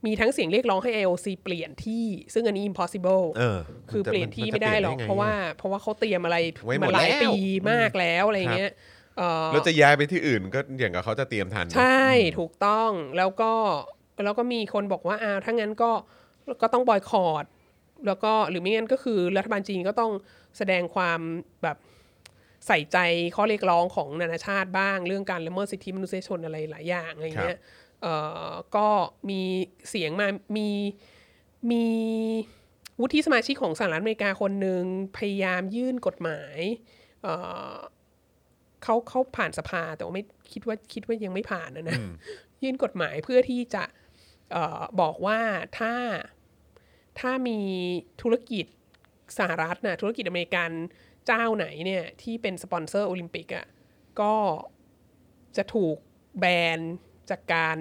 [0.06, 3.58] มีทั้งเสียงเรียกร้องให้ IOC เปลี่ยนที่ ซึ่งอันนี้ impossible เออ
[3.90, 7.32] คือมันจะเปลี่ยนที่มันจะไม่ได้หรอกเปลี่ยนได้ไงเพราะว่าเพราะว่าเขาเตรียมอะไรไว้หมมาดหลายแล้วปี
[7.70, 8.72] มากแล้วอะไรเงี้ย
[9.18, 12.06] เอ่อแล้วจะย้ายไปที่อื่นก็อย่างกับเขาจะเตรียมทันนะใช่
[12.38, 13.52] ถูกต้องแล้วก็
[14.24, 15.90] แล้วก็มีคนบอกว่าอ้าวถ้างั้นก็
[16.62, 17.44] ก็ต้องบอยคอรด
[18.06, 20.12] แล้วก็หรือไม่งั้นก็คือรัฐบาลจีนก็ต้อง
[20.58, 21.20] แสดงความ
[21.62, 21.76] แบบ
[22.66, 22.98] ใส่ใจ
[23.36, 27.58] ข้อเรียกร้องของนานาชาติบ้าง เรื่องการละเมิดสิทธิมนุษยชนอะไรหลายอย่างอะไรเงี้ย
[28.02, 28.14] เอ่
[28.48, 28.86] อก็
[29.30, 29.40] มี
[29.90, 30.68] เสียงมามี
[31.70, 31.84] มี
[33.00, 34.82] วุฒิสมาชิกของสหรัฐอเมริกาคนหนึ่ง
[35.16, 36.58] พยายามยื่นกฎหมาย
[37.22, 37.34] เอ่
[37.70, 37.74] อ
[38.82, 41.98] เขาเขาผ่านสภาแต่ว่าไม่คิดว่าคิดว่ายังไม่ผ่านนะนะ
[42.62, 43.84] ยื่นกฎหมายเพื่อที่จะ
[44.52, 45.38] เออบอกว่า
[45.78, 45.94] ถ้า
[47.20, 47.60] ถ้ามี
[48.22, 48.66] ธุรกิจ
[49.38, 50.70] สหรัฐนะธุรกิจอเมริกัน
[51.26, 53.66] เจ้าไหนเนี่ยที่เป็นสปอนเซอร์โอลิมปิกอะ่ะ
[54.20, 54.34] ก็
[55.56, 55.96] จะถูก
[56.38, 56.44] แบ
[56.76, 56.78] น
[57.30, 57.78] จากการ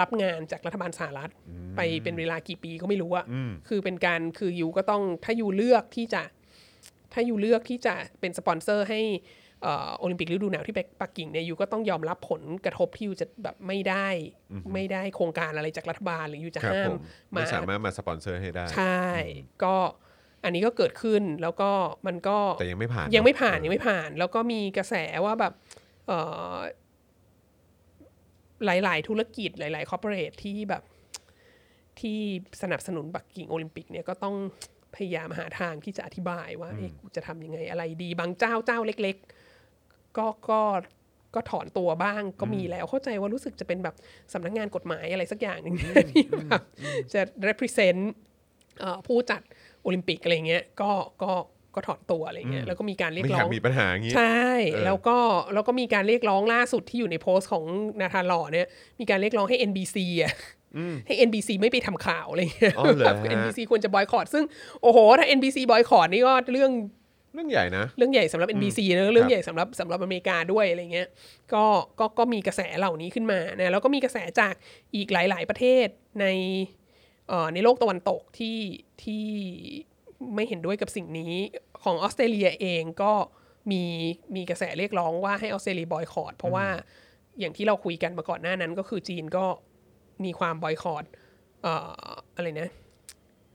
[0.00, 1.30] รับงานจากรัฐบาลสหรัฐ
[1.76, 3.26] ไปเป็นเวลากี่ปีก็ไม่รู้อะ
[3.68, 6.22] คือเป็นการคือยูก็ต้องถ้ายูเลือกที่จะ
[7.12, 9.41] ถ้าอยู่เลือกที่จะเป็นสปอนเซอร์ให้เอ่อ
[9.98, 14.08] โอลิมปิกฤดูหนาวที่ปักกิ่งเนี่ยยูก็ต้องยอมรับผลกระทบที่ยูจะแบบไม่ได้
[14.74, 16.98] ไม่ได้โครงการอะไรจากรัฐบาลหรือยูจะครับห้าผม
[17.32, 19.02] มไม่สามารถมาสปอนเซอร์ให้ได้ ใช่
[19.64, 19.74] ก็
[20.44, 21.70] อันนี้ก็เกิดขึ้นแล้วก็
[22.06, 24.94] มันก็แต่ยังไม่ผ่านยังไม่ผ่านเอะยังไม่ผ่าน แล้วก็มีกระแส
[25.24, 25.52] ว่าแบบ
[26.06, 26.18] เอ่
[26.52, 26.56] อ
[28.64, 30.82] หลาย ๆ ธุรกิจหลาย ๆ corporate ที่แบบ
[32.00, 32.18] ที่
[32.62, 34.36] สนับสนุนปักกิ่งโอลิมปิกเนี่ยก็ต้อง
[34.94, 39.32] พยายามหาทางที่จะอธิบายว่าเอ๊ะกูจะทำยังไงอะไรดี บางเจ้าเจ้าเล็ก ๆ
[40.18, 40.60] ก็ก็
[41.34, 43.94] ก็ถอนตัวบ้างก็มีแล้วเข้าใจว่ารู้สึกจะเป็นแบบ
[44.32, 45.90] สำนักงานกฎหมายอะไรสักอย่างหนึ่งที่
[46.50, 46.62] แบบ
[47.12, 48.00] จะ represent
[48.80, 49.42] เอ่อผู้จัด
[49.82, 50.90] โอลิมปิกอะไรเงี้ยก็
[51.22, 51.32] ก็
[51.74, 55.18] ก็ถอนตัวอะไรเงี้ยแล้วก็มีการเรียไม่กอร้ยาอกงมีปัญหาอย่างนี้ใช่เออแล้วก็
[55.54, 57.64] แล้วก็มีการเรียกร้องล่าสุดที่อยู่ในโพสต์ของ
[58.00, 58.68] นาธานหล่อเนี่ย
[59.00, 60.32] มีการเรียกร้องให้ NBC อะ
[61.06, 64.44] ให้ NBC ไม่ไปทำข่าวอะไรเงี้ยอ๋อเหรอแบบฮะ NBC ควรจะบอยคอรดซึ่ง
[64.82, 66.72] โอ้โหถ้า NBC บอยคอรดนี่ก็เรื่อง
[67.34, 71.08] เรื่องใหญ่นะ เรื่องใหญ่สำหรับ NBC นะเรื่องใหญ่สำหรับสำหรับอเมริกาด้วยอะไรเงี้ย
[71.52, 71.64] ก็
[71.98, 74.54] ก็ก็มีกระแสเหล่านี้ขึ้นมานะแล้วก็มีกระแสจาก
[74.96, 75.86] อีกหลาย ๆ ประเทศ
[76.20, 76.26] ใน
[77.28, 78.58] เอ่อในโลกตะวันตกที่
[79.02, 79.24] ที่
[80.34, 81.34] ไม่เห็นด้วยกับสิ่งนี้
[81.84, 83.12] ของออสเตรเลียเองก็
[83.70, 83.82] มี
[84.36, 86.66] มีกระแสเรียกร้องว่าให้ออสเตรเลียบอยคอรดเพราะว่า
[87.38, 89.44] อย่างที่เราคุยกันมาก่อนหน้านั้นก็คือจีนก็
[90.24, 91.04] มีความบอยคอรด
[91.62, 91.74] เอ่
[92.06, 92.70] ออะไรนะ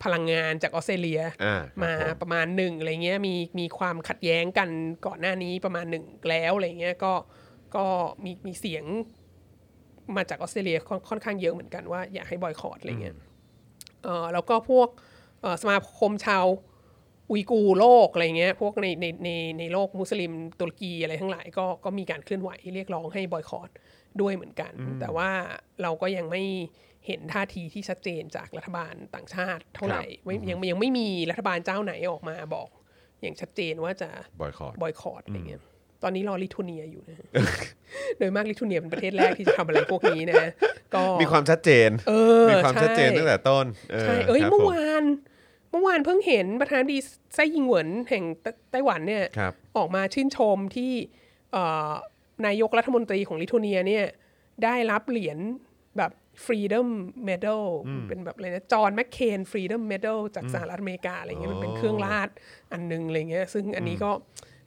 [0.04, 4.70] พลังงานจากออสเตรเลียอ่าครับมาผมประมาณหนึ่งอะไรเงี้ยมีมีความขัดแย้งกัน
[5.06, 7.14] ก่อนหน้านี้ประมาณหนึ่งแล้วอะไรเงี้ยก็
[7.76, 7.86] ก็
[8.24, 8.84] มีมีเสียง
[10.16, 13.16] มาจากออสเตรเลียค่อนค่อนข้างเยอะเหมือนกันว่าอยากให้บอยคอรดอะไรเงี้ย
[14.04, 14.90] เออแล้วก็พวก
[15.42, 16.46] เอ่อสมาคมชาว
[17.32, 19.30] อุยกูร์โลกอะไรเงี้ยพวกในในใน
[19.60, 23.70] ในโลกมุสลิมตุรกีอะไรทั้งหลายก็ก็มีการเคลื่อนไหวเรียกร้องให้บอยคอรด
[24.22, 25.30] ด้วยเหมือนกัน แต่ว่า
[25.82, 26.44] เราก็ยังไม่
[27.08, 32.70] เห็นท่าทีที่ชัดเจนจากรัฐบาลต่างชาติเท่าไหร่ไม่ยังยังไม่มีรัฐบาลเจ้าไหนออกมาบอก
[33.22, 34.10] อย่างชัดเจนว่าจะ
[34.42, 35.62] บอยคอรดบอยคอรดอะไรเงี้ย
[36.04, 37.18] ตอนนี้รอลิทัวเนียอยู่นะ
[38.18, 40.44] โดยมากลิทัวเนียเป็นประเทศแรกที่จะทำอะไรพวกนี้นะ
[40.96, 42.14] ก็มีความชัดเจนเอ
[42.46, 43.66] อมีความชัดเจนใช่ตั้งแต่ต้น
[44.02, 45.04] ใช่เอ้ยครับเมื่อผวาน
[45.72, 47.00] เมื่อวานเพิ่งเห็นประธานาธิบดี
[47.36, 50.92] ไส้ยิงเหวินแห่งไตไต้หวันเนี่ยครับออกมาชื่นชมที่
[51.52, 51.92] เอ่อ
[52.46, 54.06] นายกรัฐมนตรีของลิทัวเนียเนี่ย
[54.64, 55.38] ได้รับเหรียญ
[55.98, 56.12] แบบ
[56.46, 56.88] Freedom
[57.30, 57.64] Medal
[58.08, 62.30] เป็นแบบอะไรนะจอห์นแมคเคน Freedom Medal จากสหรัฐอเมริกาอะไรเงี้ยมันเป็นเครื่องราช
[62.72, 64.12] อันหนึงอะไรเงี้ยซึ่งอันนี้ก็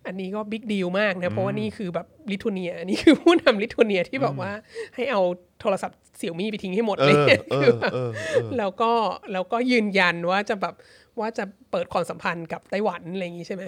[0.07, 4.53] อันนี้ก็บิ๊กดีลมากนะ เพราะว่านี่คือแบบลิทัวเนียอันนี้คือผู้นำลิทัวเนียที่บอกว่า
[4.95, 5.21] ให้เอา
[5.61, 8.93] โทรศัพท์เสี่ยวมี่ไปทิ้งให้หมดเอเลยอเอคืออแบบเออเออแล้วก็
[9.33, 10.75] แล้วก็ยืนยันว่าจะแบบ
[11.21, 13.65] ว่าจะเปิดความสัมพันธ์กับไต้หวันอะไรอย่างนี้ใช่ไหม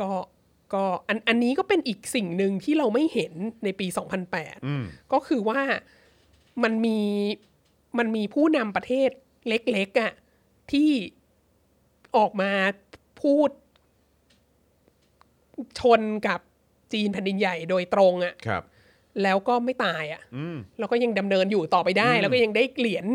[0.00, 0.08] ก็
[0.74, 3.32] ก็อันอันนี้ก็เป็นอีกสิ่งหนึ่งที่เราไม่เห็น
[3.64, 3.86] ในปี
[4.50, 5.60] 2008 ก็คือว่า
[6.62, 6.98] มันมี
[7.98, 9.10] มันมีผู้นำประเทศ
[9.48, 10.12] เล็กๆอะ่ะ
[10.72, 10.90] ที่
[12.16, 12.50] ออกมา
[13.20, 13.50] พูด
[15.80, 16.40] ชนกับ
[16.92, 18.62] จีนแผ่นดินใหญ่โดยตรงอะครับ
[19.22, 20.22] แล้วก็ไม่ตายอะ่ะ
[20.78, 23.06] แล้วก็ยังดำเนินอยู่ต่อไปได้ แล้วก็ยังได้เหรียญ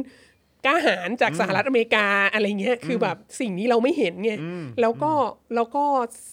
[0.66, 4.34] กล้าหาญจากสหรัฐอเมริกาอะไรเงี้ย คือแบบสิ่งนี้เราไม่เห็นไง
[4.82, 5.12] แล้วก็
[5.56, 5.84] แล้วก็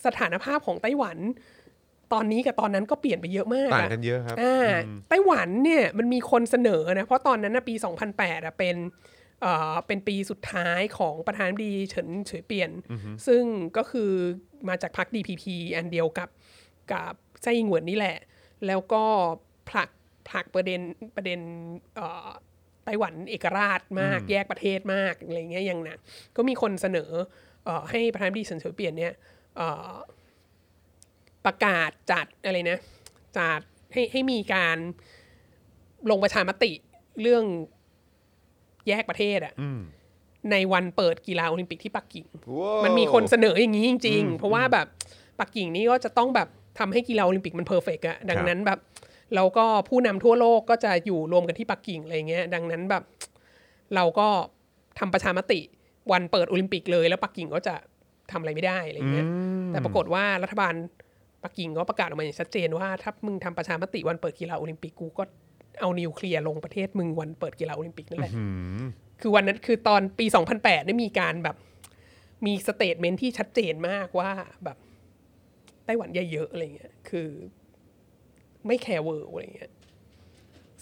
[0.04, 1.18] สถานภาพของไต้หวัน
[2.12, 4.70] ตอนนี้กับตอนนั้นก็เปลี่ยนไปเยอะมากต่างกันเยอะครับอ่า
[5.08, 7.74] ไต้หวันเนี่ยมันมีคนเสนอนะเพราะตอนนั้นนะปี
[8.10, 8.76] 2008อะเป็น
[9.42, 12.70] เอ่อเป็นปีสุดท้ายของประธานาธิบดีเฉินเฉยเปลี่ยน
[13.26, 13.42] ซึ่ง
[13.76, 14.10] ก็คือ
[14.68, 15.44] มาจากพรรค DPP
[15.76, 16.28] อันเดียวกับ
[16.92, 18.16] กับไส้ยิงเหวินนี่แหละ
[18.66, 19.02] แล้วก็
[19.70, 19.90] ผลัก
[20.28, 20.80] ผลักประเด็น
[21.16, 21.40] ประเด็น
[21.96, 22.28] เอ่อ
[22.84, 25.98] ไต้ไต้หวันเอกราชมากแยกประเทศมากอะไรเงี้ยอย่างนะ
[26.36, 27.10] ก็มีคนเสนอ
[27.64, 29.12] เออให้ประธานาธิบดีเซินเฉินเปลี่ยนเนี่ย
[29.56, 29.92] เอ่อ
[31.46, 32.78] ประกาศจัดอะไรนะ
[33.38, 33.60] จัด
[33.92, 34.76] ให้ให้มีการ
[36.10, 36.72] ลงประชามติ
[37.22, 37.44] เรื่อง
[38.88, 39.54] แยกประเทศอะ
[40.50, 42.26] ในวันเปิดกีฬาโอลิมปิกที่ปักกิ่ง
[42.58, 44.86] ว้าวมันมีคนเสนออย่างนี้จริง ๆ เพราะว่าแบบ
[45.40, 46.48] ปักกิ่งนี่ก็จะต้องแบบ
[46.78, 48.78] ทำให้กีฬาโอลิมปิกมัน perfect อะดังนั้นแบบ
[49.34, 53.02] เราก็ผู้นำทั่วโลกก็จะอยู่รวมกันที่ปักกิ่งอะไรเงี้ย ดังนั้นแบบ
[53.94, 54.28] เราก็
[54.98, 55.60] ทำประชามติ
[56.12, 57.74] วันเปิดโอลิมปิกเลย แล้วปักกิ่งก็จะ
[58.32, 59.26] ทำอะไรไม่ได้อะไรเงี้ย
[59.68, 60.74] แต่ปรากฏว่ารัฐบาล
[61.42, 65.22] ปักกิ่งก็ประกาศออกมาอย่างชัดเจนว่าถ้ามึงทำประชามติวันเปิดกีฬาโอลิมปิกกูก็
[65.80, 68.32] เอานิวเคลียร์ลงประเทศมึงวันเปิดกีฬาโอลิมปิกนั่นแหละ
[69.20, 71.56] คือวันนั้นคือตอนปี 2008เนี่ยมีการแบบ
[72.46, 74.30] มี statement ที่ชัดเจนมากว่า
[74.64, 74.76] แบบ
[75.84, 77.28] ไต้หวันอย่าเยอะอะไรเงี้ยคือ
[78.66, 79.70] ไม่แคร์เวอร์อะไรเงี้ย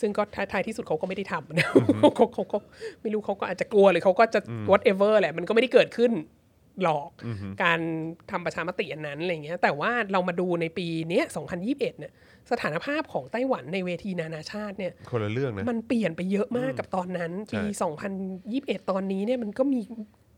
[0.01, 1.69] ซึ่งก็ท้ายท้ายที่สุดเขาก็ไม่ได้ทำนะ
[2.01, 2.61] เขาเขาเขาเขา
[3.03, 4.41] ไม่รู้เขาก็อาจจะกลัวหรือเขาก็จะ
[4.71, 6.13] whatever แหละ มันก็ไม่ได้เกิดขึ้น
[6.83, 7.09] หรอก
[7.63, 7.81] การ
[8.31, 11.25] ทำประชามติอันนั้นอะไรเงี้ยแต่ว่าเรามาดูในปีเนี้ย
[11.57, 12.13] 2021เนี่ย
[12.51, 17.89] สถานภาพของไต้หวันในเวทีนานาชาติเนี่ยคนละเรื่องนะมันเปลี่ยนไปเยอะมากกับตอนนั้น ปีใช่
[18.85, 19.81] 2021 ตอนนี้เนี่ยมันก็มี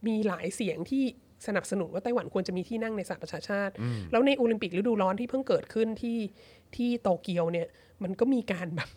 [0.06, 1.04] มีหลายเสียงที่
[1.46, 3.72] สนับสนุนว่าไต้หวันควรจะมีที่นั่งในสหประชาชาติ
[4.10, 6.18] แล้วในโอลิมปิกฤดูร้อนที่เพิ่งเกิดขึ้นที่
[6.76, 7.66] ที่โตเกียวเนี่ย
[8.02, 8.88] มันก็มีการแบบ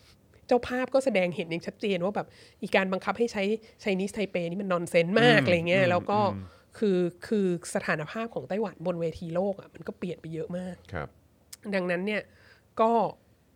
[0.48, 2.28] เจ้าภาพก็แสดงเห็นอย่างชัดเจนว่าแบบ
[2.62, 3.44] อีการบังคับให้ใช้
[3.82, 6.20] ไชนีสไทเปนี่มันนอนเซนมากอะไรเงี้ยแล้วก็
[6.78, 7.46] คือคือ
[7.76, 11.08] สถานภาพของไต้หวันบนเวทีโลกอะมันก็เปลี่ยนไปเยอะมากครับ
[11.76, 12.22] ดังนั้นเนี่ย
[12.82, 12.92] ก็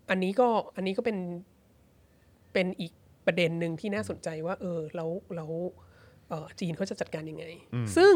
[0.09, 1.17] อันนี้ก็อันนี้ก็เป็น
[2.53, 2.91] เป็นอีก
[3.25, 5.51] ประเด็นหนึ่งที่น่าสนใจว่า เออแล้วแล้ว
[6.29, 7.45] เอ่อจีนเขาจะจัดการยังไง
[7.95, 8.13] ซึ่ง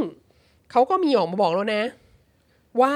[0.71, 1.83] เขาก็มีออกมาบอกแล้วนะ
[2.81, 2.95] ว่า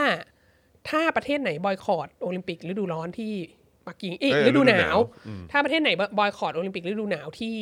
[0.89, 3.33] ถ้าประเทศไหนบอยคอรดโอลิมปิกฤดูร้อนที่
[3.87, 5.01] ปักกิ่งเอ๊ะเอ้ยฤดูหนาฤดูหนาวว
[5.51, 7.55] ถ้าประเทศไหนบอยคอรดโอลิมปิกฤดูหนาวที่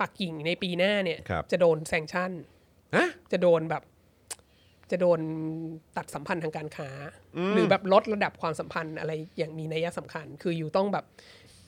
[0.00, 2.59] ปักกิ่งในปีหน้าเนี่ยครับจะโดนแซงชั่นฮะ
[3.32, 3.82] จะโดนแบบ
[4.90, 5.20] จะโดน
[5.96, 6.90] ตัดสัมพันธ์ทางการค้า
[7.54, 11.04] หรือแบบลดระดับความสัมพันธ์อะไรอย่างมีนัยสำคัญ คืออยู่ต้องแบบ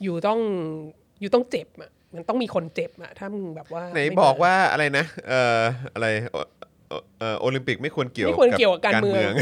[0.03, 0.41] อยู่ต้อง
[1.21, 5.61] อยู่ต้องเจ็บอะมันต้องมีคนเจ็บอะถ้ามึงแบบว่าไหนม่บอกมว่าอะไรนะเอ่อ
[5.95, 6.47] อะไรเอ่อ
[7.19, 9.33] เอ่อโอลิมปิกไม่ควรเกี่ยวไม่ควรเกี่ยวกับการเมือง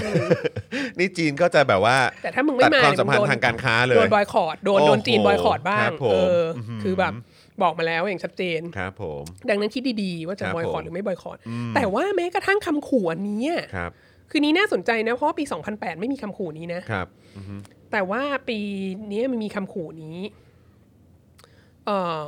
[0.99, 7.13] นี่จีนก็จะแบบว่า แต่ถ้ามึงไม่ตัดมาความสัมพันโดธ์ทางการค้าเลย โดนบอยคอรดโดนโอ้โหโดนจีนบอยคอรดบ้าครังบผมเอออคือแบบ
[7.63, 11.39] บอกมาแล้วอย่างชัดเจนครับผมดังนั้นคิดดีๆ ว่าจะครับบอยคอรผมดหรือไม่บอยคอรด
[11.75, 13.91] แต่ว่าแม้กระทั่งคำขู่อันนี้อะครับ
[14.31, 17.07] คือนี้น่าสนใจนะ เพราะว่าปี 2008 ไม่มีคำขู่นี้นะครับ
[17.93, 18.59] แต่ว่าปี
[19.11, 20.19] นี้มันมีคำขู่นี้
[21.87, 22.25] เอ่อ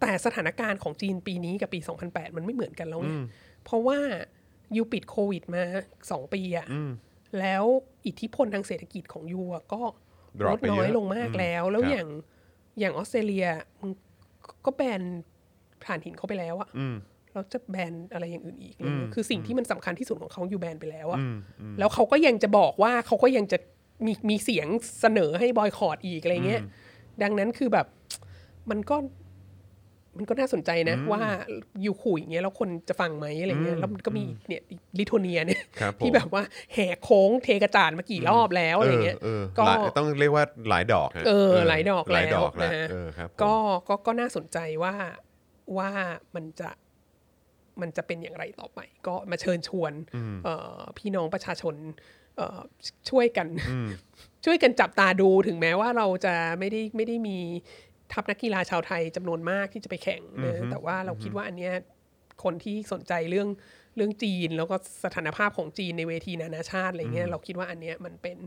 [0.00, 1.78] แต่สถานการณ์ของจีนปีนี้กับปี
[2.08, 3.10] 2008 มันไม่เหมือนกันแล้วไง
[3.64, 3.98] เพราะว่า
[4.76, 5.62] ยูปิดโควิดมา
[6.10, 6.66] สองปีอะ
[7.40, 7.64] แล้ว
[8.06, 9.86] อิทธิพลทางเศรษฐกิจของยูอะก็ล
[10.40, 12.08] Drop ดไปเยอะน้อยลงมากแล้ว แล้วครับอย่าง
[12.78, 13.46] อย่างออสเตรเลีย
[13.80, 13.92] มึง
[14.66, 15.02] ก็แบน
[15.84, 16.68] ถ่านหินเขาไปแล้วอะ
[17.32, 21.20] แล้วจะแบนอะไรอย่างอื่นอีกอะไรเงี้ยคือสิ่งที่มันสำคัญที่สุดของเขาอยู่แบนไปแล้วอะ
[21.78, 23.58] แล้วเขาก็ยังจะบอกว่าเขาก็ยังจะ
[24.06, 24.68] มีมีเสียง
[25.00, 26.62] เสนอให้บอยคอรดอีกอะไรเงี้ย
[27.22, 27.86] ดังนั้นคือแบบ
[28.70, 28.96] มันก็
[30.18, 31.22] มันก็น่าสนใจนะ ว่า
[31.82, 34.62] อยู่ขู่อย่างเงี้ยแล้วคนจะฟังไหมอะไรเงี้ยแล้วมันก็มีเนี่ย
[34.98, 36.42] ลิทัวเนียเนี่ยครับผมที่แบบว่า
[36.74, 43.54] แหกโค้งเทกระจาดมากี่รอบแล้วอะไรเงี้ยเออก็หลายต้องเรียกว่าหลายดอกฮะเออหลายดอกหลายแล้วดอกแล้วนะฮะเออครับผมก็
[43.88, 44.94] ก็ก็น่าสนใจว่า
[45.76, 45.90] ว่า
[46.34, 46.70] มันจะ
[47.80, 49.92] มันจะเป็นอย่างไรต่อไป ก็มาเชิญชวน
[50.44, 51.74] เอ่อพี่น้องประชาชน
[52.36, 52.60] เอ่อ
[53.10, 53.48] ช่วยกัน
[54.44, 57.38] ช่วยกันจับตาดูถึงแม้ว่าเราจะไม่ได้ไม่ได้มี
[58.12, 61.72] ทัพนักกีฬาชาวไทยจำนวนมากที่จะไปแข่งนะแต่ว่าเราคิดว่าอันเนี้ย
[62.44, 63.48] คนที่สนใจเรื่อง
[63.96, 68.38] เรื่องจีน แล้วก็สถานภาพของจีนในเวทีนานาชาติอะไรเงี้ยเราคิดว่าอันเนี้ยมันเป็น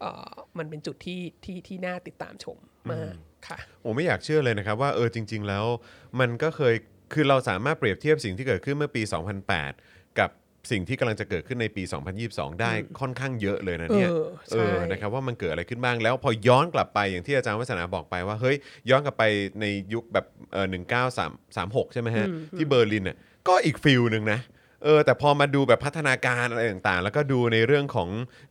[0.00, 2.58] เอ่อมันเป็นจุดที่ที่ที่น่าติดตามชม
[2.92, 3.14] มาก
[3.48, 5.64] ค่ะผมไม่อยากเชื่อเลยนะครับว่าเออจริง ๆ แล้ว
[6.20, 6.74] มันก็เคย
[7.12, 9.02] คือเราสามารถเปรียบเทียบสิ่งที่เกิดขึ้นเมื่อปี
[9.60, 10.30] 2008 กับ
[10.70, 11.82] สิ่งที่กำลังจะเกิดขึ้นในปี
[12.22, 18.56] 2022 ได้ค่อนข้างเยอะเลยนะเนี่ยเออใช่ นะครับว่ามันเกิดอะไรขึ้นบ้างแล้วพอย้อนกลับไปอย่างที่อาจารย์วาสนาบอกไปว่าเฮ้ย
[18.90, 19.24] ย้อนกลับไป
[19.60, 20.66] ในยุคแบบเออ
[21.30, 22.26] 1936 ใช่ไหมฮะ
[22.56, 23.16] ที่เบอร์ลินน่ะ
[23.48, 24.40] ก็อีก feel หนึ่งนะ
[24.84, 28.08] เออแต่พอมาดูแบบพัฒนาการอะไรต่างๆ แล้วก็ดูในเรื่องของ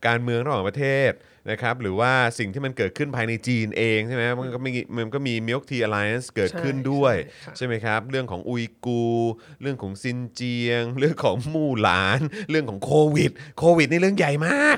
[0.07, 1.11] การเมืองระหว่างประเทศ
[1.51, 14.77] นะครับหรือว่าสิ่งที่มันเกิดขึ้นภายในจีนเองใช่ไหมมันก็มีมันก็มี Milk Tea Alliance เกิดขึ้นด้วยใช่ค่ะใช่ไหมครับ เรื่องของอุยกูร์เรื่องของซินเจียง เรื่องของมู่หลาน เรื่องของโควิด โควิดนี่เรื่องใหญ่มาก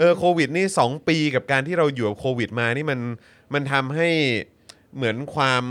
[0.00, 3.00] เออโควิดนี่ 2 ปีกับการที่เราอยู่กับโควิดมานี่มัน
[3.54, 4.08] มันทำให้
[4.96, 5.64] เหมือนความ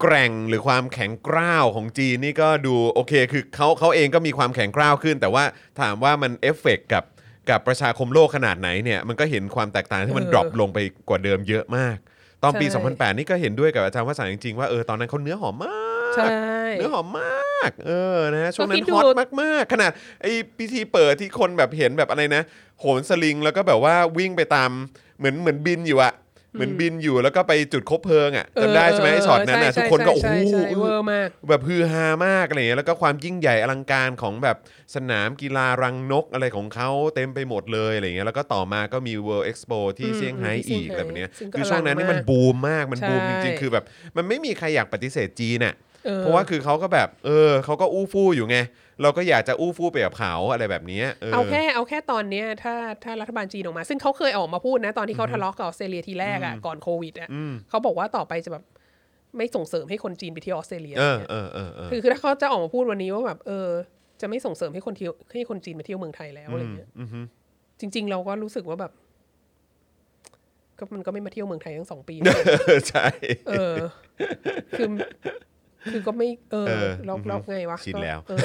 [0.00, 5.44] แกร่งหรือความแข็งกร้าวของจีนนี่ก็ดูโอเค คือเขาเขาเองก็มีความแข็งกร้าวขึ้น แต่ว่า
[5.80, 7.04] ถามว่ามันเอฟเฟกกับ
[7.50, 10.78] กับประชาคมโลกขนาดไหนเนี่ยมันก็เห็นความแตกต่างที่มันเออ drop ลงไป
[11.08, 11.96] กว่าเดิมเยอะมาก
[12.42, 15.70] ตอนปีใช่2008 นี่ก็เห็นด้วยกับอาจารย์วาสนาจริงๆว่าเออตอนนั้นเขาเนื้อหอมมา
[16.10, 16.26] กใช่
[16.78, 19.90] เนื้อหอมมากเออนะฮะช่วงนั้ก็คือดู hot มากๆ ขนาด
[20.22, 22.42] ไอ้พิธีเปิดที่คนแบบเห็นแบบอะไรนะ
[22.80, 24.70] โหนสลิงแล้วก็แบบว่าวิ่งไปตาม
[25.18, 26.12] เหมือนเหมือนบินอยู่อะ
[26.56, 34.56] เหมือนบินอยู่แล้วก็ไปจุดคบเพลิงอะจำได้ใช่ไหมไอ้ช็อตนั้นอะใช่ทุกคนก็โอ้ใช่โหใช่ใช่เวอร์มากแบบฮือฮามากอะไรเงี้ยแล้วก็ความยิ่งใหญ่อลังการของแบบ
[34.94, 43.84] สนามกีฬารังนกอะไรของเขาเต็มไปหมดเลยอะไรเงี้ยแล้วก็ต่อมาก็มี World Expo ที่อืมเซี่ยงไฮ้ที่อีกเซี่ยงไฮ้อะไรแบบเนี้ยซึ่งก็คือช่วงนั้นนี่อลังมันมากบูมมากมันบูมจริงๆใช่คือแบบ
[44.16, 45.74] มันไม่มีใครอยากปฏิเสธจีนน่ะ
[46.08, 48.58] ออเพราะว่าคือเขาก็แบบเออเขาก็อู้ฟู่อยู่ไง
[49.02, 52.74] เราก็อยากจะอู้ฟู่ไปกับเขาอะไรแบบเนี้ยเออเอาแค่เอาแค่ตอนเนี้ยถ้า
[53.04, 58.64] ถ้ารัฐบาลจีนออกมา ซึ่งเขาเคยออกมาพูดนะ ตอนที่เขาทะเลาะกับออสเตรเลียทีแรกอะก่อนโควิดอะอืมเขาบอกว่าต่อไปจะแบบ
[59.36, 63.68] ไม่ส่งเสริมให้คนจีนไปเที่ยวออสเตรเลียเออเนี่ยเออเออเออคือคือถ้าเขาจะออกมาพูดวันนี้ว่าแบบเออ
[64.20, 67.20] จะไม่ส่งเสริมให้คนเที่ยวให้คนจีนมาเที่ยวเมืองไทยแล้วอะไรเงี้ยอืมฮึ
[67.80, 68.92] จริง ๆ เราก็รู้สึกว่าแบบ
[70.78, 72.14] ก็มันก็ไม่มาเที่ยวเมืองไทยทั้งสองปี
[72.90, 73.06] ใช่
[73.48, 73.74] เออ
[74.78, 74.88] คือ
[75.92, 78.38] คือก็ไม่เออเออเราเราไงวะชินแล้วเออ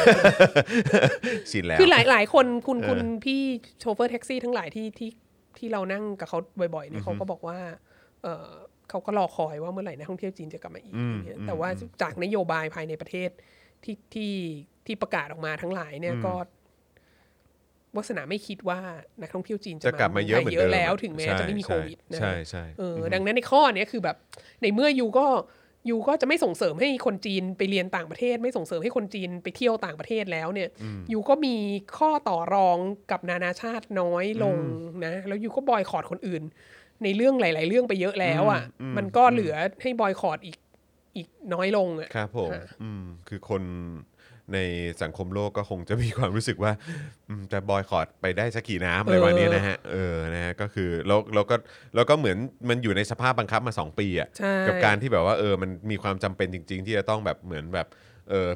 [1.52, 3.42] ชินแล้ว คือหลายหลายคนคุณเออคุณพี่
[3.80, 5.10] โชเฟอร์แท็กซี่ทั้งหลายที่ที่
[5.58, 6.40] ที่เรานั่งกับเขา
[6.76, 7.58] บ่อยๆเนี่ยเขาก็บอกว่า
[8.24, 8.48] เออ
[8.90, 11.70] เขาก็รอคอยว่าเมื่อไหร่นักท่องเที่ยวจีนจะกลับมาอีกอย่างเงี้ยแต่ว่า
[12.02, 13.30] จากนโยบายภายในประเทศ
[13.84, 14.34] ที่ที่
[14.86, 16.34] ที่ประกาศออกมาทั้งหลายเนี่ยก็
[17.96, 18.80] วาสนาไม่คิดว่า
[19.22, 24.16] นักท่องเที่ยวจีนจะกลับมาเยอะเหมือนเดิมแล้ว ถึงแม้จะไม่มีใช่โควิดนะใช่ใช่เออดังนั้นในข้อเนี้ยคือแบบ
[24.62, 25.26] ในเมื่อยูก็
[25.90, 30.70] ยูก็จะไม่ส่งเสริมให้คนจีนไปเรียนต่างประเทศ ไม่ส่งเสริมให้คนจีนไปเที่ยวต่างประเทศแล้วเนี่ย
[31.12, 31.56] ยูก็มี
[31.98, 32.78] ข้อต่อรอง
[33.12, 34.58] กับนานาชาติน้อยลง
[35.06, 36.44] นะแล้วยูก็บอยคอรดคนอื่น
[37.04, 38.62] ในเรื่องหลาย ๆ เรื่องไปเยอะแล้วอะ
[38.98, 40.58] มันก็เหลือให้บอยคอรดอีก
[41.16, 43.64] อีกน้อยลงอะครับผมค่ะอืมคือคน
[44.56, 44.60] ใน
[45.02, 46.72] สังคมโลกก็คงจะมีความรู้สึกว่า
[47.28, 51.56] อืมจะบอยคอรดไปได้สักกี่น้ำอะไรวันนี้นะฮะเออนะฮะก็คือแล้วแล้วก็
[51.96, 52.38] แล้วก็เหมือน
[52.70, 57.88] มันอยู่ในสภาพบังคับมา 2 ปีอะใช่กับการที่แบบว่าเออมันมีความจำเป็นจริง ๆ ที่จะต้องแบบเหมือนแบบ
[58.30, 58.50] เออ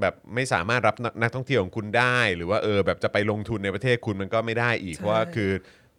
[0.00, 5.50] แบบไม่สามารถรับนักนักท่องเที่ยวของคุณได้ หรือว่าเออแบบจะไปลงทุนในประเทศคุณมันก็ไม่ได้อีกใช่เพราะว่าคือ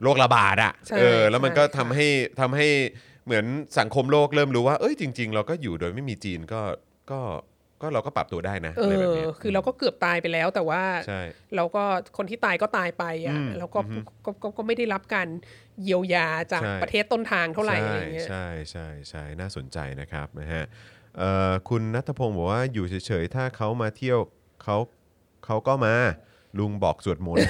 [0.04, 2.08] โรคระบาดอะใช่เออแล้วมันก็ใช่ทำให้
[2.40, 2.68] ทำให้
[3.26, 3.46] เหมือน
[3.80, 6.62] สังคมโลกเริ่มรู้ว่าเอ้ยจริง ๆ เราก็อยู่โดยไม่มีจีนก็
[7.12, 7.20] ก็
[7.82, 11.22] ก็เราก็ปรับตัวได้นะเออะไรแบบอเนี้ย คือเราก็เกือบตายไปแล้วแต่ว่า ใช่
[11.56, 11.84] เราก็
[12.18, 13.80] คนที่ตายก็ตายไปอะอืมแล้วก็
[14.26, 15.28] ก็ก็ก็ไม่ได้รับการ
[15.84, 20.64] เยียวยาจากใช่ ประเทศต้นทางเท่าไหร่อะไรเงี้ยใช่ใช่ใช่น่าสนใจนะครับนะฮะ
[21.18, 24.20] เอ่อคุณนัทพงศ์บอกว่าอยู่เฉยๆ ถ้าเขามาเที่ยว
[24.64, 24.78] เขา
[25.46, 25.96] เขาก็มา
[26.60, 27.50] ลุงบอกสวดมนต์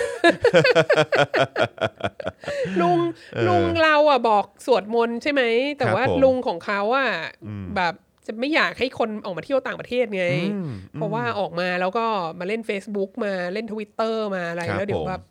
[2.82, 3.00] ลุง
[3.34, 5.44] เออลุงเราอะบอกสวดมนต์ใช่ไหม
[5.78, 7.10] แต่ครับว่าผมลุงของเขาอะ
[7.48, 7.94] อืมแบบ
[8.28, 12.06] จะไม่อยากให้คนออกมาเที่ยวต่างประเทศไงอืมเพราะว่าออกมาแล้วก็
[12.40, 15.24] มาเล่น Facebook มาเล่น Twitter มาอะไรครับแล้วเดี๋ยวผมแบบ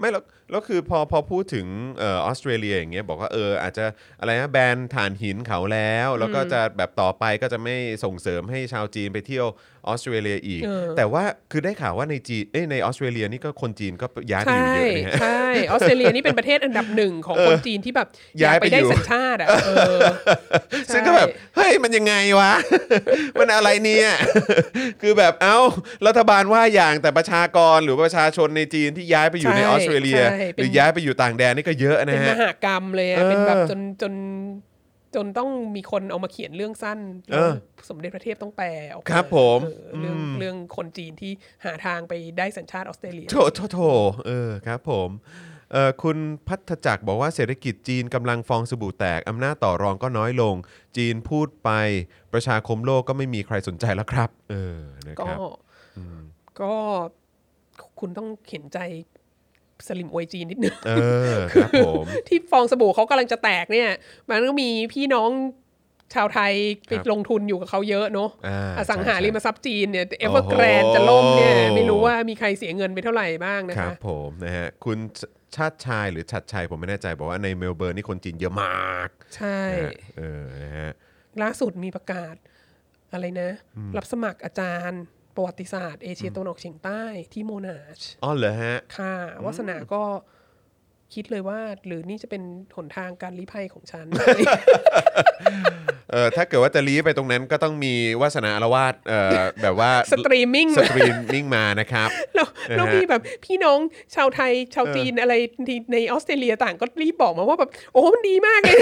[0.00, 1.66] ไม่แล้วแล้วคือพอพอพูดถึง
[1.98, 3.84] เออออสเตรเลียอย่างเงี้ยบอกว่าเอออาจจะ
[4.20, 9.46] อะไรนะแบนถ่านหินเขาแล้ว แล้วก็จะแบบต่อไปก็จะไม่ส่งเสริมให้ชาวจีนไปเที่ยว
[9.86, 19.98] ออสเตรเลียอีกเออแต่ว่าคือได้ข่าวว่าในจีนเอ้ยในออสเตรเลียนี่ก็คนจีนก็ย้ายไปอยู่ใช่เยอะนะฮะใช่ออสเตรเลียนี่เป็นประเทศอันดับหนึ่งของคนจีนที่แบบอยากย้ายไปไปได้อยู่สัญชาติอะเออ
[20.92, 22.52] ซึ่งก็แบบเฮ้ยมันยังไงวะ
[23.38, 24.08] มันอะไรเนี่ย
[25.02, 25.56] คือแบบเอ้า
[26.06, 34.12] รัฐบาลว่าอย่างแต่ประชากรหรือประชาชนในจีนที่ย้ายไปอยู่ในใช่ออสเตรเลียใช่หรือเป็นย้ายไปอยู่ต่างแดนนี่ก็เยอะเป็นนะมฮะหากรรมเลยอะเออเป็นแบบจนจน
[35.14, 36.98] จนต้องมีคนเอามาเขียนเรื่องสั้น
[37.32, 37.52] เออ
[37.88, 41.32] สมเด็จพระเทพต้องแปลออกาครับผมเออเรื่องอืมเรื่องคนจีนที่
[41.64, 43.78] หาทางไปได้สัญชาติออสเตรเลียโถโถโถ
[44.26, 45.10] เออครับผม
[45.72, 46.18] เอ่อคุณ
[46.48, 50.54] พัฒจักรบอกว่าเศรษฐกิจจีนกำลังฟองสบู่แตกอำนาจต่อรองก็น้อยลง
[50.96, 51.70] จีนพูดไป
[52.32, 55.38] ประชาคมโลกก็ไม่มีใครสนใจแล้วครับ เออนะก็ครับ
[56.60, 56.74] ก็
[58.00, 58.78] คุณต้องเห็นใจ
[59.86, 60.92] สลิมอวยจีนนิดนึงเอ
[61.34, 63.88] อครับผมที่ฟองสบู่เขากำลังจะแตกเนี่ย
[64.28, 65.30] มันก็มีพี่น้อง
[66.14, 66.52] ชาวไทย
[66.86, 75.20] ไปครับลงทุนอยู่กับเขาเยอะเนาะอ่าอสังหาริมทรัพย์ใช่จีนเนี่ยเอโอ้โหร์แกรนจะล่มเนี่ยไม่รู้ว่ามีใครเสียเงินไปเท่าไหร่บ้างนะครับคะผมนะฮะคุณ
[75.56, 80.90] ชาติชายหรือชัดชัยผมไม่แน่ใจบอกว่าในเมลเบิร์นนี่คนจีนเยอะมาก ใช่นะฮะเออนะฮะ
[81.42, 82.34] ล่าสุดมีประกาศ
[83.12, 83.50] อะไรนะ
[83.96, 85.02] รับสมัครอาจารย์
[85.38, 87.02] ประวัติศาสตร์เอเชียตะวันออกเฉียงใต้
[87.32, 90.02] ที่ Monashอ๋อเหรอฮะ ค่ะวาสนาก็
[91.14, 92.42] คิดเลยว่า หรือนี่จะเป็น
[92.76, 94.06] หนทางการลี้ภัยของฉัน
[96.12, 99.32] เออถ้าเกิดว่าจะลี้ไปตรงนั้นก็ต้องมีวาสนาอารวาสเออ
[99.62, 103.78] แบบว่า streaming streaming มานะครับแล้วนะฮะแล้วมีแบบพี่น้อง
[104.14, 105.34] ชาวไทยชาวจีนอะไร
[105.68, 108.76] ที่ในออสเตรเลียต่างก็รีบบอกมาว่าแบบโอ้มันดีมากเลย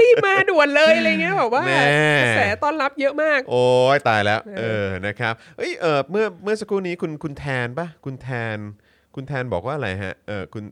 [0.00, 1.84] รีบมาด่วนเลยอะไรเงี้ยแบบว่าแน่
[2.20, 3.64] กระแสต้อนรับเยอะมาก โอ้
[3.96, 8.58] ยตายแล้ว เออนะครับเอ้ยเออเมื่อเมื่อสักครู่นี้คุณคุณแทนปะคุณแทน
[9.14, 10.64] คุณแทนบอกว่าอะไรฮะเออคุณ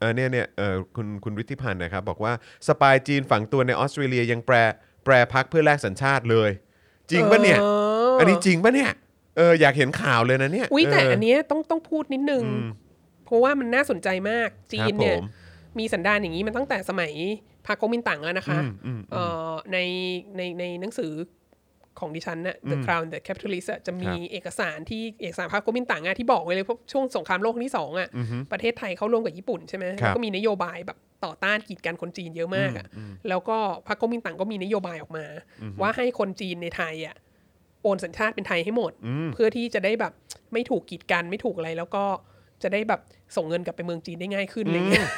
[0.00, 2.32] เออเนี่ยเนี่ยเออคุณคุณฤทธิพันธ์นะครับ บอกว่า
[2.66, 4.56] สปายจีนฝังตัวในออสเตรเลียยังแปร
[5.04, 6.50] แปรพักเพื่อแลกสัญชาติเลย
[7.10, 7.64] จริงปะเนี่ยเอ
[8.12, 8.90] ออัอันนี้จริงปะเนี่ย
[9.36, 12.68] เอออยากเห็นข่าวเลยนะเนี่ยอุ้ยแต่เอันเนี้ยต้องต้องพูดนิดนึงอืม
[13.24, 15.24] เพราะว่ามันน่าสนใจมากจีครับนเนี่ยผม
[15.78, 17.12] มีสันดานอย่างนี้มันตั้งแต่สมัย
[17.66, 19.78] พรรคก๊กมินตั๋งแล้วนะคะอืมอืมเอ่อใน
[20.36, 21.12] ในในหนังสือ
[22.00, 28.08] ของดิฉันน่ะ The Crown the Capitalist อะจะมีครับเอกสารที่เอกสารพรรคก๊กมินตั๋งอะที่บอกไว้เลยเพราะช่วงสงครามโลกครั้งที่สองอะ
[28.52, 32.86] ประเทศไทยเข้าร่วมกับญี่ปุ่นใช่ไหมครับแล้วก็มีนโยบายแบบต่อต้านกีดกันคนจีนเยอะมากอะ
[33.28, 35.26] แล้วก็พรรคก๊กมินตั๋งก็มีนโยบายออกมา
[35.80, 37.16] ว่าให้คนจีนในไทยอะ
[37.82, 38.92] โอนสัญชาติเป็นไทยให้หมด
[39.32, 40.12] เพื่อที่จะได้แบบ
[40.52, 42.04] ไม่ถูกกีดกันไม่ถูกอะไรแล้วก็
[42.62, 43.00] จะได้แบบ
[43.36, 45.08] ส่งเงินกลับไปเมืองจีนได้ง่ายขึ้นอะไรเงี้ย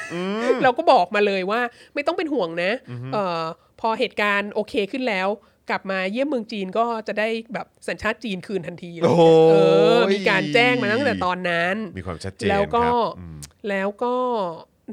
[0.62, 1.60] เราก็บอกมาเลยว่า
[1.94, 2.72] ไม่ต้องเป็นห่วงนะ
[3.12, 3.44] เออ
[3.80, 5.28] พอเหตุการณ์โอเคขึ้นแล้ว
[5.72, 9.54] กลับมาเยี่ยมเมืองจีนก็จะได้แบบสัญชาติจีนคืนทันทีเลยโอ้โหเอ
[9.96, 13.36] อ มีการแจ้งมาตั้งแต่ตอนนั้น มีความชัดเจนแล้วก็ครับอืม
[13.68, 14.14] แล้วก็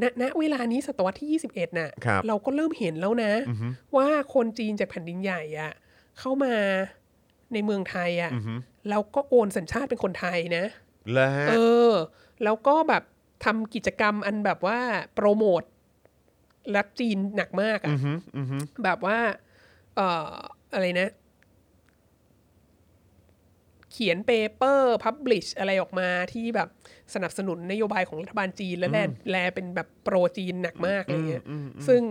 [0.02, 3.34] ณณเวลานี้ศตวรรษที่ 21 น่ะครับเราก็เริ่มเห็นแล้วนะ
[3.98, 5.72] ว่าคนจีนจากแผ่นดินใหญ่อะ
[6.20, 6.56] เข้ามา
[7.54, 8.32] ในเมืองไทยอะ
[8.90, 10.66] แล้วก็โอนสัญชาติเป็นคนไทยนะ
[11.14, 11.54] แล้วฮะเอ
[11.90, 11.92] อ
[12.44, 13.04] แล้วก็แบบ
[13.46, 14.80] ทำกิจกรรมอันแบบว่า
[15.16, 15.62] โปรโมท
[16.76, 17.96] รัฐจีนหนักมากอะ
[18.84, 19.18] แบบว่า
[19.96, 20.36] เอ่อ
[20.74, 21.10] อะไรนะ
[23.94, 26.70] เขียน paper publish อะไรออกมาที่แบบ
[27.14, 28.98] สนับสนุนนโยบายของรัฐบาลจีน และและ
[29.32, 31.44] และเป็นแบบ pro จีนหนักมากอะไรเงี้ย
[31.88, 32.02] ซึ่ง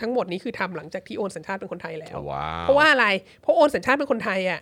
[0.00, 3.06] ทั้งหมดนี้คือทำหลังจากที่โอนสัญชาติเป็นคนไทยแล้วว้าวเพราะว่าอะไร
[3.40, 4.60] เพราะโอนสัญชาติเป็นคนไทยอะ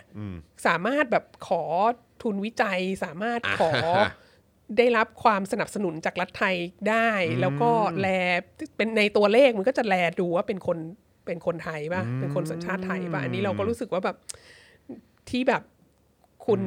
[0.67, 1.63] สามารถแบบขอ
[2.23, 4.09] ทุนวิจัยสามารถขออ่าฮะ
[4.77, 6.55] ได้รับความสนับสนุนจากรัฐไทย
[6.89, 7.09] ได้
[7.41, 7.69] แล้วก็
[8.01, 8.07] แล
[8.77, 10.77] เป็นในตัวเลขมันก็จะแลดูว่าเป็นคน
[11.27, 14.17] เป็นคนไทยป่ะเป็นคนสัญชาติไทยป่ะอันนี้เราก็รู้สึกว่าแบบ
[15.29, 15.63] ที่แบบ
[16.45, 16.61] คุณ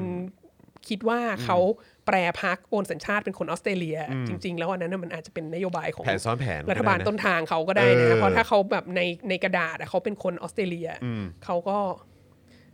[0.88, 1.58] คิดว่าเขา
[2.06, 10.88] แปรพักโอนสัญชาติเป็นคนออสเตรเลีย จริง ๆ แล้วอันนั้นนะมันอาจจะเป็นนโยบายของแผนซ้อนแผนรัฐบาลก็ได้นะต้นทางเขาก็ได้เอนะอเพราะถ้าเขาแบบในในกระดาษอะเขาเป็นคนออสเตรเลีย
[11.44, 11.78] เขาก็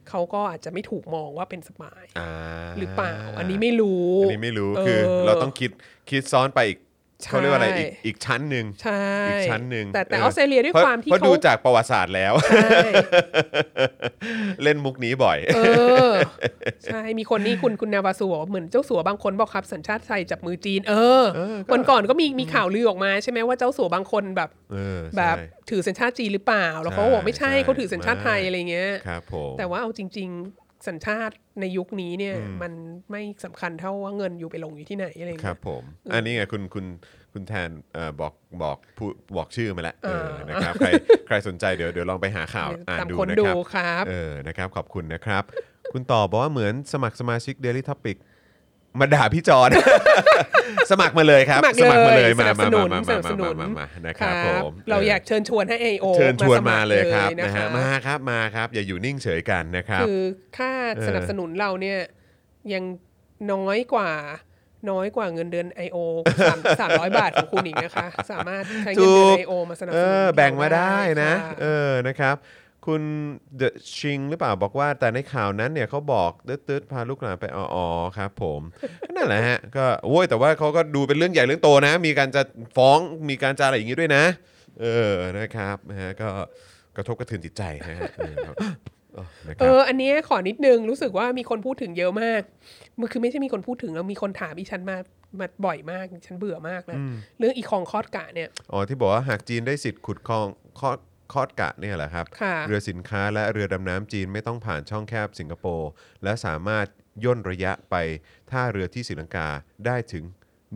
[0.08, 2.30] เขาก็อาจจะไม่ถูกมองว่าเป็นสปายอ่า
[2.78, 5.70] หรือเปล่า อันนี้ไม่รู้ อันนี้ไม่รู้เออคือเราต้องคิด
[6.10, 6.85] คิดซ้อนไปอีกใช่
[7.24, 12.78] เขาเรียกว่าอะไรอีกอีกชั้นหนึ่งใช่อีกชั้นหนึ่งแต่แต่อออสเตรเลียด้วยพะความที่เพราะเขาดูจากประวัติศาสตร์แล้วใช่
[14.62, 15.60] เล่นมุกนี้บ่อย เอ
[16.10, 16.12] อ
[16.84, 21.24] ใช่มีคนนี่คุณคุณนาวาสูบอกว่าเหมือนเจ้าสัวบางคนบอกครับ สัญชาติไทยจับมือจีน เออ
[21.72, 32.72] วันก่อนก็มีมีข่าวลือออกมาใช่ไหมว่าเจ้าสัวบางคนแบบเออแบบใช่ถือสัญชาติจีนหรือเปล่า แล้วเขาก็บอกไม่ใช่ใช่เขาถือสัญชาติไทยไม่อะไรเงี้ยครับผมแต่ว่าเอาจริง ๆ สัญชาติในยุคนี้เนี่ย มัน
[33.10, 35.82] ไม่สำคัญเท่าว่าเงินอยู่ไปลงอยู่ที่ไหนอะไรครัเงี้บยผม
[36.12, 36.86] อันนี้ไงคุณคุณ
[37.32, 40.90] คุณแทนเอ่อบอกบอกผู้บอกชื่อมาแล้วเออเออนะครับใคร
[41.26, 45.42] ใครสนใจเดี๋ยวเดี๋ยวลองไปหาข่าวอ่านตามดูคนนะดูครับครับเออนะครับ ขอบคุณนะครับ
[45.92, 48.16] คุณต่อบอกว่าเหมือนสมัครสมาชิก Daily Topic
[49.00, 49.70] มาด่าพี่จอน
[50.90, 60.20] สมัครมาเลยครับ สมัครเลยมาสนับมาสนุมานมาสมานับสนุมานมามานะครับคผรับมเราอยากเชิญชวนให้ AO เชิญชวนมาเลยสครับนะนะฮะคะมาครับมาครับ อย่าอยู่นิ่งเฉยกันนะครับ คือ
[60.58, 60.72] ค่า
[61.06, 61.98] สนับสนุนเราเนี่ย
[62.72, 62.84] ยัง
[63.52, 64.10] น้อยกว่า
[64.90, 65.96] น้อยกว่าเงินเดือน I.O.
[66.48, 69.52] สามสามร้อยบาทของคุณอีกนะคะ สามารถใช้เงินเดือนถูก I.O.
[69.70, 72.36] มาสนับเอสนุนอแบ่งมาได้นะค่เออนะครับ
[72.86, 73.02] คุณ
[73.56, 76.30] เดอะชิงหรือเปล่าบอกว่าแต่ในข่าวนั้นเนี่ยเขาบอก
[76.68, 78.60] ตืดๆพาลูกหลานไปอ๋อๆครับ ผม
[79.14, 82.42] นั่นแหละฮะก็โว้ยแต่ว่าเขาก็ดูเป็นเรื่องใหญ่เรื่องโตนะ มีการจะ
[82.76, 82.98] ฟ้อง
[83.30, 84.24] มีการจะอะไรอย่างงี้ด้วยนะ
[84.80, 86.28] เออนะครับนะฮะก็
[86.96, 88.36] กระทบกระเทือนจิตใจนะฮะเออ
[89.14, 92.42] เออนะคเอรับออันเนี้ยขอนิดนึงรู้สึกว่ามีคนพูดถึงเยอะมาก
[93.00, 94.96] มันคือไม่ใช่มีคนพูดถึงแล้วมีคนถามอีฉันมา
[95.40, 96.98] มาบ่อยมาก ฉันเบื่อมากแล้ว
[97.38, 100.46] เรื่องอีคองคอดกะเนี่ย อ๋อ ที่บอกว่าหากจีนได้สิทธิ์ขุดคลอง
[100.80, 100.98] คอด
[101.32, 105.90] คอดกะเนี่ยแหละครับ ค่ะ เรือสินค้าและเรือดำน้ำจีนไม่ต้องผ่านช่องแคบสิงคโปร์
[106.24, 106.86] และสามารถ
[107.24, 107.94] ย่นระยะไป
[108.50, 109.48] ท่าเรือที่ศรีลังกา
[109.86, 110.24] ได้ถึง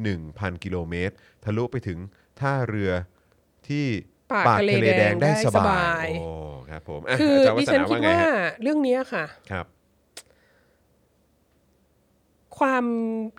[0.07, 1.15] 1,000 กิโลเมตร
[1.45, 1.99] ทะลุไปถึง
[2.41, 2.91] ท่าเรือ
[3.69, 3.87] ที่
[4.33, 6.31] ปากทะเลแดงได้สบาย โอ้
[6.71, 9.67] ครับผมอะคืออาจารย์วัดิฒฉันนาคิว่าดไงว่าฮะเรื่องเนี้ยค่ะ ครับ
[12.59, 12.85] ความ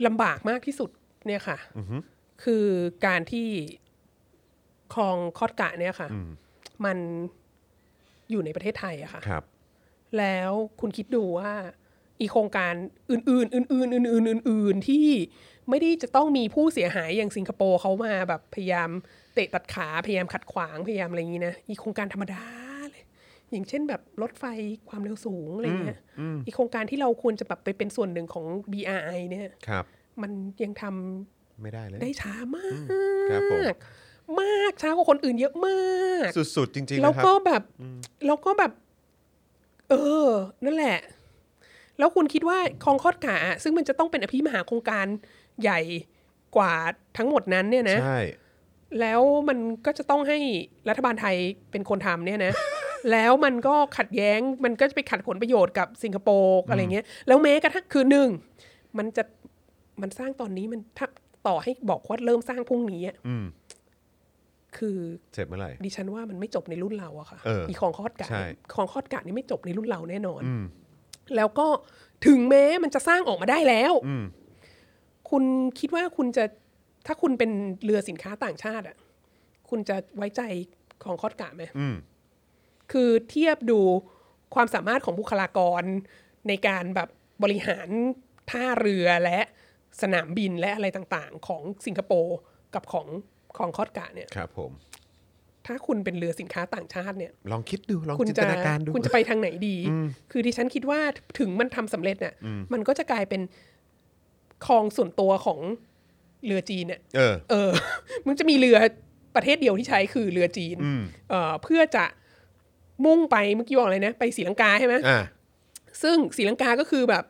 [0.08, 0.90] ลำบากมากที่สุด
[1.26, 1.58] เนี่ยค่ะ
[2.44, 2.66] คือ
[3.06, 3.48] การที่
[4.94, 6.18] คลองคอดกะเนี่ยค่ะมั
[6.96, 6.98] น
[8.32, 9.44] อยู่ในประเทศไทยอะค่ะครับ
[10.18, 11.52] แล้วคุณคิดดูว่า
[12.22, 12.74] อีโครงการ
[13.12, 15.08] อื่น ๆ อื่น ๆ อื่น ๆ อื่น ๆ ที่
[15.70, 18.90] ไม่ได้จะต้องมีผู้เสียหายอย่างสิงคโปร์เขามาแบบพยายาม
[19.34, 22.44] เตะตัดขาพยายามขัดขวางพยายามอะไรอย่างนี้นะอีโครงการธรรมดา
[22.92, 23.04] เลย
[23.52, 24.46] อย่างเช่นแบบรถไฟ
[24.90, 26.00] ความเร็วสูงอะไรเงี้ย
[26.46, 29.86] อีโครงการที่เราควรจะแบบไปเป็นส่วนหนึ่งของ BRI เนี่ยครับ
[30.22, 30.32] มัน
[30.64, 32.74] ยังทำไม่ได้เลยได้ช้ามาก
[33.30, 33.62] ครับผม
[34.42, 37.64] มากช้ากว่าคนอื่นเยอะมาก สุดๆจริงๆแล้วนะครับก็แบบ
[38.26, 38.72] แล้วก็แบบ
[39.90, 39.94] เอ
[40.26, 40.28] อ
[40.66, 40.98] นั่นแหละ
[42.00, 45.06] แล้วคุณคิดว่าคลองคอดกะอะซึ่งมันจะต้องเป็นอภิมหาโครงการ
[45.62, 45.80] ใหญ่
[46.56, 46.74] กว่า
[47.18, 48.22] ทั้งหมดนั้นเนี่ยนะใช่
[49.00, 50.38] แล้วมันก็จะต้องให้
[50.90, 51.36] รัฐบาลไทย
[51.72, 52.54] เป็นคนทำเนี่ยนะ
[53.12, 58.30] แล้วมันก็ขัดแย้งมันก็จะไปขัดผลประโยชน์กับสิงคโปร์อะไรเงี้ย แล้วแม้กระทั่งคือหนึ่ง
[58.98, 59.24] มันจะ
[60.02, 61.08] มันสร้างตอนนี้มันถ้า
[61.48, 63.46] ต่อให้บอกว่าเริ่มสร้างพรุ่งนี้อะอืม
[64.78, 64.98] คือ
[65.34, 68.46] เสร็จเมื่อไหร่ดิฉันว่ามันไม่จบในรุ่นเราอะค่ะเอออีของคอดกะใช่
[68.76, 70.64] ของคอดกะนี่ไม่จบในรุ่นเราแน่นอนอืม
[71.36, 71.68] แล้วก็
[72.26, 74.26] ถึงแม้มันจะสร้างออกมาได้แล้วอืม
[75.30, 75.44] คุณ
[75.80, 76.44] คิดว่าคุณจะ
[77.08, 77.52] ถ้าคุณเป็น
[77.84, 78.98] เรือสินค้าต่างชาติอะ
[79.70, 80.42] คุณจะไว้ใจ
[81.04, 81.96] ของคอดกะไหมอืม
[82.92, 83.80] คือเทียบดู
[84.56, 85.84] ความสามารถของบุคลากร
[86.48, 87.10] ในการแบบ
[87.44, 87.88] บริหาร
[88.52, 89.40] ท่าเรือและ
[90.02, 92.38] สนามบินและอะไรต่างๆ ของสิงคโปร์
[92.76, 93.08] กับของ
[93.58, 94.72] ของคอดกะเนี่ยครับ ผม
[95.68, 99.76] ถ้าคุณเป็นเรือสินค้าต่างชาติเนี่ย ลองคิดดูลองคุณจินจะตนาการดู คุณจะไปทางไหนดี
[100.32, 101.00] คือดิฉันคิดว่า
[101.40, 102.34] ถึงมันทำสำเร็จเนี่ย
[102.74, 103.42] มันก็จะกลายเป็น
[104.66, 105.60] คลองส่วนตัวของ
[106.46, 107.72] เรือจีนเนี่ย เออ เออ
[108.28, 108.78] มันจะมีเรือ
[109.36, 110.78] ประเทศเดียวที่ใช้คือเรือจีน
[111.30, 112.06] เอ่อ เพื่อจะ
[113.06, 115.22] มุ่งไปเมื่อกี้บอกอะไรนะ ไปศรีลังกาใช่ไหม อ่า
[116.04, 117.24] ซึ่งศรีลังกาก็คือแบบ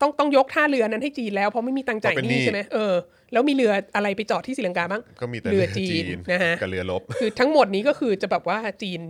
[0.00, 2.94] ต้องต้องยกท่าเรือนั้นให้จีนแล้วเพราะไม่มีตังค์จ่ายเพราะเป็นหนี้หนี้ใช่ไหมเออ
[3.32, 9.00] แล้วมีเรืออะไรไปจอดที่ศรีลังกาบ้างก็มีแต่เรือจีนนะฮะกับเรือลบคือทั้งหมดนี้ก็คือจะแบบว่าจีน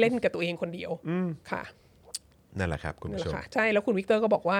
[0.00, 0.90] เล่นกับตัวเองคนเดียว
[1.50, 1.62] ค่ะ
[2.58, 4.58] นั่นแหละครับคุณนั่นผู้แหชละมค่ะใช่แล้วคุณวิกเตอร์ก็บอกว่า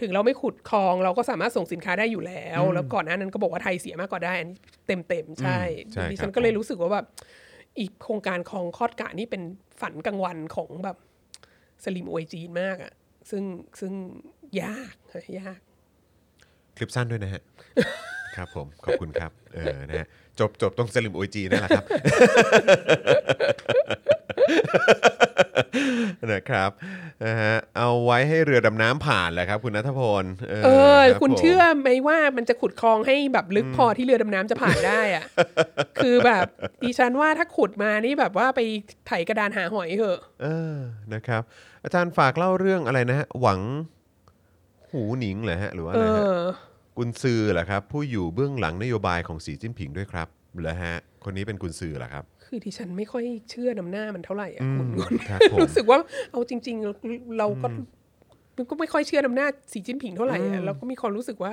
[0.00, 7.06] ถึงเราไม่ขุดคลองเราก็สามารถส่งสินค้าได้อยู่แล้ว แล้วก่อนหน้านั้นก็บอกว่าไทยเสียมากกว่าได้อันนี้เต็มเต็มๆใช่อืมใช่ดิครัฉับนก็เลยรู้สึกว่าแบบ
[7.78, 9.42] อีกโครงการคลองคอดกะนี่เป็น
[9.80, 10.96] ฝันกลางวันของแบบ
[11.84, 12.92] สลิมอวยจีนมากอะ่ะ
[13.30, 13.44] ซึ่ง
[13.80, 13.92] ซึ่ง
[14.62, 14.94] ยาก
[15.38, 15.58] ยาก
[16.76, 17.42] คลิปสั้นด้วยนะฮะ
[18.36, 20.06] ครับผม ขอบคุณครับ เออนะฮะ
[20.40, 21.84] จบจบตรงสลิมโอจีนั่นแหละครับ
[26.32, 26.70] นะครับ
[27.24, 30.68] นะฮะเอาไว้ให้เรือดำน้ำผ่านแหละครับ คุณนัทพลเออเอ
[30.98, 35.24] อ รับคุณผม เชื่อไหมว่ามันจะขุดคลองให้แบบลึกพอที่เรือดำน้ำจะผ่านได้อะ
[36.02, 36.46] คือแบบ
[36.82, 38.60] ดิฉันว่าถ้าขุดมานี่แบบว่าไป
[39.06, 40.76] ไถกระดานหาหอยเถอะ เออ
[41.14, 41.42] นะครับ
[41.84, 43.60] อาจารย์ฝากเล่าเรื่องอะไรนะฮะ หวัง
[44.90, 46.40] หูหนิงเหรอฮะ หรือว่าเออะไรฮะอ
[46.96, 50.28] กุนซือเหรอครับ ผู้อยู่เบื้องหลังนโยบายของสีจิ้นผิงด้วยครับ
[50.60, 50.94] เหรอฮะ
[51.24, 55.98] คนนี้เป็นกุนซือเหรอครับ คือดิฉันไม่ค่อยเชื่อนำหน้ามันเท่าไหร่อะคุณอืมครับผมรู้สึกว่า
[56.32, 56.92] เอาจริงๆเรา
[57.38, 57.68] เราก็
[58.56, 61.52] มันก็ไม่ค่อยเชื่อนำหน้าสีจิ้นผิงเท่าไหร่อะเราก็มีความรู้สึกว่า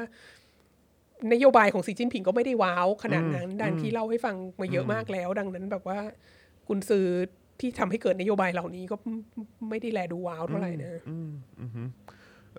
[1.34, 6.00] นโยบายของสีจิ้นผิงก็ไม่ได้ว้าวขนาดนั้นดังที่เล่าให้ฟังมาเยอะมากแล้ว ดังนั้นแบบว่า
[6.68, 7.06] กุนซือ
[7.60, 8.96] ที่ทำให้เกิดนโยบายเหล่านี้ก็
[9.70, 11.02] ไม่ได้แลดูว้าวเท่าไหร่นะ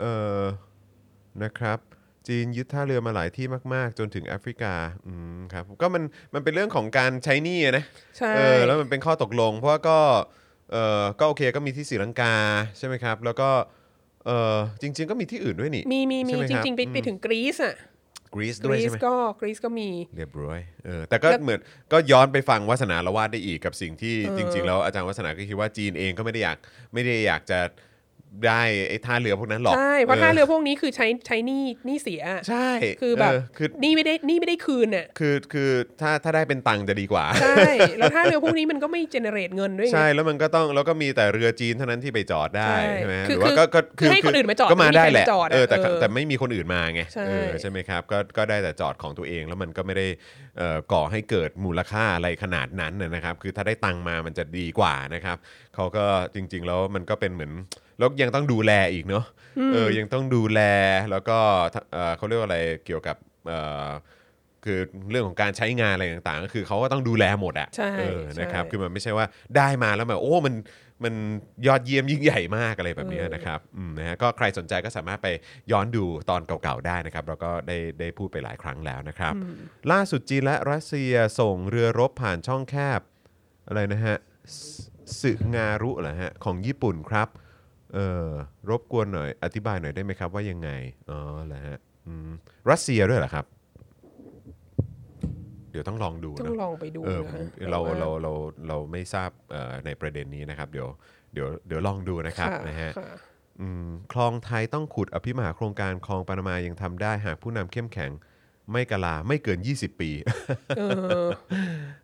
[0.01, 0.05] เอ
[0.41, 0.43] อ
[1.43, 1.79] นะครับ
[2.29, 4.75] จีนยึดท่าเรือมาหลายที่มากๆ จนถึงแอฟริกา
[5.07, 6.03] อืมครับก็มัน
[6.35, 7.85] มันเป็นเรื่องของการใช้หนี้อะนะ
[8.19, 9.99] ใช่เออแล้วมันเป็นข้อตกลง เพราะว่าก็
[10.73, 12.35] เออก็โอเคก็มีที่ศรีลังกา
[12.79, 13.49] ใช่ไหมครับ แล้วก็
[14.27, 17.77] เออจริง ๆ ก็มีที่อื่นด้วยนี่มีมีมีใช่ไหจคบริงๆไปไปถึงกรีซอะ
[18.35, 21.61] กรีซกด้วยรีใช่ซไหมก็กรีซก็มี เรียบร้อยเออแต่ก็แล้วเหมือน
[21.93, 26.59] ก็ย้อนไปฟังวาสนาละวาดได้อีกกับสิ่งที่จริง ๆ แล้วอาจารย์วาสนาก็คิดว่าจีนเองก็ไม่ได้อยาก
[26.95, 27.59] ไม่ได้อยากจะ
[28.47, 32.69] ได้ไอ้ท่าเรือพวกนั้นหรอกใช่เพราะท่าเรือพวกนี้คือใช้ใช้หนี้หนี้เสียใช่
[33.03, 37.65] คือแบบเคือหนี่ไม่ได้หนี่ไม่ได้คืนน่ะคือคือถ้าถ้าได้เป็นตังค์จะดีกว่าใช่
[37.99, 50.07] แล้วท่าเรือพวกนี้มันก็ไม่เจเนเรตเงินด้วยไงใช่แล้วมันก็ต้องแล้วก็มีแต่เรือจีนเท่านั้นที่ไปจอดได้ใช่ใช่ไหมคือหรือว่าก็ก็คือให้คนอื่นมาจอดก็มาได้แหละไม่มีใครมาจอดอะเออแต่เออแต่ไม่มีคนอื่นมาไงใช่เออใช่ไหมครับก็ก็ได้แต่จอดของตัวเองแล้วมันก็ไม่ได้
[50.59, 55.37] เอ่อก่อให้เกิดมูลค่าอะไรขนาดนั้นนะนะครับ คือถ้าได้ตังค์มามันจะดีกว่านะครับ
[55.77, 56.05] เขาก็
[56.35, 57.53] จริง ๆ แล้วมันก็เป็นเหมือน
[57.99, 59.25] แล้วยังต้องดูแลอีกเนาะ
[59.73, 60.61] เออยังต้องดูแล
[61.11, 61.39] แล้วก็
[61.93, 63.17] เอ่อเขาเรียกว่าอะไรเกี่ยวกับ
[63.49, 63.89] เอ่อ
[64.65, 64.79] คือ
[65.11, 69.27] เรื่องของการใช้งานอะไรต่างๆ ก็คือเขาก็ต้องดูแลหมดอะใช่เออนะครับใช่คือมันไม่ใช่ว่า
[69.57, 70.55] ได้มาแล้วแบบโอ้มัน
[71.05, 71.15] มัน
[71.67, 75.29] ยอดเยี่ยมยิ่งใหญ่มากอะไรแบบเนี้ยนะครับอืมนะฮะก็ใครสนใจก็สามารถไป
[75.73, 79.35] ย้อนดูตอนเก่าๆได้นะครับ เราก็ได้ได้พูดไปหลายครั้งแล้วนะครับ
[79.93, 83.01] ล่าสุดจีนและรัสเซียส่งเรือรบผ่านช่องแคบ
[83.69, 84.17] อะไรนะฮะ
[85.07, 87.29] สสึงารุเหรอฮะของญี่ปุ่นครับ
[87.95, 88.29] เออ
[88.71, 90.71] รบกวนหน่อย อธิบายหน่อยได้ไหมครับว่ายังไง
[91.11, 91.77] อ๋อเหรอฮะ
[92.07, 92.31] อืม
[92.71, 93.47] รัสเซียด้วยเหรอครับ
[95.71, 98.33] เดี๋ยวต้องลองดูต้อนะงลองไปดูเออนะผมแต่เราว่าเราเรา
[98.69, 100.89] เราไม่ทราบเอ่อในประเด็นนี้นะครับ เดี๋ยว
[101.33, 103.11] เดี๋ยวเดี๋ยวลองดูนะครับค่ะนะฮะ ค่ะ
[103.61, 108.11] อืมคลองไทยต้องขุดอภิมหาโครงการคลองปานามายังทำได้หากผู้นำเข้มแข็ง
[108.73, 110.11] ไม่กะลาไม่เกิน 20 ปี
[110.79, 110.83] เอ
[111.25, 111.27] อ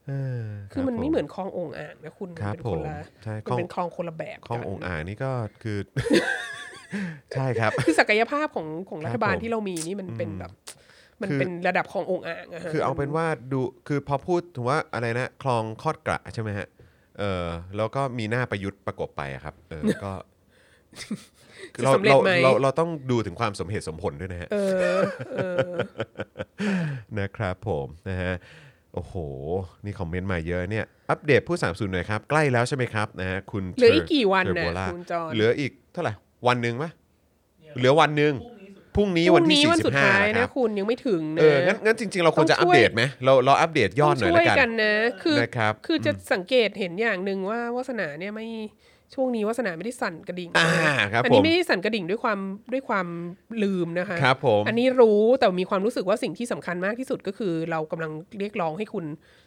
[0.08, 5.30] เออคือมันรับไม่ผเหมือนคลององอ่างนะคุณครับมันเป็นคนละผมใช่มันคลองเป็นคลองคนละแบบคลองกันองอ่างนี่ก็
[5.62, 5.78] คือ
[7.34, 10.52] ใช่ครับ คือศักยภาพของของรัฐบาลผมที่เรามีนี่มันเป็นแบบ
[11.22, 16.68] มันคือเป็นระดับขององอ่างะฮะคือเอาเป็นว่าดูคือพอพูดถึงว่าอะไรนะคลองคอดกระใช่ไหมฮะ
[17.18, 17.44] เออ
[17.76, 20.12] แล้วก็มีหน้าประยุทธ์ประกบไปอะครับเออก็
[21.74, 24.56] คือจะเราสำเร็จเราไหมเราเราต้องดูถึงความสมเหตุสมผลด้วยนะฮะเอ
[24.96, 25.00] อ
[25.36, 25.72] เออ
[27.18, 28.32] นะครับผมนะฮะ
[28.94, 29.14] โอ้โห
[29.84, 36.12] นี่คอมเมนต์มาเยอะเนี่ย อัปเดตผู้สามสูนหน่อยครับ ใกล้แล้วใช่ไหมครับนะฮะคุณเหลืออีกกี่วันเทอร์น่ะโบล่าคุณจอนเหลืออีกเท่าไหร่
[36.46, 36.90] วันหนึ่งปะ
[37.76, 38.34] เหลือวันหนึ่ง
[38.96, 48.48] พรุ่งนี้พวันรุ่งที่นี้วันสุด45ท้ายนะคนะรับคุณยังไม่ถึงนะเอองั้นงั้นจริง ๆ เราควรจะต้อัองปช่วยเดตไหมเราเราอัปเดตยอดหน่อยช่แล้ววยกันกันนะคือนะครับคือจะสังเกตเห็นอย่างหนึ่งว่าวาสนาเนี่ยไม่
[49.14, 50.70] ช่วงนี้วาสนาไม่ได้สั่นกระดิ่งอ่า
[51.12, 52.38] ครับอันผนี้มไม่ได้สั่นกระดิ่งด้วยความ
[52.72, 53.06] ด้วยความ
[53.62, 59.06] ลืมนะคะครับผมอันนี้รู้แต่มีความรู้สึกว่าสิ่งที่สำคัญมากที่สุดก็คือเรากำลังเรียกร้องให้คุณ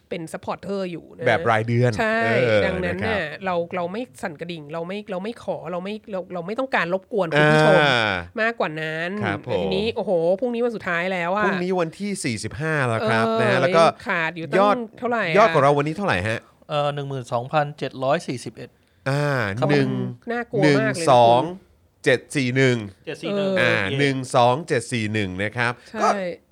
[0.10, 8.12] เป็น supporter อยู่นะแบบรายเดือน ใช่เออดังนั้นนะครับเนี่ยเราเราไม่สั่นกระดิ่ง เราไม่เราไม่ขอเราไม่เราเราไม่ต้องการรบกวนคุณผู้ชมอ่า
[8.42, 16.40] มากกว่านั้นครับผมทีนี้โอ้โหพรุ่งนี้วันสุดท้ายแล้วอะพรุ่งนี้วันที่ 45 แล้วครับเออนะฮะแล้วก็ยังขาดอยู่ตั้งยอดเท่าไหร่อะยอดของเราวันนี้เท่าไหร่ฮะ
[16.70, 18.70] เอ่อหนึ่งหมื่นสองพันเจ็ดร้อยสี่สิบเอ็ด
[19.10, 19.26] อ่า
[19.58, 19.90] ครับหนึ่ง
[20.32, 26.08] น่ากลัวหนึ่งมากเลยสองคุณ เจ็ดสี่หนึ่งเจ็ดสี่หนึ่งอ่าหนึ่งสองเจ็ดสี่หนึ่งนะครับ ใช่ ก็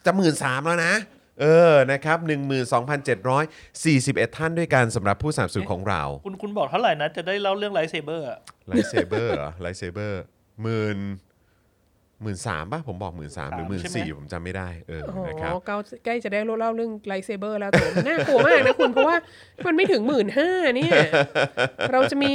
[0.06, 0.94] จะหมื่นสามแล้วนะ
[1.42, 3.44] เออนะครับหนึ่งหมื่นสองพันเจ็ดร้อย
[3.86, 8.26] สี่สิบเอ็ดท่านด้วยกันสำหรับผู้สนับสนุนของเราคุณคุณบอกเท่าไหร่นะ จะได้เล่าเรื่อง lightsaber
[8.68, 10.22] lightsaber เหรอ lightsaber
[10.62, 10.98] หมื่น
[12.24, 15.76] หมื่นสามป่ะ ผมบอกหมื่นสามหรือหมื่นสี่ผมจำไม่ได้เออโอ้โหนะครับใกล้
[16.06, 19.18] ใกล้จะได้เล่าเรื่อง lightsaber แล้วแต่มันน่ากลัวมากนะคุณ เพราะว่า
[19.66, 20.98] มันไม่ถึงหมื่นห้าเนี่ย
[21.92, 22.34] เราจะมี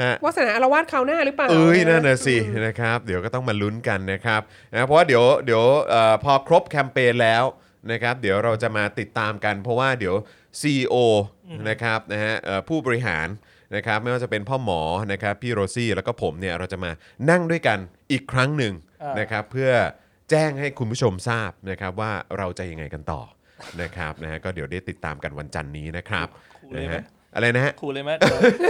[0.00, 2.36] ฮะวาสนาอารวาสคราวหน้าหรือเปล่าเอ้ยนั่นน่ะสิ
[2.66, 4.40] นะครับ เดี๋ยวก็ต้องมาลุ้นกันนะครับ
[4.72, 7.44] นะเพราะว่าเดี๋ยวเดี๋ยวเอ่อพอครบแคมเปญแล้ว
[7.92, 10.14] นะครับ เดี๋ยวเราจะมาติดตามกัน เพราะว่าเดี๋ยว
[10.60, 10.94] CEO
[11.68, 13.28] นะครับนะฮะเอ่อผู้บริหาร
[13.76, 14.80] นะครับไม่ว่าจะเป็นพ่อหมอ
[15.12, 16.90] นะครับพี่โรซี่แล้วก็ผมเนี่ยเราจะมา
[17.30, 17.78] นั่งด้วยกัน
[18.12, 19.70] อีกครั้งหนึ่งอ่า นนะครับเพื่อ
[20.30, 23.20] แจ้งให้คุณผู้ชมทราบนะครับว่าเราจะยังไงกันต่อ
[23.82, 27.04] นะครับนะฮะก็เดี๋ยวได้ติดตามกันวันจันทร์นี้นะครับคูเลยนะไหม ฮะ
[27.34, 28.10] อะไรนะฮะคูเลยไหม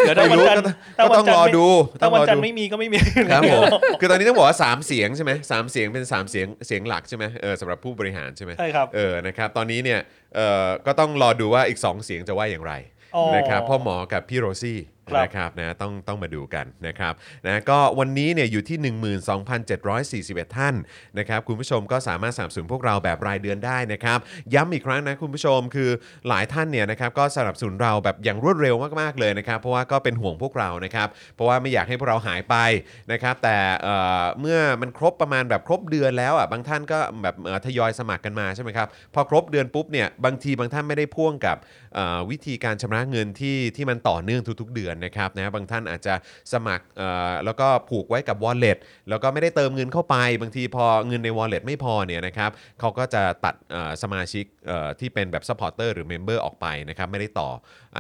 [0.01, 0.65] เดี๋ยวถ้าไม่วันรู้จันทร์
[0.99, 1.69] ก็ต้องถ้าวันจันทก็ต้องรอไม่ดู
[2.01, 2.99] ถ้าวันต้องรอดูจันทร์ไม่มีก็ไม่มี
[3.33, 3.63] ครับผม
[4.01, 10.01] คือตอนนี้ต้องบอกว่า 3 เสียงใช่ไหมสามเสียงเป็น 3 เสียงเสียงหลักใช่ไหมเออสำหรับผู้บริหารใช่ไหมใช่ครับ เออนะครับตอนนี้เนี่ย
[10.35, 12.73] เออก็ต้องรอดูว่าอีก 2 เสียงจะว่าอย่างไร
[13.17, 17.13] อ๋อ นะครับพ่อหมอกับพี่โรซี่ครับ นะครับนะต้องต้องมาดูกันนะครับ
[17.47, 18.79] นะก็วันนี้เนี่ยอยู่ที่
[20.47, 20.75] 12,741 ท่าน
[21.19, 24.19] นะครับคุณผู้ชมก็สามารถสนับสนุนพวกเราแบบรายเดือนได้นะครับ
[24.55, 25.91] ย้ำอีกครั้งนะคุณผู้ชมคือ
[26.29, 32.57] หลายท่านเนี่ยนะครับก็สนับสนุนเราแบบอย่างรวดเร็วมากๆเลยนะครับเพราะว่าก็เป็นห่วงพวกเรานะครับเพราะว่าไม่อยากให้พวกเราหายไป
[33.13, 33.57] นะครับแต่
[34.41, 37.35] เมื่อมันครบประมาณแบบครบเดือนแล้วอะบางท่านก็แบบ
[37.67, 41.57] ทยอยสมัครกันมาใช่ไหมครับพอครบเดือนปุ๊บเนี่ยบางทีบางท่านไม่ได้พ่วงกับ
[42.31, 46.15] วิธีการชำระเงินที่ที่มันต่อเนื่องทุกๆ เดือนนะครับนะบางท่านอาจจะ
[46.53, 46.85] สมัคร
[47.45, 48.79] แล้วก็ผูกไว้กับ wallet
[49.11, 52.51] แล้วก็ไม่ได้เติมเงินเข้าไป บางทีพอเงินใน wallet ไม่พอเนี่ยนะครับ
[52.81, 53.55] เขาก็จะตัด
[54.03, 54.45] สมาชิก
[55.01, 57.51] ที่เป็นแบบ supporter หรือ member ออกไปนะครับไม่ได้ต่อ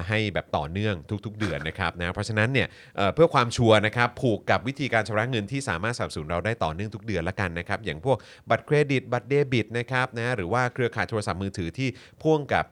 [0.08, 0.94] ให้แบบต่อเนื่อง
[1.26, 8.18] ทุก ๆ เดือนนะครับนะเพราะฉะนั้นเนี่ยเเพื่อความชัวร์นะครับผูกกับวิธีการชำระเงินที่สามารถสนับสนุนเราได้ต่อเนื่องทุกเดือนละกันนะครับอย่างพวก
[8.50, 11.88] บัตรเครดิตบัตรเดบิตนะครับนะหรือว่าเครือข่ายโทรศัพท์มือถือที่
[12.22, 12.64] พ่วงกับ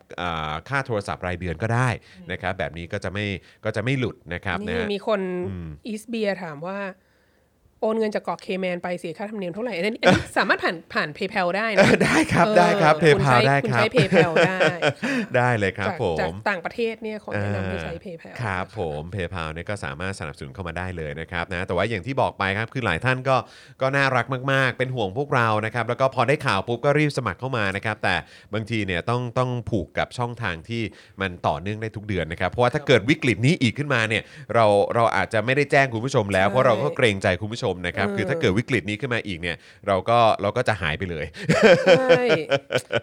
[0.69, 1.89] ค่าโทรศัพท์รายเดือนก็ได้
[2.33, 3.27] นะครับแบบนี้ก็จะไม่
[3.65, 5.21] ก็จะไม่หลุดนะครับนะนี่ฮะมีคน
[5.87, 6.79] อีสเบียถามว่า
[7.83, 14.59] โอนเงินจากเกาะเคแมนไปเสียค่าธรรมเนียมเท่าไหร่อันนี้อันนี้สามารถผ่านผ่าน PayPal ได้เอนะอได้ครับออได้ครับเพคุณย์พาใช้ได้คุณครับใช้ PayPal ได้
[15.37, 23.37] ได้เลยครับจากผมจากต่างประเทศเนี่ยขอแนะนำให้ใช้ PayPal ครับผมเพย์พาเนี่ยก็สามารถสนับสนุนเข้ามาได้เลยนะครับนะแต่ว่าอย่างที่บอกไปครับคือหลายท่านก็
[23.83, 28.15] ก็น่ารักมาก ๆ เป็นห่วงพวกเรานะครับแล้วก็พอได้ข่าวปุ๊บก็รีบสมัครเข้ามานะครับแต่
[28.55, 30.83] บางทีเนี่ยต้องต้องผูกกับช่องทางที่
[31.21, 34.23] มันต่อเนื่องได้ทุกเดือนนะครับเพราะว่าถ้าเกิดวิกฤตนี้อีกขึ้นมาเนี่ย
[34.55, 41.27] เราเราอาจจะไม่ได้แจ้งคุณผู้ชมแล้วเพราะเราก็เกรงใจคุณผู้ชมนะครับ คือถ้าเกิดวิกฤตนี้ขึ้นมาอีกเนี่ย เราก็เราก็จะหายไปเลย
[41.99, 42.23] ใช่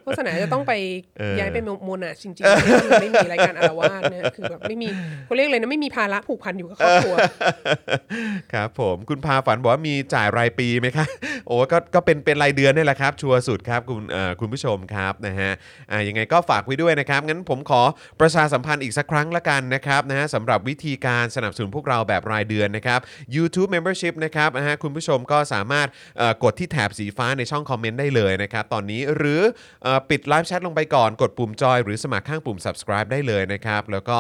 [0.04, 0.74] โฆษณาจะต้องไป
[1.20, 4.88] เออย้ายไปโมนาจริงๆที่มันไม่มีรายการอารวาสเนี่ยคือแบบไม่มี
[5.26, 7.16] เขาเรียกเลยนะไม่มีภาระผูกพันอยู่กับครอบครัว
[8.54, 11.08] ครับผมคุณพาฝันบอกว่ามีจ่ายรายปีไหมครับ
[11.48, 15.52] โอ้ก็ก็เป็นเป็นรายเดือนนี่แหละครับ ชัวร์สุดครับคุณเอ่อคุณผู้ชมครับนะฮะ
[15.92, 17.82] อ่ายังไงก็ฝากไว้ด้วยนะครับ งั้นผมขอ
[18.20, 23.00] ประชาสัมพันธ์อีกสักครั้งละกันนะครับนะฮะสำหรับวิธีการสนับสนุนพวกเราแบบรายเดือนนะครับ
[23.36, 25.88] YouTube Membership นะครับนะฮะคุณผู้ชมก็สามารถ
[26.44, 29.42] กดที่แถบสีฟ้าในช่องคอมเมนต์ได้เลยนะครับตอนนี้หรือ
[29.86, 34.18] อปิดไลฟ์แชทลงไปก่อนกดปุ่มจอยหรือสมัครข้างปุ่ม subscribe ได้เลยนะครับแล้วก็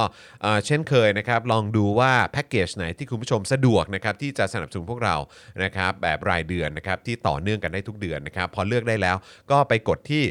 [0.66, 5.16] เช่นเคยนะครับลองดูว่าแพ็กเกจไหนที่คุณผู้ชมสะดวกนะครับที่จะสนับสนุนพวกเรา
[5.64, 9.16] นะครับแบบรายเดือนนะครับที่ต่อเนื่องกันได้ทุกเดือนนะครับพอเลือกได้แล้ว
[9.52, 10.24] ก็ไปกดที่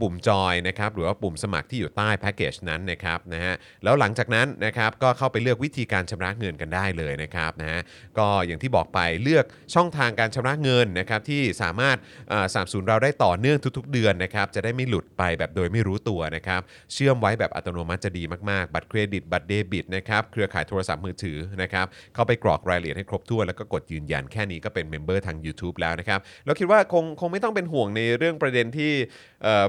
[0.00, 3.54] ปุ่มจอยนะครับหรือว่าปุ่มสมัครที่อยู่ใต้แพ็กเกจนั้นนะครับนะฮะ
[3.84, 7.80] แล้วหลังจากนั้นนะครับก็เข้าไปเลือกวิธีการชำระเงินกันได้เลยนะครับนะฮะ
[8.18, 11.96] ก็อย่างที่บอกไปเลือกช่องทางการชำระเงินนะครับที่สามารถ
[12.52, 16.60] สนับสนุนเราได้ต่อเนื่องทุก ๆ เดือนนะครับจะได้ไม่หลุดไปแบบโดยไม่รู้ตัวนะครับ
[16.92, 28.92] เชื่อมไว้แบบอัตโนมัติจะดีมากๆ บัตรเครดิต บัตรเดบิตนะครับเครือข่ายโทรศัพท์มือถือนะครับเข้าไปกรอกรายละเอียดให้ครบถ้วนแล้วก็กดยืนยันแค่นี้ก็เป็น member ทาง YouTube แล้วนะครับแล้วคิดว่าคงคงไม่ต้องเป็นห่วงในเรื่องประเด็นที่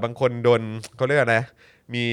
[0.03, 0.61] บางคนโดน
[0.97, 1.37] เขาเรียกอะไร
[1.95, 2.05] มี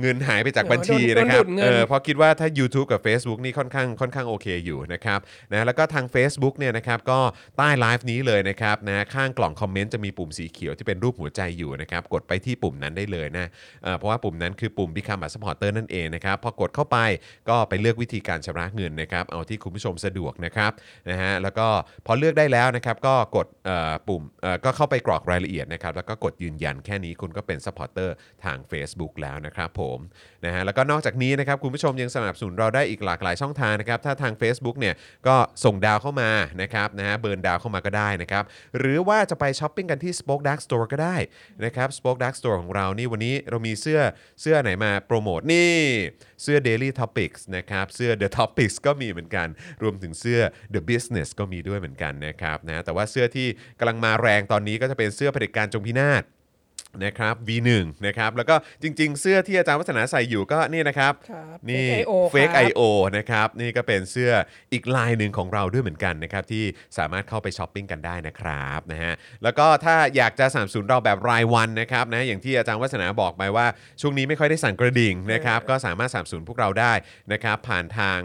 [0.00, 5.20] เงินหายไปจากบัญชีโดนนะครับโดนดูดเงินเออเพราะคิดว่าถ้า YouTube กับ Facebook นี่ค่อนข้างค่อนข้างโอเคอยู่นะครับ
[5.52, 7.20] นะแล้วก็ทาง Facebook เนี่ยนะครับก็
[7.56, 13.46] ใต้ไลฟ์นี้เลยนะครับนะข้างกล่องคอมเมนต์จะมีปุ่มสีเขียวที่เป็นรูปหัวใจอยู่นะครับกดไปที่ปุ่มนั้นได้เลยนะ
[13.82, 16.98] เอ่อเพราะว่าปุ่มนั้นคือปุ่ม Become a supporter นั่นเองนะครับพอกดเข้าไป
[17.48, 20.72] ก็ไปเลือกวิธีการชำระเงินนะครับเอาที่คุณผู้ชมสะดวกนะครับ
[21.10, 21.66] นะฮะแล้วก็
[22.06, 28.10] พอเลือกได้แล้วนะครับก็กดเอ่อปุ่มเอ่อก็เข้าไปกรอกรายละเอียดนะครับแล้วก็กดยืนยันแค่นี้คุณก็เป็น supporter
[28.44, 29.98] ทาง Facebook แล้วนะครับผม
[30.44, 34.94] นะฮะแล้วก็นอกจากนี้นะครับคุณผู้ชมยังสนับสนุนเราได้อีกหลากหลายช่องทางนะครับถ้าทาง Facebook เนี่ย
[35.26, 36.30] ก็ส่งดาวเข้ามา
[36.62, 38.44] นะครับนะฮะเบิร์นดาวเข้ามาก็ได้นะครับ
[38.78, 41.16] หรือว่าจะไปช้อปปิ้งกันที่ Spoke Dark Store ก็ได้
[41.64, 44.00] นะครับ Spoke Dark Store ของเรานี่วันนี้เรามีเสื้อ
[44.40, 45.74] เสื้อไหนมาโปรโมทนี่
[46.42, 49.48] เสื้อ Daily Topics นะครับเสื้อ The Topics ก็มีเหมือนกัน
[49.82, 50.40] รวมถึงเสื้อ
[50.74, 53.46] The Business ก็มีด้วยเหมือนกันนะครับนะแต่ว่าเสื้อที่
[53.78, 56.24] กำลังมาแรงตอนนี้ก็จะเป็นเสื้อเผด็จการจงพินาศ
[57.04, 61.86] นะครับ V1 นะครับแล้วก็จริง ๆ เสื้อที่อาจารย์วัฒนาใส่อยู่ก็นี่นะครับครับนี่
[62.34, 62.80] Fake Fake IO ครับ IO
[63.16, 64.32] นะครับนี่ก็เป็นเสื้อ
[64.72, 66.64] อีกลายหนึ่งของเราด้วยเหมือนกันนะครับที่
[66.98, 69.12] สามารถเข้าไปช้อปปิ้งกันได้นะครับนะฮะ
[69.42, 73.66] แล้วก็ถ้าอยากจะสนับสนุนเราแบบรายวันนะครับนะอย่างที่อาจารย์วัฒนาบอกไปว่า
[74.00, 76.92] ช่วงนี้ไม่ค่อยได้สั่นกระดิ่งนะครับก็สามารถสนับสนุนพวกเราได้
[77.32, 78.18] นะครับผ่านทาง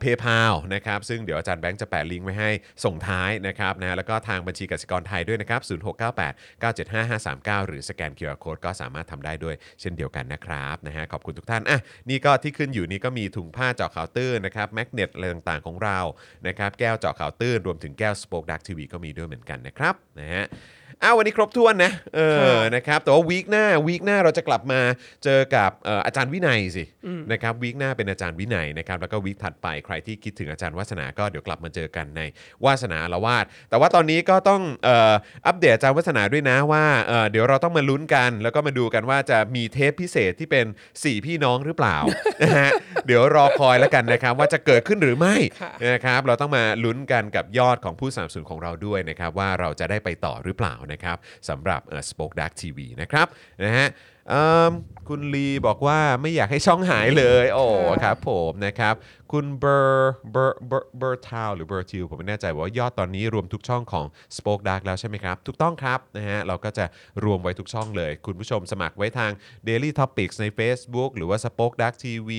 [0.00, 0.40] เพย์พา
[0.74, 2.50] นะครับซึ่งเดี๋ยวอาจารย์แบงค์จะแปะลิงก์ไว้ให้
[2.84, 5.60] ส่งท้ายนะครับนะแล้วก็ทางบัญชีกสิกรไทยด้วยนะครับ
[5.96, 11.78] 0698 975 539หรือสแกน QR Code ก็สามารถทำได้ด้วยเช่นเดียวกันนะครับนะฮะขอบคุณทุกท่านอะ
[12.10, 15.98] นี่ก็ที่ขึ้นอยู่นี่ก็มีถุงผ้าเจาะข่าวตื้นนะครับแมกเนตอะไรต่างๆของเรา
[16.46, 20.44] นะครับแก้วเจาะข่าวตื้นรวมถึงแก้ว Spoke Dark TV ก็มีด้วยเหมือนกันนะครับนะฮะ
[21.02, 22.20] อ้าววันนี้ครบถ้วนนะเอ
[22.58, 24.80] อนะครับแต่ว่า week หน้า week หน้าเราจะกลับมา
[25.24, 26.84] เจอกับเอ่ออาจารย์วินัยสิ
[27.32, 32.22] นะครับ week หน้าเป็นอาจารย์วินัยนะครับแล้วก็ week ถัดไปใครที่คิดถึงอาจารย์วัฒนาก็เดี๋ยวกลับมาเจอกันใน
[32.64, 35.14] วาสนาละวาดแต่ว่าตอนนี้ก็ต้องเอ่อ
[35.46, 41.96] อัปเดตอาจารย์วัฒนาด้วยนะว่าเอ่อเดี๋ยวเราต้องมาลุ้นกัน แล้วก็มาดูกันว่าจะมีเทปพิเศษที่เป็น 4 พี่น้องหรือเปล่า
[42.42, 42.70] นะฮะ
[43.06, 51.16] เดี๋ยวรอคอยแล้วกันนะครับว่าจะเกิดขึ้นหรือไม่ค่ะนะครับเราต้องมาลุ้นกันกับยอดของผู้สนับสนุนของเราด้วยนะครับว่าเราจะได้ไปต่อหรือเปล่านะครับ
[51.48, 53.26] สำหรับ Spoke Dark TV นะครับ
[53.64, 53.88] นะฮะ
[54.30, 54.72] เอิ่ม
[55.08, 57.64] คุณลีบอกว่าไม่อยากให้ช่องหายเลย โอ้
[58.04, 58.94] ครับผมนะครับ
[59.32, 64.06] คุณเบอร์เบอร์เบอร์เบอร์ทาวหรือเบอร์ทิวผมไม่แน่ใจว่ายอดตอนนี้รวมทุกช่องของ
[64.36, 66.84] Spoke Dark แล้วใช่ไหมครับ ถูกต้องครับนะฮะเราก็จะ
[67.24, 69.32] รวมไว้ทุกช่องเลย คุณผู้ชมสมัครไว้ทาง
[69.68, 72.30] Daily Topics ใน Facebook หรือว่า Spoke Dark TV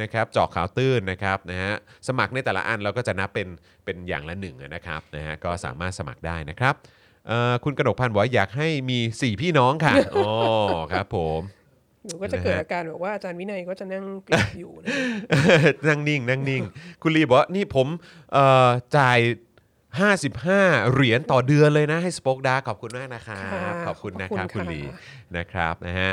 [0.00, 1.74] นะครับเจาะข่าวตื้นนะครับนะฮะ
[2.08, 3.48] สมัครในแต่ละอันเราก็จะนับเป็น
[3.84, 6.99] เป็นอย่างละหนึ่งนะครับนะฮะก็สามารถสมัครได้นะครับเอ่อ
[7.64, 10.30] คุณกนกพันธ์บอกว่าอยากให้มี 4 พี่น้องค่ะอ๋อ
[10.92, 11.40] ครับผม
[12.06, 14.88] หนูก็จะเกิดนะฮะอาการแบบว่าอาจารย์วินัยก็จะนั่งกรีดอยู่นะ
[15.88, 16.62] นั่งนิ่งนั่งนิ่ง
[17.02, 17.86] คุณลีบอกว่านี่ผม
[18.32, 19.18] เอ่อจ่าย
[20.06, 24.82] 55 เหรียญต่อเดือนเลยนะให้สป็อคดาขอบคุณมากนะครับค่ะขอบคุณนะครับขอบคุคุณณค่ะลี
[25.36, 26.10] นะครับนะฮะ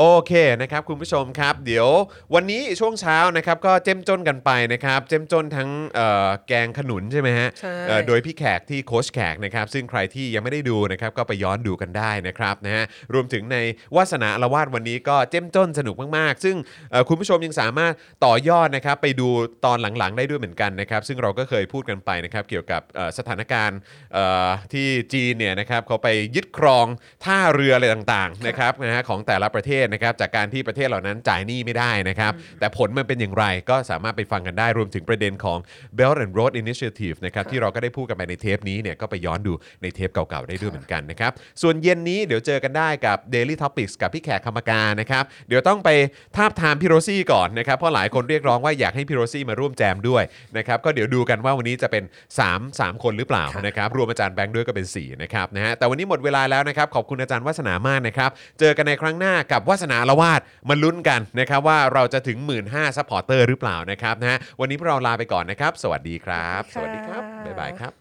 [0.00, 1.88] โอเคนะครับคุณผู้ชมครับ เดี๋ยว
[2.34, 12.84] วันนี้ช่วงเช้านะครับก็เจ้มจนกันไปนะครับ เจ้มจนทั้งเอ่อแกงขนุนใช่ไหมฮะใช่ เอ่อโดยพี่แขกที่โค้ชแขกนะครับ ซึ่งใครที่ยังไม่ได้ดูนะครับก็ไปย้อนดูกันได้นะครับนะฮะ
[13.14, 13.56] รวมถึงใน
[13.96, 16.56] วาสนาละวาดวันนี้ก็เจ้มจนสนุกมากๆ ซึ่ง
[16.90, 17.92] เอ่อคุณผู้ชมยังสามารถ
[18.24, 19.28] ต่อยอดนะครับไปดู
[19.64, 23.78] ตอนหลังๆได้ด้วยเหมือนกันนะครับ ซึ่งเราก็เคยพูดกันไปนะครับเกี่ยวกับเอ่อสถานการณ์
[24.14, 26.86] เอ่อที่จีนเนี่ยนะครับเขาไปยึดครอง
[27.24, 35.58] ท่าเรืออะไรต่างๆนะครับนะฮะของแต่ละประเทศนะครับจากการที่ประเทศเหล่านั้นจ่ายหนี้ไม่ได้นะครับ แต่ผลมันเป็นอย่างไรก็สามารถไปฟังกันได้รวมถึงประเด็นของ
[35.98, 39.52] Belt and Road Initiative นะครับที่เราก็ได้พูดกันไปในเทปนี้เนี่ยก็ไปย้อนดู
[39.82, 41.32] ในเทปเก่าๆได้ด้วยเหมือนกันนะครับ
[41.62, 45.90] ส่วนเย็นนี้เดี๋ยวเจอกันได้กับ Daily Topics กับพี่แขกคำปากานะครับเดี๋ยวต้องไป
[46.36, 50.22] ทาบทามพี่โรซี่ก่อนนะครับเพราะหลายคนเรียกร้องว่าอยากให้พี่โรซี่มาร่วมแจมด้วย
[50.56, 52.04] นะครับก็เดี๋ยวดูกันว่าวันนี้จะเป็น
[52.42, 62.64] 3 3 คนหรือเปล่านะครับรวมอาจารย์แบงค์ด้วยก็เป็น4นะครับนะฮะแต่วันนี้หมดเวลาแล้วนะครับขอบคุณอาจารย์วัฒนามากนะครับเจอกันในครั้งหน้ากับวาสนาละวาดมาลุ้นกันนะครับว่าเราจะถึง 1 หมื่น
[62.96, 67.92] supporter หรือเปล่านะครับนะฮะวันนี้พวกเราลาไปก่อนนะครับ สวัสดีครับ สวัสดีครับ บ๊ายบายครับ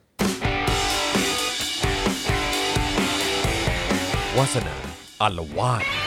[4.38, 4.76] วาสนา
[5.22, 6.07] อารวาด